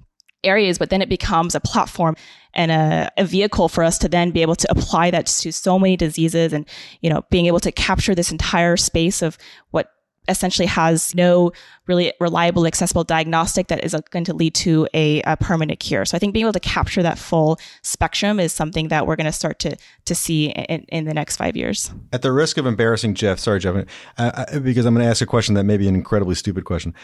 areas, 0.45 0.79
but 0.79 0.91
then 0.91 1.03
it 1.03 1.09
becomes 1.09 1.55
a 1.55 1.61
platform 1.61 2.17
and 2.55 2.71
a, 2.71 3.11
a, 3.17 3.25
vehicle 3.25 3.69
for 3.69 3.83
us 3.83 3.99
to 3.99 4.09
then 4.09 4.31
be 4.31 4.43
able 4.43 4.57
to 4.57 4.71
apply 4.71 5.11
that 5.11 5.27
to 5.27 5.53
so 5.53 5.79
many 5.79 5.97
diseases 5.97 6.53
and, 6.53 6.69
you 7.01 7.11
know, 7.11 7.25
being 7.31 7.47
able 7.47 7.61
to 7.61 7.73
capture 7.73 8.15
this 8.15 8.31
entire 8.31 8.77
space 8.77 9.23
of 9.23 9.39
what 9.71 9.91
essentially 10.29 10.67
has 10.67 11.15
no 11.15 11.53
really 11.87 12.13
reliable, 12.21 12.67
accessible 12.67 13.03
diagnostic 13.03 13.67
that 13.69 13.83
is 13.85 13.97
going 14.11 14.25
to 14.25 14.35
lead 14.35 14.55
to 14.55 14.87
a, 14.95 15.21
a, 15.23 15.37
permanent 15.37 15.81
cure. 15.81 16.05
So 16.05 16.17
I 16.17 16.21
think 16.21 16.33
being 16.33 16.45
able 16.45 16.53
to 16.53 16.61
capture 16.61 17.03
that 17.03 17.19
full 17.19 17.59
spectrum 17.83 18.39
is 18.39 18.53
something 18.53 18.89
that 18.89 19.07
we're 19.07 19.17
going 19.17 19.27
to 19.27 19.33
start 19.33 19.59
to 19.61 19.77
to 20.05 20.15
see 20.15 20.51
in, 20.51 20.85
in, 20.89 21.05
the 21.07 21.15
next 21.15 21.37
five 21.37 21.57
years. 21.57 21.91
At 22.13 22.23
the 22.23 22.33
risk 22.33 22.57
of 22.57 22.67
embarrassing 22.67 23.15
Jeff, 23.15 23.39
sorry, 23.39 23.59
Jeff, 23.59 23.85
uh, 24.19 24.59
because 24.61 24.87
I'm 24.87 24.95
going 24.95 25.05
to 25.05 25.11
ask 25.11 25.23
a 25.23 25.27
question 25.27 25.55
that 25.57 25.65
may 25.65 25.77
be 25.77 25.89
an 25.89 25.95
incredibly 25.95 26.37
stupid 26.37 26.65
question. 26.65 26.95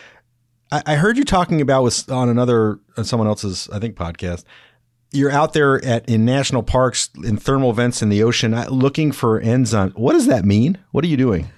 I, 0.71 0.83
I 0.87 0.95
heard 0.95 1.17
you 1.17 1.25
talking 1.25 1.61
about 1.61 1.83
with 1.83 2.11
on 2.11 2.29
another 2.29 2.79
on 2.97 3.05
someone 3.05 3.27
else's 3.27 3.69
I 3.73 3.81
think 3.81 3.97
podcast 3.97 4.45
you're 5.11 5.31
out 5.31 5.53
there 5.53 5.85
at 5.85 6.09
in 6.09 6.25
national 6.25 6.62
parks 6.62 7.09
in 7.25 7.37
thermal 7.37 7.73
vents 7.73 8.03
in 8.03 8.09
the 8.09 8.23
ocean 8.23 8.55
uh, 8.55 8.66
looking 8.68 9.12
for 9.12 9.40
enzymes. 9.40 9.97
What 9.97 10.12
does 10.12 10.27
that 10.27 10.44
mean? 10.44 10.79
What 10.90 11.05
are 11.05 11.09
you 11.09 11.16
doing? 11.16 11.49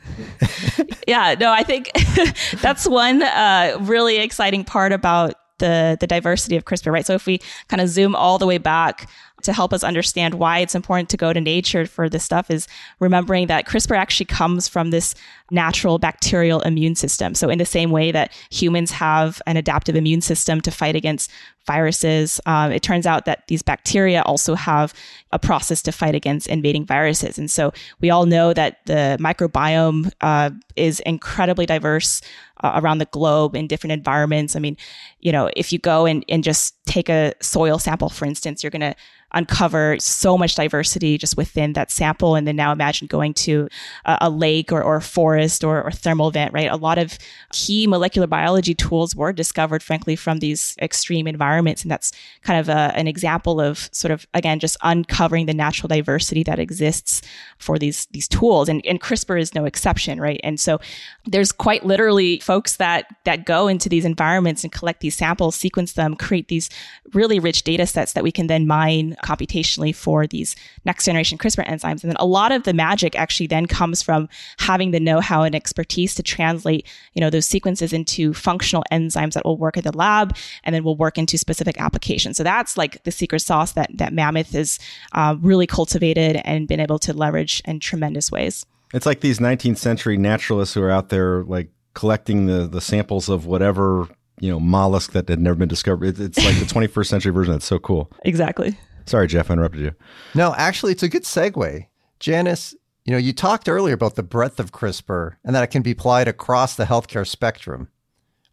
yeah, 1.09 1.35
no, 1.39 1.53
I 1.53 1.63
think 1.63 1.91
that's 2.61 2.87
one 2.87 3.23
uh, 3.23 3.77
really 3.81 4.19
exciting 4.19 4.65
part 4.65 4.93
about 4.93 5.35
the 5.59 5.97
the 6.01 6.07
diversity 6.07 6.57
of 6.57 6.65
CRISPR, 6.65 6.93
right? 6.93 7.07
So 7.07 7.15
if 7.15 7.27
we 7.27 7.41
kind 7.69 7.81
of 7.81 7.89
zoom 7.89 8.15
all 8.17 8.39
the 8.39 8.47
way 8.47 8.59
back 8.59 9.09
to 9.43 9.53
help 9.53 9.73
us 9.73 9.83
understand 9.83 10.35
why 10.35 10.59
it's 10.59 10.75
important 10.75 11.09
to 11.11 11.17
go 11.17 11.33
to 11.33 11.41
nature 11.41 11.87
for 11.87 12.09
this 12.09 12.25
stuff 12.25 12.51
is 12.51 12.69
remembering 12.99 13.47
that 13.47 13.67
CRISPR 13.67 13.97
actually 13.97 14.27
comes 14.27 14.69
from 14.69 14.91
this 14.91 15.15
natural 15.51 15.99
bacterial 15.99 16.61
immune 16.61 16.95
system. 16.95 17.35
So 17.35 17.49
in 17.49 17.59
the 17.59 17.65
same 17.65 17.91
way 17.91 18.13
that 18.13 18.33
humans 18.51 18.91
have 18.91 19.41
an 19.47 19.57
adaptive 19.57 19.97
immune 19.97 20.21
system 20.21 20.61
to 20.63 20.71
fight 20.71 20.95
against 20.95 21.31
viruses, 21.67 22.41
um, 22.47 22.73
it 22.73 22.83
turns 22.83 23.07
out 23.07 23.25
that 23.25 23.47
these 23.49 23.63
bacteria 23.63 24.23
also 24.23 24.55
have 24.55 24.93
a 25.33 25.39
process 25.39 25.83
to 25.83 25.93
fight 25.93 26.15
against 26.15 26.47
invading 26.49 26.87
viruses. 26.87 27.39
And 27.39 27.51
so 27.51 27.73
we 28.01 28.11
all 28.11 28.27
know 28.27 28.53
that 28.53 28.85
the 28.87 29.17
microbiome 29.21 30.13
uh, 30.21 30.51
is 30.77 31.01
incredibly 31.01 31.67
diverse 31.67 32.21
uh, 32.63 32.81
around 32.83 32.99
the 32.99 33.07
globe 33.07 33.57
in 33.57 33.67
different 33.67 33.93
environments. 33.93 34.57
I 34.57 34.59
mean, 34.59 34.77
you 35.21 35.33
know, 35.33 35.51
if 35.57 35.73
you 35.73 35.79
go 35.79 36.07
and, 36.07 36.25
and 36.29 36.45
just 36.45 36.75
take 36.87 37.09
a 37.09 37.35
soil 37.41 37.79
sample, 37.79 38.09
for 38.09 38.25
instance, 38.25 38.63
you're 38.63 38.71
going 38.71 38.81
to 38.81 38.95
uncover 39.33 39.97
so 40.01 40.37
much 40.37 40.57
diversity 40.57 41.17
just 41.17 41.37
within 41.37 41.73
that 41.75 41.91
sample. 41.91 42.35
And 42.35 42.47
then 42.47 42.57
now 42.57 42.73
imagine 42.73 43.07
going 43.07 43.33
to 43.35 43.69
a, 44.05 44.19
a 44.23 44.31
lake 44.31 44.73
or, 44.73 44.83
or 44.83 44.97
a 44.97 45.03
forest 45.03 45.63
or, 45.63 45.83
or 45.83 45.93
thermal 45.93 46.31
vent, 46.31 46.53
right? 46.53 46.71
A 46.71 46.77
lot 46.77 46.99
of 46.99 47.17
key 47.53 47.87
molecular 47.87 48.27
biology 48.27 48.75
tools 48.75 49.15
were 49.15 49.33
discovered, 49.33 49.83
frankly, 49.83 50.17
from 50.17 50.41
these 50.41 50.75
extreme 50.83 51.29
environments. 51.29 51.50
And 51.59 51.91
that's 51.91 52.13
kind 52.43 52.59
of 52.61 52.69
a, 52.69 52.93
an 52.97 53.07
example 53.07 53.61
of 53.61 53.89
sort 53.93 54.11
of, 54.11 54.27
again, 54.35 54.59
just 54.59 54.77
uncovering 54.83 55.47
the 55.47 55.55
natural 55.55 55.89
diversity 55.89 56.43
that 56.45 56.59
exists 56.59 57.23
for 57.59 57.79
these, 57.79 58.07
these 58.07 58.29
tools. 58.29 58.69
And, 58.69 58.85
and 58.87 59.01
CRISPR 59.01 59.41
is 59.41 59.55
no 59.55 59.65
exception, 59.65 60.21
right? 60.21 60.41
And 60.43 60.59
so 60.59 60.81
there's 61.27 61.53
quite 61.53 61.85
literally 61.85 62.41
folks 62.41 62.77
that, 62.77 63.07
that 63.25 63.45
go 63.45 63.69
into 63.69 63.89
these 63.89 64.05
environments 64.05 64.65
and 64.65 64.73
collect 64.73 65.01
these 65.01 65.15
samples, 65.15 65.57
sequence 65.57 65.95
them, 65.95 66.17
create 66.17 66.49
these 66.49 66.71
really 67.13 67.39
rich 67.39 67.63
data 67.63 67.87
sets 67.87 68.13
that 68.13 68.25
we 68.25 68.33
can 68.33 68.47
then 68.47 68.67
mine 68.67 69.17
computationally 69.25 69.95
for 69.95 70.27
these 70.27 70.57
next 70.85 71.05
generation 71.05 71.39
CRISPR 71.39 71.67
enzymes. 71.67 72.03
And 72.03 72.11
then 72.11 72.17
a 72.19 72.27
lot 72.27 72.53
of 72.53 72.63
the 72.65 72.73
magic 72.73 73.17
actually 73.17 73.47
then 73.47 73.67
comes 73.67 74.03
from 74.03 74.29
having 74.59 74.91
the 74.91 75.01
know-how 75.01 75.43
and 75.43 75.55
expertise 75.55 76.15
to 76.15 76.23
translate, 76.23 76.87
you 77.15 77.21
know, 77.21 77.31
those 77.31 77.47
sequences 77.47 77.93
into 77.93 78.33
functional 78.33 78.85
enzymes 78.93 79.35
that 79.35 79.45
will 79.45 79.57
work 79.57 79.77
in 79.77 79.83
the 79.83 79.97
lab 79.97 80.37
and 80.65 80.75
then 80.75 80.85
will 80.85 80.97
work 80.97 81.19
into 81.19 81.39
specific 81.41 81.81
applications. 81.81 82.37
So 82.37 82.43
that's 82.43 82.77
like 82.77 83.03
the 83.05 83.11
secret 83.11 83.41
sauce 83.41 83.73
that 83.73 83.91
that 83.95 84.13
Mammoth 84.13 84.55
is 84.55 84.79
uh, 85.13 85.37
really 85.41 85.67
cultivated 85.67 86.41
and 86.45 86.69
been 86.69 86.81
able 86.81 86.99
to 87.01 87.13
leverage 87.13 87.63
in 87.65 87.81
tremendous 87.81 88.31
ways. 88.31 88.67
It's 88.93 89.07
like 89.07 89.21
these 89.21 89.39
19th 89.39 89.79
century 89.79 90.17
naturalists 90.17 90.75
who 90.75 90.83
are 90.83 90.91
out 90.91 91.09
there 91.09 91.45
like 91.45 91.71
collecting 91.95 92.47
the 92.47 92.67
the 92.67 92.81
samples 92.81 93.29
of 93.29 93.47
whatever 93.47 94.09
you 94.41 94.51
know 94.51 94.61
mollusk 94.61 95.13
that 95.13 95.29
had 95.29 95.41
never 95.41 95.57
been 95.57 95.69
discovered. 95.69 96.19
It's 96.21 96.39
like 96.39 96.59
the 96.59 96.65
21st 96.89 97.07
century 97.07 97.33
version. 97.33 97.53
That's 97.53 97.67
so 97.67 97.79
cool. 97.79 98.11
Exactly. 98.25 98.77
Sorry, 99.07 99.27
Jeff, 99.27 99.51
I 99.51 99.55
interrupted 99.55 99.81
you. 99.81 99.93
No, 100.35 100.55
actually, 100.57 100.93
it's 100.93 101.03
a 101.03 101.09
good 101.09 101.25
segue. 101.25 101.87
Janice, 102.21 102.75
you 103.05 103.13
know, 103.13 103.19
you 103.19 103.33
talked 103.33 103.69
earlier 103.69 103.95
about 103.95 104.15
the 104.15 104.23
breadth 104.23 104.61
of 104.61 104.73
CRISPR 104.73 105.37
and 105.45 105.55
that 105.55 105.65
it 105.65 105.69
can 105.69 105.83
be 105.83 105.93
applied 105.93 106.29
across 106.29 106.77
the 106.77 106.85
healthcare 106.85 107.27
spectrum. 107.27 107.89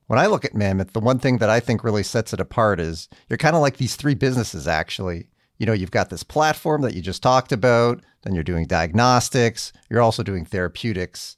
When 0.08 0.20
I 0.20 0.26
look 0.28 0.46
at 0.46 0.56
Mammoth, 0.56 0.94
the 0.94 1.02
one 1.02 1.20
thing 1.20 1.38
that 1.38 1.50
I 1.50 1.60
think 1.60 1.84
really 1.84 2.04
sets 2.04 2.34
it 2.34 2.40
apart 2.40 2.80
is 2.80 3.10
you're 3.30 3.38
kind 3.38 3.56
of 3.56 3.62
like 3.62 3.78
these 3.78 3.96
three 3.96 4.16
businesses, 4.16 4.68
actually. 4.68 5.28
You 5.58 5.66
know, 5.66 5.74
you've 5.74 5.92
got 5.92 6.10
this 6.10 6.24
platform 6.24 6.82
that 6.82 6.94
you 6.94 7.02
just 7.02 7.22
talked 7.22 7.52
about, 7.52 8.02
then 8.22 8.34
you're 8.34 8.44
doing 8.44 8.68
diagnostics, 8.68 9.74
you're 9.90 10.02
also 10.02 10.24
doing 10.24 10.46
therapeutics. 10.46 11.36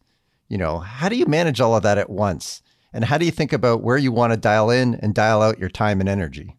You 0.49 0.57
know, 0.57 0.79
how 0.79 1.09
do 1.09 1.15
you 1.15 1.25
manage 1.25 1.59
all 1.59 1.75
of 1.75 1.83
that 1.83 1.97
at 1.97 2.09
once? 2.09 2.61
And 2.93 3.05
how 3.05 3.17
do 3.17 3.25
you 3.25 3.31
think 3.31 3.53
about 3.53 3.83
where 3.83 3.97
you 3.97 4.11
want 4.11 4.33
to 4.33 4.37
dial 4.37 4.69
in 4.69 4.95
and 4.95 5.13
dial 5.13 5.41
out 5.41 5.59
your 5.59 5.69
time 5.69 5.99
and 5.99 6.09
energy? 6.09 6.55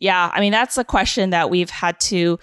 Yeah, 0.00 0.30
I 0.34 0.40
mean, 0.40 0.52
that's 0.52 0.76
a 0.76 0.84
question 0.84 1.30
that 1.30 1.50
we've 1.50 1.70
had 1.70 1.98
to 2.00 2.38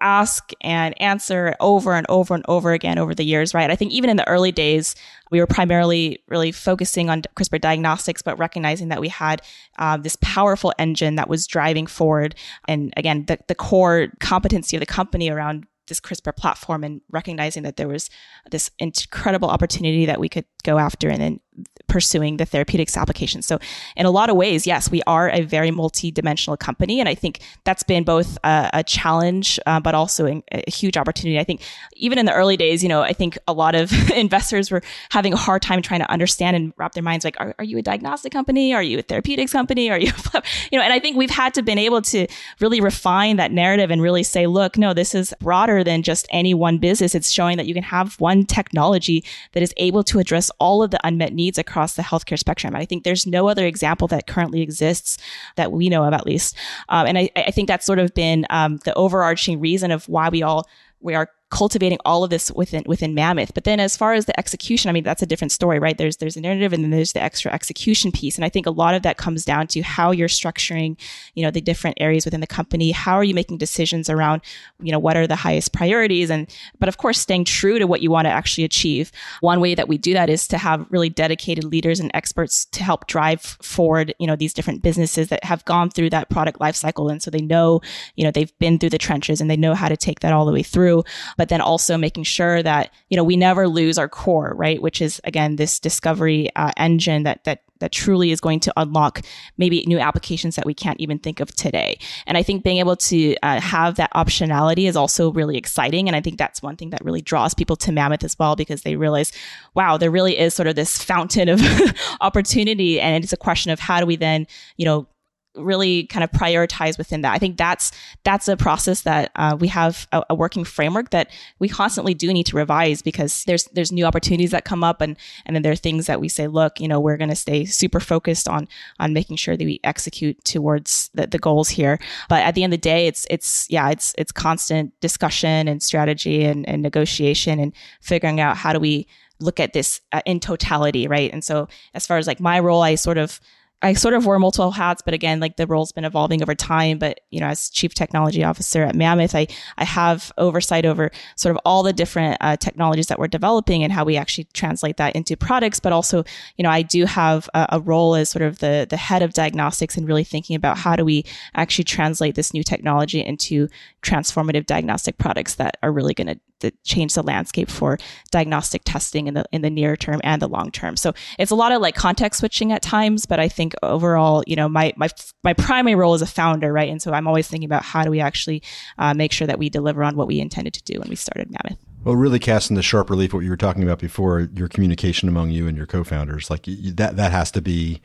ask 0.00 0.52
and 0.60 1.00
answer 1.00 1.54
over 1.60 1.94
and 1.94 2.06
over 2.08 2.34
and 2.34 2.44
over 2.48 2.72
again 2.72 2.98
over 2.98 3.14
the 3.14 3.24
years, 3.24 3.54
right? 3.54 3.70
I 3.70 3.76
think 3.76 3.92
even 3.92 4.10
in 4.10 4.16
the 4.16 4.28
early 4.28 4.52
days, 4.52 4.94
we 5.30 5.40
were 5.40 5.46
primarily 5.46 6.22
really 6.28 6.52
focusing 6.52 7.10
on 7.10 7.22
CRISPR 7.36 7.60
diagnostics, 7.60 8.22
but 8.22 8.38
recognizing 8.38 8.88
that 8.88 9.00
we 9.00 9.08
had 9.08 9.42
uh, 9.78 9.96
this 9.96 10.16
powerful 10.20 10.72
engine 10.78 11.16
that 11.16 11.28
was 11.28 11.46
driving 11.46 11.86
forward. 11.86 12.34
And 12.66 12.92
again, 12.96 13.24
the, 13.26 13.38
the 13.48 13.54
core 13.54 14.08
competency 14.20 14.76
of 14.76 14.80
the 14.80 14.86
company 14.86 15.30
around 15.30 15.66
this 15.88 16.00
CRISPR 16.00 16.36
platform 16.36 16.84
and 16.84 17.00
recognizing 17.10 17.62
that 17.64 17.76
there 17.76 17.88
was 17.88 18.10
this 18.50 18.70
incredible 18.78 19.48
opportunity 19.48 20.06
that 20.06 20.20
we 20.20 20.28
could 20.28 20.44
go 20.62 20.78
after 20.78 21.08
and 21.08 21.20
then 21.20 21.40
pursuing 21.86 22.36
the 22.36 22.44
therapeutics 22.44 22.96
application. 22.96 23.42
So, 23.42 23.58
in 23.96 24.06
a 24.06 24.10
lot 24.10 24.30
of 24.30 24.36
ways, 24.36 24.66
yes, 24.66 24.90
we 24.90 25.02
are 25.06 25.30
a 25.30 25.42
very 25.42 25.70
multi-dimensional 25.70 26.56
company, 26.56 27.00
and 27.00 27.08
I 27.08 27.14
think 27.14 27.40
that's 27.64 27.82
been 27.82 28.04
both 28.04 28.38
a, 28.44 28.70
a 28.74 28.84
challenge, 28.84 29.58
uh, 29.66 29.80
but 29.80 29.94
also 29.94 30.26
a, 30.26 30.42
a, 30.52 30.70
huge 30.70 30.96
opportunity. 30.96 31.38
I 31.38 31.44
think 31.44 31.62
even 31.94 32.18
in 32.18 32.26
the 32.26 32.34
early 32.34 32.56
days, 32.56 32.82
you 32.82 32.88
know, 32.88 33.02
I 33.02 33.12
think 33.12 33.38
a 33.48 33.52
lot 33.52 33.74
of 33.74 33.92
investors 34.10 34.70
were 34.70 34.82
having 35.10 35.32
a 35.32 35.36
hard 35.36 35.62
time 35.62 35.80
trying 35.80 36.00
to 36.00 36.10
understand 36.10 36.56
and 36.56 36.72
wrap 36.76 36.92
their 36.92 37.02
minds 37.02 37.24
like, 37.24 37.36
are, 37.40 37.54
are 37.58 37.64
you 37.64 37.78
a 37.78 37.82
diagnostic 37.82 38.32
company? 38.32 38.74
Are 38.74 38.82
you 38.82 38.98
a 38.98 39.02
therapeutics 39.02 39.52
company? 39.52 39.90
Are 39.90 39.98
you, 39.98 40.12
you 40.70 40.78
know? 40.78 40.84
And 40.84 40.92
I 40.92 41.00
think 41.00 41.16
we've 41.16 41.30
had 41.30 41.54
to 41.54 41.62
been 41.62 41.78
able 41.78 42.02
to 42.02 42.26
really 42.60 42.80
refine 42.80 43.36
that 43.36 43.52
narrative 43.52 43.90
and 43.90 44.02
really 44.02 44.22
say, 44.22 44.46
look, 44.46 44.76
no, 44.76 44.92
this 44.92 45.14
is 45.14 45.34
broader 45.40 45.82
than 45.82 46.02
just 46.02 46.26
any 46.30 46.54
one 46.54 46.78
business. 46.78 47.14
It's 47.14 47.30
showing 47.30 47.56
that 47.56 47.66
you 47.66 47.74
can 47.74 47.82
have 47.82 48.20
one 48.20 48.44
technology 48.44 49.24
that 49.52 49.62
is 49.62 49.72
able 49.76 50.04
to 50.04 50.18
address 50.18 50.50
all 50.58 50.82
of 50.82 50.90
the 50.90 51.00
unmet 51.04 51.32
needs 51.32 51.47
across 51.56 51.78
across 51.78 51.94
the 51.94 52.02
healthcare 52.02 52.38
spectrum. 52.38 52.74
And 52.74 52.82
I 52.82 52.84
think 52.84 53.04
there's 53.04 53.26
no 53.26 53.48
other 53.48 53.64
example 53.64 54.08
that 54.08 54.26
currently 54.26 54.62
exists 54.62 55.16
that 55.56 55.70
we 55.70 55.88
know 55.88 56.04
of, 56.04 56.12
at 56.12 56.26
least. 56.26 56.56
Um, 56.88 57.06
and 57.06 57.18
I, 57.18 57.30
I, 57.36 57.50
think 57.50 57.68
that's 57.68 57.86
sort 57.86 57.98
of 57.98 58.12
been 58.14 58.46
um, 58.50 58.78
the 58.84 58.94
overarching 58.94 59.60
reason 59.60 59.90
of 59.90 60.08
why 60.08 60.28
we 60.28 60.42
all 60.42 60.68
we 61.00 61.14
are 61.14 61.30
cultivating 61.50 61.98
all 62.04 62.24
of 62.24 62.30
this 62.30 62.50
within 62.52 62.82
within 62.86 63.14
Mammoth. 63.14 63.54
But 63.54 63.64
then 63.64 63.80
as 63.80 63.96
far 63.96 64.12
as 64.12 64.26
the 64.26 64.38
execution, 64.38 64.88
I 64.88 64.92
mean 64.92 65.04
that's 65.04 65.22
a 65.22 65.26
different 65.26 65.52
story, 65.52 65.78
right? 65.78 65.96
There's 65.96 66.18
there's 66.18 66.36
a 66.36 66.40
narrative 66.40 66.72
and 66.72 66.84
then 66.84 66.90
there's 66.90 67.12
the 67.12 67.22
extra 67.22 67.52
execution 67.52 68.12
piece. 68.12 68.36
And 68.36 68.44
I 68.44 68.50
think 68.50 68.66
a 68.66 68.70
lot 68.70 68.94
of 68.94 69.02
that 69.02 69.16
comes 69.16 69.44
down 69.44 69.66
to 69.68 69.80
how 69.80 70.10
you're 70.10 70.28
structuring, 70.28 70.98
you 71.34 71.42
know, 71.42 71.50
the 71.50 71.60
different 71.60 71.96
areas 72.00 72.24
within 72.26 72.40
the 72.40 72.46
company. 72.46 72.90
How 72.90 73.14
are 73.14 73.24
you 73.24 73.34
making 73.34 73.58
decisions 73.58 74.10
around, 74.10 74.42
you 74.80 74.92
know, 74.92 74.98
what 74.98 75.16
are 75.16 75.26
the 75.26 75.36
highest 75.36 75.72
priorities? 75.72 76.30
And 76.30 76.52
but 76.78 76.88
of 76.88 76.98
course 76.98 77.18
staying 77.18 77.46
true 77.46 77.78
to 77.78 77.86
what 77.86 78.02
you 78.02 78.10
want 78.10 78.26
to 78.26 78.30
actually 78.30 78.64
achieve. 78.64 79.10
One 79.40 79.60
way 79.60 79.74
that 79.74 79.88
we 79.88 79.96
do 79.96 80.12
that 80.12 80.28
is 80.28 80.46
to 80.48 80.58
have 80.58 80.86
really 80.90 81.08
dedicated 81.08 81.64
leaders 81.64 81.98
and 81.98 82.10
experts 82.12 82.66
to 82.66 82.84
help 82.84 83.06
drive 83.06 83.40
forward, 83.40 84.14
you 84.18 84.26
know, 84.26 84.36
these 84.36 84.52
different 84.52 84.82
businesses 84.82 85.28
that 85.28 85.44
have 85.44 85.64
gone 85.64 85.88
through 85.88 86.10
that 86.10 86.28
product 86.28 86.60
life 86.60 86.76
cycle. 86.76 87.08
And 87.08 87.22
so 87.22 87.30
they 87.30 87.40
know, 87.40 87.80
you 88.16 88.24
know, 88.24 88.30
they've 88.30 88.56
been 88.58 88.78
through 88.78 88.90
the 88.90 88.98
trenches 88.98 89.40
and 89.40 89.50
they 89.50 89.56
know 89.56 89.74
how 89.74 89.88
to 89.88 89.96
take 89.96 90.20
that 90.20 90.34
all 90.34 90.44
the 90.44 90.52
way 90.52 90.62
through 90.62 91.04
but 91.38 91.48
then 91.48 91.60
also 91.60 91.96
making 91.96 92.24
sure 92.24 92.62
that, 92.62 92.92
you 93.08 93.16
know, 93.16 93.24
we 93.24 93.36
never 93.36 93.68
lose 93.68 93.96
our 93.96 94.08
core, 94.08 94.52
right? 94.56 94.82
Which 94.82 95.00
is 95.00 95.20
again, 95.24 95.56
this 95.56 95.78
discovery 95.78 96.50
uh, 96.56 96.72
engine 96.76 97.22
that, 97.22 97.44
that, 97.44 97.62
that 97.78 97.92
truly 97.92 98.32
is 98.32 98.40
going 98.40 98.58
to 98.58 98.72
unlock 98.76 99.22
maybe 99.56 99.84
new 99.86 100.00
applications 100.00 100.56
that 100.56 100.66
we 100.66 100.74
can't 100.74 101.00
even 101.00 101.16
think 101.20 101.38
of 101.38 101.54
today. 101.54 101.96
And 102.26 102.36
I 102.36 102.42
think 102.42 102.64
being 102.64 102.78
able 102.78 102.96
to 102.96 103.36
uh, 103.42 103.60
have 103.60 103.94
that 103.94 104.12
optionality 104.14 104.88
is 104.88 104.96
also 104.96 105.30
really 105.30 105.56
exciting. 105.56 106.08
And 106.08 106.16
I 106.16 106.20
think 106.20 106.38
that's 106.38 106.60
one 106.60 106.74
thing 106.74 106.90
that 106.90 107.04
really 107.04 107.22
draws 107.22 107.54
people 107.54 107.76
to 107.76 107.92
Mammoth 107.92 108.24
as 108.24 108.36
well, 108.36 108.56
because 108.56 108.82
they 108.82 108.96
realize, 108.96 109.32
wow, 109.74 109.96
there 109.96 110.10
really 110.10 110.36
is 110.36 110.54
sort 110.54 110.66
of 110.66 110.74
this 110.74 111.00
fountain 111.00 111.48
of 111.48 111.62
opportunity. 112.20 113.00
And 113.00 113.22
it's 113.22 113.32
a 113.32 113.36
question 113.36 113.70
of 113.70 113.78
how 113.78 114.00
do 114.00 114.06
we 114.06 114.16
then, 114.16 114.48
you 114.76 114.84
know, 114.84 115.06
really 115.54 116.04
kind 116.04 116.22
of 116.22 116.30
prioritize 116.30 116.98
within 116.98 117.22
that. 117.22 117.32
I 117.32 117.38
think 117.38 117.56
that's 117.56 117.92
that's 118.24 118.48
a 118.48 118.56
process 118.56 119.02
that 119.02 119.30
uh, 119.36 119.56
we 119.58 119.68
have 119.68 120.06
a, 120.12 120.22
a, 120.30 120.34
working 120.34 120.64
framework 120.64 121.10
that 121.10 121.30
we 121.58 121.68
constantly 121.68 122.14
do 122.14 122.32
need 122.32 122.46
to 122.46 122.56
revise 122.56 123.02
because 123.02 123.44
there's 123.44 123.64
there's 123.72 123.90
new 123.92 124.04
opportunities 124.04 124.50
that 124.52 124.64
come 124.64 124.84
up 124.84 125.00
and 125.00 125.16
and 125.46 125.54
then 125.54 125.62
there 125.62 125.72
are 125.72 125.76
things 125.76 126.06
that 126.06 126.20
we 126.20 126.28
say, 126.28 126.46
look, 126.46 126.80
you 126.80 126.88
know, 126.88 127.00
we're 127.00 127.16
going 127.16 127.30
to 127.30 127.36
stay 127.36 127.64
super 127.64 128.00
focused 128.00 128.48
on 128.48 128.68
on 128.98 129.12
making 129.12 129.36
sure 129.36 129.56
that 129.56 129.64
we 129.64 129.80
execute 129.84 130.42
towards 130.44 131.10
the, 131.14 131.26
the 131.26 131.38
goals 131.38 131.68
here. 131.68 131.98
But 132.28 132.42
at 132.42 132.54
the 132.54 132.62
end 132.62 132.72
of 132.72 132.80
the 132.80 132.82
day, 132.82 133.06
it's 133.06 133.26
it's 133.30 133.66
yeah, 133.70 133.90
it's 133.90 134.14
it's 134.18 134.32
constant 134.32 134.98
discussion 135.00 135.68
and 135.68 135.82
strategy 135.82 136.44
and, 136.44 136.68
and 136.68 136.82
negotiation 136.82 137.58
and 137.58 137.72
figuring 138.00 138.40
out 138.40 138.56
how 138.56 138.72
do 138.72 138.80
we 138.80 139.06
look 139.40 139.60
at 139.60 139.72
this 139.72 140.00
uh, 140.12 140.20
in 140.26 140.40
totality, 140.40 141.06
right? 141.06 141.32
And 141.32 141.44
so 141.44 141.68
as 141.94 142.06
far 142.06 142.18
as 142.18 142.26
like 142.26 142.40
my 142.40 142.58
role, 142.60 142.82
I 142.82 142.96
sort 142.96 143.18
of 143.18 143.40
I 143.80 143.92
sort 143.92 144.14
of 144.14 144.26
wore 144.26 144.38
multiple 144.40 144.72
hats, 144.72 145.02
but 145.04 145.14
again, 145.14 145.38
like 145.38 145.56
the 145.56 145.66
role's 145.66 145.92
been 145.92 146.04
evolving 146.04 146.42
over 146.42 146.54
time. 146.54 146.98
But 146.98 147.20
you 147.30 147.38
know, 147.38 147.46
as 147.46 147.70
chief 147.70 147.94
technology 147.94 148.42
officer 148.42 148.82
at 148.82 148.96
Mammoth, 148.96 149.36
I 149.36 149.46
I 149.76 149.84
have 149.84 150.32
oversight 150.36 150.84
over 150.84 151.12
sort 151.36 151.54
of 151.54 151.60
all 151.64 151.84
the 151.84 151.92
different 151.92 152.38
uh, 152.40 152.56
technologies 152.56 153.06
that 153.06 153.20
we're 153.20 153.28
developing 153.28 153.84
and 153.84 153.92
how 153.92 154.04
we 154.04 154.16
actually 154.16 154.48
translate 154.52 154.96
that 154.96 155.14
into 155.14 155.36
products. 155.36 155.78
But 155.78 155.92
also, 155.92 156.24
you 156.56 156.64
know, 156.64 156.70
I 156.70 156.82
do 156.82 157.04
have 157.04 157.48
a, 157.54 157.66
a 157.72 157.80
role 157.80 158.16
as 158.16 158.30
sort 158.30 158.42
of 158.42 158.58
the 158.58 158.86
the 158.88 158.96
head 158.96 159.22
of 159.22 159.32
diagnostics 159.32 159.96
and 159.96 160.08
really 160.08 160.24
thinking 160.24 160.56
about 160.56 160.78
how 160.78 160.96
do 160.96 161.04
we 161.04 161.24
actually 161.54 161.84
translate 161.84 162.34
this 162.34 162.52
new 162.52 162.64
technology 162.64 163.20
into 163.20 163.68
transformative 164.02 164.66
diagnostic 164.66 165.18
products 165.18 165.54
that 165.54 165.76
are 165.84 165.92
really 165.92 166.14
going 166.14 166.26
to 166.26 166.40
that 166.60 166.82
change 166.84 167.14
the 167.14 167.22
landscape 167.22 167.70
for 167.70 167.98
diagnostic 168.30 168.82
testing 168.84 169.26
in 169.26 169.34
the 169.34 169.44
in 169.52 169.62
the 169.62 169.70
near 169.70 169.96
term 169.96 170.20
and 170.24 170.42
the 170.42 170.48
long 170.48 170.70
term. 170.70 170.96
So 170.96 171.12
it's 171.38 171.50
a 171.50 171.54
lot 171.54 171.72
of 171.72 171.80
like 171.80 171.94
context 171.94 172.40
switching 172.40 172.72
at 172.72 172.82
times, 172.82 173.26
but 173.26 173.40
I 173.40 173.48
think 173.48 173.74
overall, 173.82 174.42
you 174.46 174.56
know, 174.56 174.68
my 174.68 174.92
my 174.96 175.08
my 175.44 175.52
primary 175.52 175.94
role 175.94 176.14
is 176.14 176.22
a 176.22 176.26
founder, 176.26 176.72
right? 176.72 176.88
And 176.88 177.00
so 177.00 177.12
I'm 177.12 177.26
always 177.26 177.48
thinking 177.48 177.66
about 177.66 177.82
how 177.82 178.04
do 178.04 178.10
we 178.10 178.20
actually 178.20 178.62
uh, 178.98 179.14
make 179.14 179.32
sure 179.32 179.46
that 179.46 179.58
we 179.58 179.68
deliver 179.68 180.02
on 180.04 180.16
what 180.16 180.26
we 180.26 180.40
intended 180.40 180.74
to 180.74 180.82
do 180.84 181.00
when 181.00 181.08
we 181.08 181.16
started 181.16 181.50
Mammoth. 181.50 181.78
Well, 182.04 182.16
really 182.16 182.38
casting 182.38 182.76
the 182.76 182.82
sharp 182.82 183.10
relief 183.10 183.34
what 183.34 183.40
you 183.40 183.50
were 183.50 183.56
talking 183.56 183.82
about 183.82 183.98
before, 183.98 184.48
your 184.54 184.68
communication 184.68 185.28
among 185.28 185.50
you 185.50 185.66
and 185.66 185.76
your 185.76 185.86
co-founders, 185.86 186.48
like 186.48 186.64
that 186.66 187.16
that 187.16 187.32
has 187.32 187.50
to 187.52 187.60
be 187.60 188.00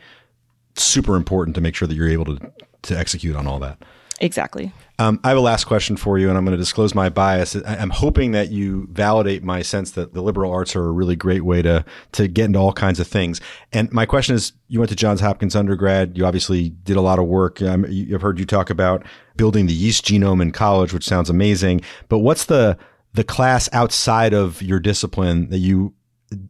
super 0.76 1.16
important 1.16 1.56
to 1.56 1.62
make 1.62 1.76
sure 1.76 1.88
that 1.88 1.96
you're 1.96 2.10
able 2.10 2.26
to 2.26 2.52
to 2.84 2.98
execute 2.98 3.36
on 3.36 3.48
all 3.48 3.60
that. 3.60 3.78
Exactly. 4.20 4.72
Um, 5.00 5.20
I 5.24 5.30
have 5.30 5.38
a 5.38 5.42
last 5.42 5.66
question 5.66 5.98
for 5.98 6.20
you, 6.20 6.30
and 6.30 6.38
I'm 6.38 6.46
going 6.46 6.56
to 6.56 6.62
disclose 6.62 6.94
my 6.94 7.10
bias. 7.10 7.56
I'm 7.56 7.90
hoping 7.90 8.32
that 8.34 8.52
you 8.52 8.88
validate 8.92 9.44
my 9.44 9.64
sense 9.64 9.92
that 9.92 10.14
the 10.14 10.22
liberal 10.22 10.52
arts 10.52 10.76
are 10.76 10.86
a 10.86 10.92
really 10.92 11.16
great 11.16 11.44
way 11.44 11.62
to 11.64 11.84
to 12.14 12.28
get 12.28 12.46
into 12.46 12.60
all 12.60 12.74
kinds 12.74 13.00
of 13.00 13.08
things. 13.08 13.42
And 13.72 13.92
my 13.92 14.06
question 14.06 14.36
is: 14.36 14.54
You 14.68 14.80
went 14.80 14.90
to 14.90 14.96
Johns 14.96 15.20
Hopkins 15.20 15.56
undergrad. 15.56 16.18
You 16.18 16.26
obviously 16.26 16.70
did 16.70 16.96
a 16.96 17.02
lot 17.02 17.18
of 17.18 17.26
work. 17.26 17.62
Um, 17.62 17.86
I've 17.86 18.22
heard 18.22 18.38
you 18.38 18.46
talk 18.46 18.70
about 18.70 19.04
building 19.36 19.66
the 19.66 19.74
yeast 19.74 20.06
genome 20.06 20.42
in 20.42 20.52
college, 20.52 20.94
which 20.94 21.06
sounds 21.06 21.30
amazing. 21.30 21.82
But 22.08 22.20
what's 22.20 22.46
the 22.46 22.78
the 23.14 23.24
class 23.24 23.70
outside 23.74 24.34
of 24.34 24.62
your 24.62 24.80
discipline 24.80 25.50
that 25.50 25.60
you 25.60 25.94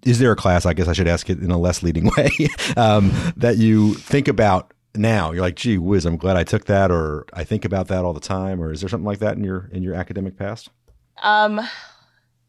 is 0.04 0.20
there 0.20 0.32
a 0.32 0.36
class? 0.36 0.66
I 0.66 0.74
guess 0.74 0.88
I 0.88 0.94
should 0.94 1.08
ask 1.08 1.30
it 1.30 1.40
in 1.40 1.52
a 1.52 1.58
less 1.58 1.82
leading 1.82 2.10
way 2.18 2.30
um, 2.76 3.12
that 3.38 3.58
you 3.58 3.94
think 3.96 4.28
about 4.28 4.73
now. 4.96 5.32
You're 5.32 5.42
like 5.42 5.56
gee 5.56 5.78
whiz 5.78 6.06
i'm 6.06 6.18
glad 6.18 6.38
i 6.38 6.44
took 6.44 6.66
that 6.66 6.92
or 6.92 7.26
i 7.34 7.44
think 7.44 7.66
about 7.66 7.88
that 7.88 8.06
all 8.06 8.14
the 8.14 8.20
time 8.20 8.62
or 8.62 8.72
is 8.72 8.82
there 8.82 8.90
something 8.90 9.06
like 9.06 9.20
that 9.20 9.36
in 9.38 9.44
your 9.44 9.70
in 9.72 9.84
your 9.84 9.94
academic 9.94 10.38
past? 10.38 10.70
Um 11.22 11.62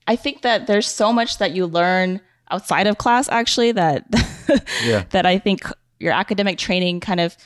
i 0.06 0.16
think 0.16 0.42
that 0.42 0.66
there's 0.66 0.86
so 0.86 1.12
much 1.12 1.38
that 1.38 1.52
you 1.52 1.66
learn 1.66 2.20
outside 2.50 2.86
of 2.86 2.98
class 2.98 3.28
actually 3.30 3.72
that 3.72 4.04
yeah. 4.84 5.04
that 5.10 5.24
i 5.24 5.38
think 5.38 5.62
your 5.98 6.12
academic 6.12 6.58
training 6.58 7.00
kind 7.00 7.20
of 7.20 7.36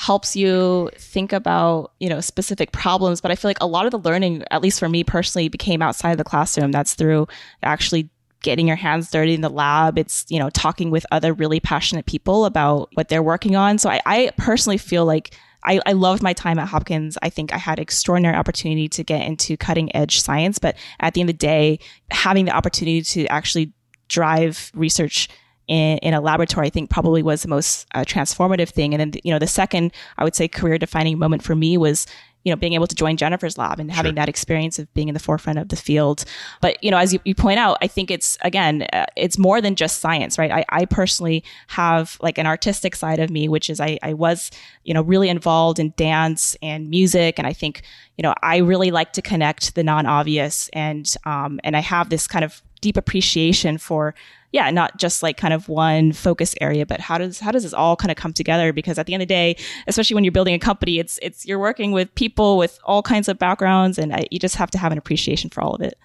helps 0.00 0.34
you 0.34 0.90
think 0.96 1.30
about 1.30 1.92
you 2.00 2.08
know 2.08 2.20
specific 2.20 2.72
problems. 2.72 3.20
But 3.20 3.30
i 3.30 3.36
feel 3.36 3.50
like 3.50 3.60
a 3.60 3.66
lot 3.66 3.84
of 3.84 3.90
the 3.90 3.98
learning 3.98 4.44
at 4.50 4.62
least 4.62 4.80
for 4.80 4.88
me 4.88 5.04
personally 5.04 5.48
became 5.48 5.82
outside 5.82 6.12
of 6.12 6.18
the 6.18 6.24
classroom. 6.24 6.72
That's 6.72 6.94
through 6.94 7.28
actually 7.62 8.08
getting 8.42 8.66
your 8.66 8.76
hands 8.76 9.10
dirty 9.10 9.34
in 9.34 9.40
the 9.40 9.50
lab. 9.50 9.98
It's, 9.98 10.24
you 10.28 10.38
know, 10.38 10.50
talking 10.50 10.90
with 10.90 11.04
other 11.10 11.32
really 11.32 11.60
passionate 11.60 12.06
people 12.06 12.44
about 12.44 12.88
what 12.94 13.08
they're 13.08 13.22
working 13.22 13.56
on. 13.56 13.78
So 13.78 13.90
I, 13.90 14.00
I 14.06 14.30
personally 14.36 14.78
feel 14.78 15.04
like 15.04 15.34
I, 15.62 15.80
I 15.84 15.92
loved 15.92 16.22
my 16.22 16.32
time 16.32 16.58
at 16.58 16.68
Hopkins. 16.68 17.18
I 17.22 17.28
think 17.28 17.52
I 17.52 17.58
had 17.58 17.78
extraordinary 17.78 18.34
opportunity 18.34 18.88
to 18.88 19.04
get 19.04 19.26
into 19.26 19.56
cutting 19.56 19.94
edge 19.94 20.20
science, 20.20 20.58
but 20.58 20.76
at 21.00 21.14
the 21.14 21.20
end 21.20 21.28
of 21.28 21.34
the 21.34 21.38
day, 21.38 21.80
having 22.10 22.46
the 22.46 22.52
opportunity 22.52 23.02
to 23.02 23.26
actually 23.26 23.72
drive 24.08 24.72
research 24.74 25.28
in, 25.68 25.98
in 25.98 26.14
a 26.14 26.20
laboratory, 26.20 26.66
I 26.66 26.70
think 26.70 26.90
probably 26.90 27.22
was 27.22 27.42
the 27.42 27.48
most 27.48 27.86
uh, 27.94 28.00
transformative 28.00 28.70
thing. 28.70 28.94
And 28.94 29.00
then, 29.00 29.20
you 29.22 29.32
know, 29.32 29.38
the 29.38 29.46
second, 29.46 29.92
I 30.18 30.24
would 30.24 30.34
say, 30.34 30.48
career 30.48 30.78
defining 30.78 31.18
moment 31.18 31.42
for 31.42 31.54
me 31.54 31.76
was 31.76 32.06
you 32.44 32.52
know, 32.52 32.56
being 32.56 32.72
able 32.72 32.86
to 32.86 32.94
join 32.94 33.16
Jennifer's 33.16 33.58
lab 33.58 33.78
and 33.78 33.90
having 33.90 34.10
sure. 34.10 34.16
that 34.16 34.28
experience 34.28 34.78
of 34.78 34.92
being 34.94 35.08
in 35.08 35.14
the 35.14 35.20
forefront 35.20 35.58
of 35.58 35.68
the 35.68 35.76
field. 35.76 36.24
But, 36.60 36.82
you 36.82 36.90
know, 36.90 36.96
as 36.96 37.12
you, 37.12 37.20
you 37.24 37.34
point 37.34 37.58
out, 37.58 37.76
I 37.82 37.86
think 37.86 38.10
it's, 38.10 38.38
again, 38.40 38.86
uh, 38.92 39.04
it's 39.16 39.36
more 39.36 39.60
than 39.60 39.74
just 39.74 39.98
science, 39.98 40.38
right? 40.38 40.50
I, 40.50 40.64
I 40.70 40.84
personally 40.86 41.44
have 41.68 42.16
like 42.20 42.38
an 42.38 42.46
artistic 42.46 42.96
side 42.96 43.18
of 43.18 43.30
me, 43.30 43.48
which 43.48 43.68
is 43.68 43.80
I, 43.80 43.98
I 44.02 44.14
was, 44.14 44.50
you 44.84 44.94
know, 44.94 45.02
really 45.02 45.28
involved 45.28 45.78
in 45.78 45.92
dance 45.96 46.56
and 46.62 46.88
music. 46.88 47.38
And 47.38 47.46
I 47.46 47.52
think, 47.52 47.82
you 48.16 48.22
know, 48.22 48.34
I 48.42 48.58
really 48.58 48.90
like 48.90 49.12
to 49.14 49.22
connect 49.22 49.74
the 49.74 49.84
non 49.84 50.06
obvious 50.06 50.68
and, 50.72 51.14
um, 51.24 51.60
and 51.62 51.76
I 51.76 51.80
have 51.80 52.08
this 52.08 52.26
kind 52.26 52.44
of 52.44 52.62
deep 52.80 52.96
appreciation 52.96 53.78
for 53.78 54.14
yeah, 54.52 54.70
not 54.70 54.96
just 54.96 55.22
like 55.22 55.36
kind 55.36 55.54
of 55.54 55.68
one 55.68 56.12
focus 56.12 56.54
area, 56.60 56.84
but 56.84 57.00
how 57.00 57.18
does 57.18 57.38
how 57.38 57.52
does 57.52 57.62
this 57.62 57.72
all 57.72 57.96
kind 57.96 58.10
of 58.10 58.16
come 58.16 58.32
together? 58.32 58.72
Because 58.72 58.98
at 58.98 59.06
the 59.06 59.14
end 59.14 59.22
of 59.22 59.28
the 59.28 59.34
day, 59.34 59.56
especially 59.86 60.14
when 60.14 60.24
you're 60.24 60.32
building 60.32 60.54
a 60.54 60.58
company, 60.58 60.98
it's 60.98 61.18
it's 61.22 61.46
you're 61.46 61.58
working 61.58 61.92
with 61.92 62.12
people 62.14 62.58
with 62.58 62.78
all 62.84 63.02
kinds 63.02 63.28
of 63.28 63.38
backgrounds, 63.38 63.98
and 63.98 64.12
I, 64.12 64.26
you 64.30 64.38
just 64.38 64.56
have 64.56 64.70
to 64.72 64.78
have 64.78 64.90
an 64.92 64.98
appreciation 64.98 65.50
for 65.50 65.62
all 65.62 65.74
of 65.74 65.80
it. 65.80 65.96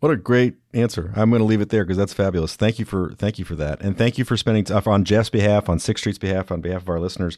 What 0.00 0.10
a 0.10 0.16
great 0.16 0.54
answer! 0.72 1.12
I'm 1.16 1.30
going 1.30 1.40
to 1.40 1.46
leave 1.46 1.60
it 1.60 1.68
there 1.68 1.84
because 1.84 1.98
that's 1.98 2.14
fabulous. 2.14 2.56
Thank 2.56 2.78
you 2.78 2.84
for 2.84 3.14
thank 3.14 3.38
you 3.38 3.44
for 3.44 3.56
that, 3.56 3.82
and 3.82 3.96
thank 3.96 4.16
you 4.16 4.24
for 4.24 4.36
spending 4.36 4.64
time 4.64 4.82
on 4.86 5.04
Jeff's 5.04 5.30
behalf, 5.30 5.68
on 5.68 5.78
Sixth 5.78 6.02
Street's 6.02 6.18
behalf, 6.18 6.50
on 6.50 6.62
behalf 6.62 6.82
of 6.82 6.88
our 6.88 7.00
listeners. 7.00 7.36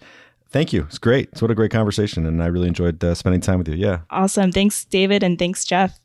Thank 0.49 0.73
you. 0.73 0.83
It's 0.83 0.99
great. 0.99 1.31
It's 1.33 1.43
what 1.43 1.51
a 1.51 1.55
great 1.57 1.73
conversation, 1.73 2.25
and 2.25 2.41
I 2.41 2.47
really 2.47 2.69
enjoyed 2.69 3.03
uh, 3.03 3.15
spending 3.15 3.41
time 3.41 3.59
with 3.59 3.69
you. 3.69 3.75
Yeah. 3.75 4.01
Awesome. 4.11 4.53
Thanks, 4.53 4.85
David, 4.85 5.25
and 5.25 5.39
thanks, 5.39 5.65
Jeff. 5.65 5.99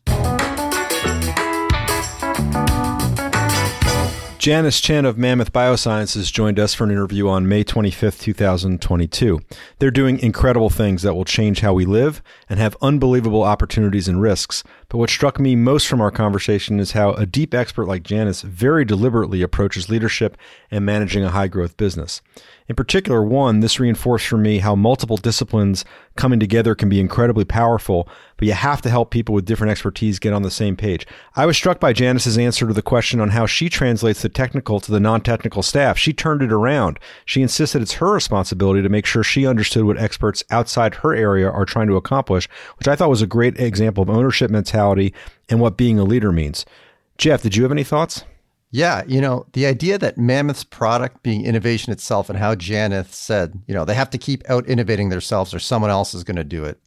Janice 4.41 4.81
Chen 4.81 5.05
of 5.05 5.19
Mammoth 5.19 5.53
Biosciences 5.53 6.33
joined 6.33 6.57
us 6.57 6.73
for 6.73 6.83
an 6.83 6.89
interview 6.89 7.27
on 7.27 7.47
May 7.47 7.63
25th, 7.63 8.19
2022. 8.21 9.39
They're 9.77 9.91
doing 9.91 10.17
incredible 10.17 10.71
things 10.71 11.03
that 11.03 11.13
will 11.13 11.25
change 11.25 11.59
how 11.59 11.73
we 11.73 11.85
live 11.85 12.23
and 12.49 12.59
have 12.59 12.75
unbelievable 12.81 13.43
opportunities 13.43 14.07
and 14.07 14.19
risks. 14.19 14.63
But 14.91 14.97
what 14.97 15.09
struck 15.09 15.39
me 15.39 15.55
most 15.55 15.87
from 15.87 16.01
our 16.01 16.11
conversation 16.11 16.77
is 16.77 16.91
how 16.91 17.13
a 17.13 17.25
deep 17.25 17.53
expert 17.53 17.85
like 17.85 18.03
Janice 18.03 18.41
very 18.41 18.83
deliberately 18.83 19.41
approaches 19.41 19.87
leadership 19.87 20.35
and 20.69 20.85
managing 20.85 21.23
a 21.23 21.29
high 21.29 21.47
growth 21.47 21.77
business. 21.77 22.21
In 22.67 22.75
particular, 22.75 23.23
one, 23.23 23.61
this 23.61 23.79
reinforced 23.79 24.27
for 24.27 24.37
me 24.37 24.57
how 24.57 24.75
multiple 24.75 25.15
disciplines 25.15 25.85
coming 26.17 26.41
together 26.41 26.75
can 26.75 26.89
be 26.89 26.99
incredibly 26.99 27.45
powerful, 27.45 28.07
but 28.35 28.47
you 28.47 28.53
have 28.53 28.81
to 28.81 28.89
help 28.89 29.11
people 29.11 29.33
with 29.33 29.45
different 29.45 29.71
expertise 29.71 30.19
get 30.19 30.33
on 30.33 30.41
the 30.41 30.51
same 30.51 30.75
page. 30.75 31.07
I 31.37 31.45
was 31.45 31.55
struck 31.55 31.79
by 31.79 31.93
Janice's 31.93 32.37
answer 32.37 32.67
to 32.67 32.73
the 32.73 32.81
question 32.81 33.21
on 33.21 33.29
how 33.29 33.45
she 33.45 33.69
translates 33.69 34.21
the 34.21 34.29
technical 34.29 34.81
to 34.81 34.91
the 34.91 34.99
non 34.99 35.21
technical 35.21 35.63
staff. 35.63 35.97
She 35.97 36.11
turned 36.11 36.41
it 36.41 36.51
around. 36.51 36.99
She 37.23 37.41
insisted 37.41 37.81
it's 37.81 37.93
her 37.93 38.11
responsibility 38.11 38.81
to 38.81 38.89
make 38.89 39.05
sure 39.05 39.23
she 39.23 39.47
understood 39.47 39.85
what 39.85 39.97
experts 39.97 40.43
outside 40.49 40.95
her 40.95 41.13
area 41.15 41.49
are 41.49 41.65
trying 41.65 41.87
to 41.87 41.95
accomplish, 41.95 42.49
which 42.77 42.89
I 42.89 42.97
thought 42.97 43.09
was 43.09 43.21
a 43.21 43.27
great 43.27 43.57
example 43.57 44.01
of 44.01 44.09
ownership 44.09 44.51
mentality 44.51 44.80
and 45.49 45.59
what 45.59 45.77
being 45.77 45.99
a 45.99 46.03
leader 46.03 46.31
means. 46.31 46.65
Jeff, 47.17 47.43
did 47.43 47.55
you 47.55 47.63
have 47.63 47.71
any 47.71 47.83
thoughts? 47.83 48.23
Yeah, 48.71 49.03
you 49.05 49.19
know, 49.19 49.45
the 49.51 49.65
idea 49.65 49.97
that 49.97 50.17
Mammoth's 50.17 50.63
product 50.63 51.23
being 51.23 51.45
innovation 51.45 51.91
itself 51.91 52.29
and 52.29 52.39
how 52.39 52.55
Janice 52.55 53.13
said, 53.13 53.61
you 53.67 53.73
know, 53.73 53.83
they 53.83 53.95
have 53.95 54.09
to 54.11 54.17
keep 54.17 54.49
out 54.49 54.65
innovating 54.65 55.09
themselves 55.09 55.53
or 55.53 55.59
someone 55.59 55.91
else 55.91 56.13
is 56.13 56.23
going 56.23 56.37
to 56.37 56.45
do 56.45 56.63
it. 56.63 56.79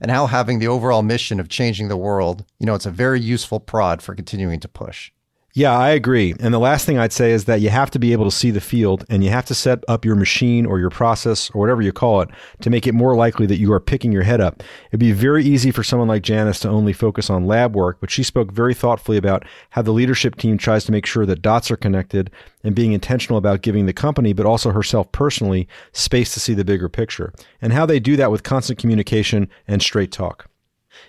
And 0.00 0.10
how 0.10 0.26
having 0.26 0.58
the 0.58 0.68
overall 0.68 1.02
mission 1.02 1.38
of 1.38 1.48
changing 1.48 1.88
the 1.88 1.96
world, 1.96 2.44
you 2.58 2.66
know, 2.66 2.74
it's 2.74 2.86
a 2.86 2.90
very 2.90 3.20
useful 3.20 3.60
prod 3.60 4.02
for 4.02 4.14
continuing 4.16 4.58
to 4.60 4.68
push. 4.68 5.12
Yeah, 5.58 5.76
I 5.76 5.88
agree. 5.88 6.36
And 6.38 6.54
the 6.54 6.60
last 6.60 6.86
thing 6.86 6.98
I'd 6.98 7.12
say 7.12 7.32
is 7.32 7.46
that 7.46 7.60
you 7.60 7.68
have 7.68 7.90
to 7.90 7.98
be 7.98 8.12
able 8.12 8.24
to 8.26 8.30
see 8.30 8.52
the 8.52 8.60
field 8.60 9.04
and 9.08 9.24
you 9.24 9.30
have 9.30 9.46
to 9.46 9.56
set 9.56 9.82
up 9.88 10.04
your 10.04 10.14
machine 10.14 10.64
or 10.64 10.78
your 10.78 10.88
process 10.88 11.50
or 11.50 11.60
whatever 11.60 11.82
you 11.82 11.90
call 11.90 12.20
it 12.20 12.28
to 12.60 12.70
make 12.70 12.86
it 12.86 12.94
more 12.94 13.16
likely 13.16 13.44
that 13.46 13.58
you 13.58 13.72
are 13.72 13.80
picking 13.80 14.12
your 14.12 14.22
head 14.22 14.40
up. 14.40 14.62
It'd 14.90 15.00
be 15.00 15.10
very 15.10 15.44
easy 15.44 15.72
for 15.72 15.82
someone 15.82 16.06
like 16.06 16.22
Janice 16.22 16.60
to 16.60 16.68
only 16.68 16.92
focus 16.92 17.28
on 17.28 17.48
lab 17.48 17.74
work, 17.74 17.96
but 18.00 18.08
she 18.08 18.22
spoke 18.22 18.52
very 18.52 18.72
thoughtfully 18.72 19.16
about 19.16 19.44
how 19.70 19.82
the 19.82 19.90
leadership 19.90 20.36
team 20.36 20.58
tries 20.58 20.84
to 20.84 20.92
make 20.92 21.06
sure 21.06 21.26
that 21.26 21.42
dots 21.42 21.72
are 21.72 21.76
connected 21.76 22.30
and 22.62 22.76
being 22.76 22.92
intentional 22.92 23.36
about 23.36 23.62
giving 23.62 23.86
the 23.86 23.92
company, 23.92 24.32
but 24.32 24.46
also 24.46 24.70
herself 24.70 25.10
personally, 25.10 25.66
space 25.90 26.32
to 26.34 26.38
see 26.38 26.54
the 26.54 26.64
bigger 26.64 26.88
picture, 26.88 27.32
and 27.60 27.72
how 27.72 27.84
they 27.84 27.98
do 27.98 28.14
that 28.14 28.30
with 28.30 28.44
constant 28.44 28.78
communication 28.78 29.50
and 29.66 29.82
straight 29.82 30.12
talk. 30.12 30.47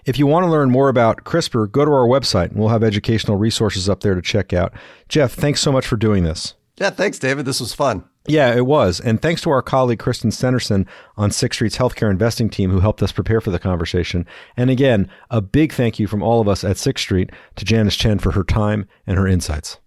If 0.09 0.17
you 0.17 0.25
want 0.25 0.43
to 0.43 0.49
learn 0.49 0.71
more 0.71 0.89
about 0.89 1.23
CRISPR, 1.23 1.71
go 1.71 1.85
to 1.85 1.91
our 1.91 2.07
website 2.07 2.49
and 2.49 2.55
we'll 2.55 2.69
have 2.69 2.83
educational 2.83 3.37
resources 3.37 3.87
up 3.87 3.99
there 3.99 4.15
to 4.15 4.23
check 4.23 4.53
out. 4.53 4.73
Jeff, 5.07 5.33
thanks 5.33 5.61
so 5.61 5.71
much 5.71 5.85
for 5.85 5.97
doing 5.97 6.23
this. 6.23 6.55
Yeah, 6.77 6.89
thanks, 6.89 7.19
David. 7.19 7.45
This 7.45 7.59
was 7.59 7.75
fun. 7.75 8.03
Yeah, 8.25 8.55
it 8.55 8.65
was. 8.65 8.99
And 8.99 9.21
thanks 9.21 9.39
to 9.41 9.51
our 9.51 9.61
colleague 9.61 9.99
Kristen 9.99 10.31
Stennerson 10.31 10.87
on 11.15 11.29
Sixth 11.29 11.57
Street's 11.57 11.77
healthcare 11.77 12.09
investing 12.09 12.49
team 12.49 12.71
who 12.71 12.79
helped 12.79 13.03
us 13.03 13.11
prepare 13.11 13.39
for 13.39 13.51
the 13.51 13.59
conversation. 13.59 14.25
And 14.57 14.71
again, 14.71 15.11
a 15.29 15.41
big 15.41 15.73
thank 15.73 15.99
you 15.99 16.07
from 16.07 16.23
all 16.23 16.41
of 16.41 16.47
us 16.47 16.63
at 16.63 16.77
Sixth 16.77 17.03
Street 17.03 17.29
to 17.57 17.63
Janice 17.63 17.95
Chen 17.95 18.17
for 18.17 18.31
her 18.31 18.43
time 18.43 18.87
and 19.05 19.15
her 19.15 19.27
insights. 19.27 19.77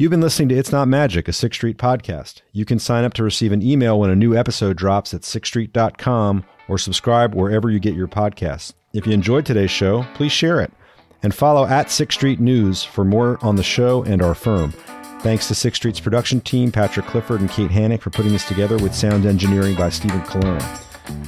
You've 0.00 0.10
been 0.10 0.22
listening 0.22 0.48
to 0.48 0.54
It's 0.54 0.72
Not 0.72 0.88
Magic, 0.88 1.28
a 1.28 1.32
Sixth 1.34 1.58
Street 1.58 1.76
podcast. 1.76 2.40
You 2.52 2.64
can 2.64 2.78
sign 2.78 3.04
up 3.04 3.12
to 3.12 3.22
receive 3.22 3.52
an 3.52 3.60
email 3.60 4.00
when 4.00 4.08
a 4.08 4.16
new 4.16 4.34
episode 4.34 4.78
drops 4.78 5.12
at 5.12 5.20
sixthstreet.com 5.20 6.42
or 6.68 6.78
subscribe 6.78 7.34
wherever 7.34 7.68
you 7.68 7.78
get 7.78 7.92
your 7.92 8.08
podcasts. 8.08 8.72
If 8.94 9.06
you 9.06 9.12
enjoyed 9.12 9.44
today's 9.44 9.70
show, 9.70 10.06
please 10.14 10.32
share 10.32 10.62
it 10.62 10.72
and 11.22 11.34
follow 11.34 11.66
at 11.66 11.90
Sixth 11.90 12.16
Street 12.16 12.40
News 12.40 12.82
for 12.82 13.04
more 13.04 13.36
on 13.42 13.56
the 13.56 13.62
show 13.62 14.02
and 14.04 14.22
our 14.22 14.34
firm. 14.34 14.72
Thanks 15.20 15.48
to 15.48 15.54
Sixth 15.54 15.76
Street's 15.76 16.00
production 16.00 16.40
team, 16.40 16.72
Patrick 16.72 17.04
Clifford 17.04 17.42
and 17.42 17.50
Kate 17.50 17.70
Hannick, 17.70 18.00
for 18.00 18.08
putting 18.08 18.32
this 18.32 18.48
together 18.48 18.78
with 18.78 18.94
sound 18.94 19.26
engineering 19.26 19.76
by 19.76 19.90
Stephen 19.90 20.22
Colonna. 20.22 20.80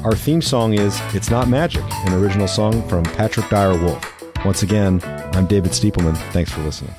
Our 0.03 0.17
theme 0.17 0.41
song 0.41 0.73
is 0.73 0.99
It's 1.13 1.29
Not 1.29 1.47
Magic, 1.47 1.85
an 2.07 2.15
original 2.15 2.49
song 2.49 2.89
from 2.89 3.05
Patrick 3.05 3.51
Dyer 3.51 3.77
Wolf. 3.77 4.03
Once 4.47 4.63
again, 4.63 4.99
I'm 5.35 5.47
David 5.47 5.73
Stiepleman. 5.73 6.17
Thanks 6.33 6.51
for 6.51 6.63
listening. 6.63 6.95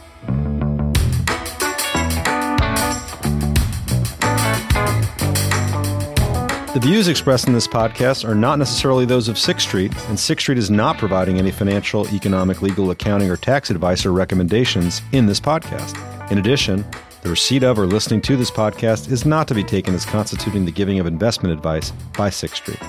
The 6.73 6.79
views 6.79 7.07
expressed 7.07 7.45
in 7.45 7.53
this 7.53 7.67
podcast 7.67 8.27
are 8.27 8.33
not 8.33 8.57
necessarily 8.57 9.05
those 9.05 9.27
of 9.27 9.37
Sixth 9.37 9.67
Street, 9.67 9.93
and 10.09 10.19
Sixth 10.19 10.41
Street 10.41 10.57
is 10.57 10.71
not 10.71 10.97
providing 10.97 11.37
any 11.37 11.51
financial, 11.51 12.07
economic, 12.07 12.63
legal, 12.63 12.89
accounting, 12.89 13.29
or 13.29 13.37
tax 13.37 13.69
advice 13.69 14.07
or 14.07 14.11
recommendations 14.11 14.99
in 15.11 15.27
this 15.27 15.39
podcast. 15.39 15.95
In 16.31 16.39
addition, 16.39 16.83
the 17.21 17.29
receipt 17.29 17.61
of 17.61 17.77
or 17.77 17.85
listening 17.85 18.21
to 18.21 18.35
this 18.35 18.49
podcast 18.49 19.11
is 19.11 19.23
not 19.23 19.47
to 19.49 19.53
be 19.53 19.63
taken 19.63 19.93
as 19.93 20.03
constituting 20.03 20.65
the 20.65 20.71
giving 20.71 20.99
of 20.99 21.05
investment 21.05 21.53
advice 21.53 21.91
by 22.17 22.31
Sixth 22.31 22.63
Street. 22.63 22.81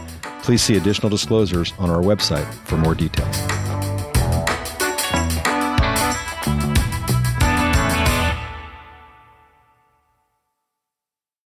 Please 0.42 0.62
see 0.62 0.78
additional 0.78 1.10
disclosures 1.10 1.74
on 1.78 1.90
our 1.90 2.00
website 2.00 2.50
for 2.66 2.78
more 2.78 2.94
details. 2.94 3.36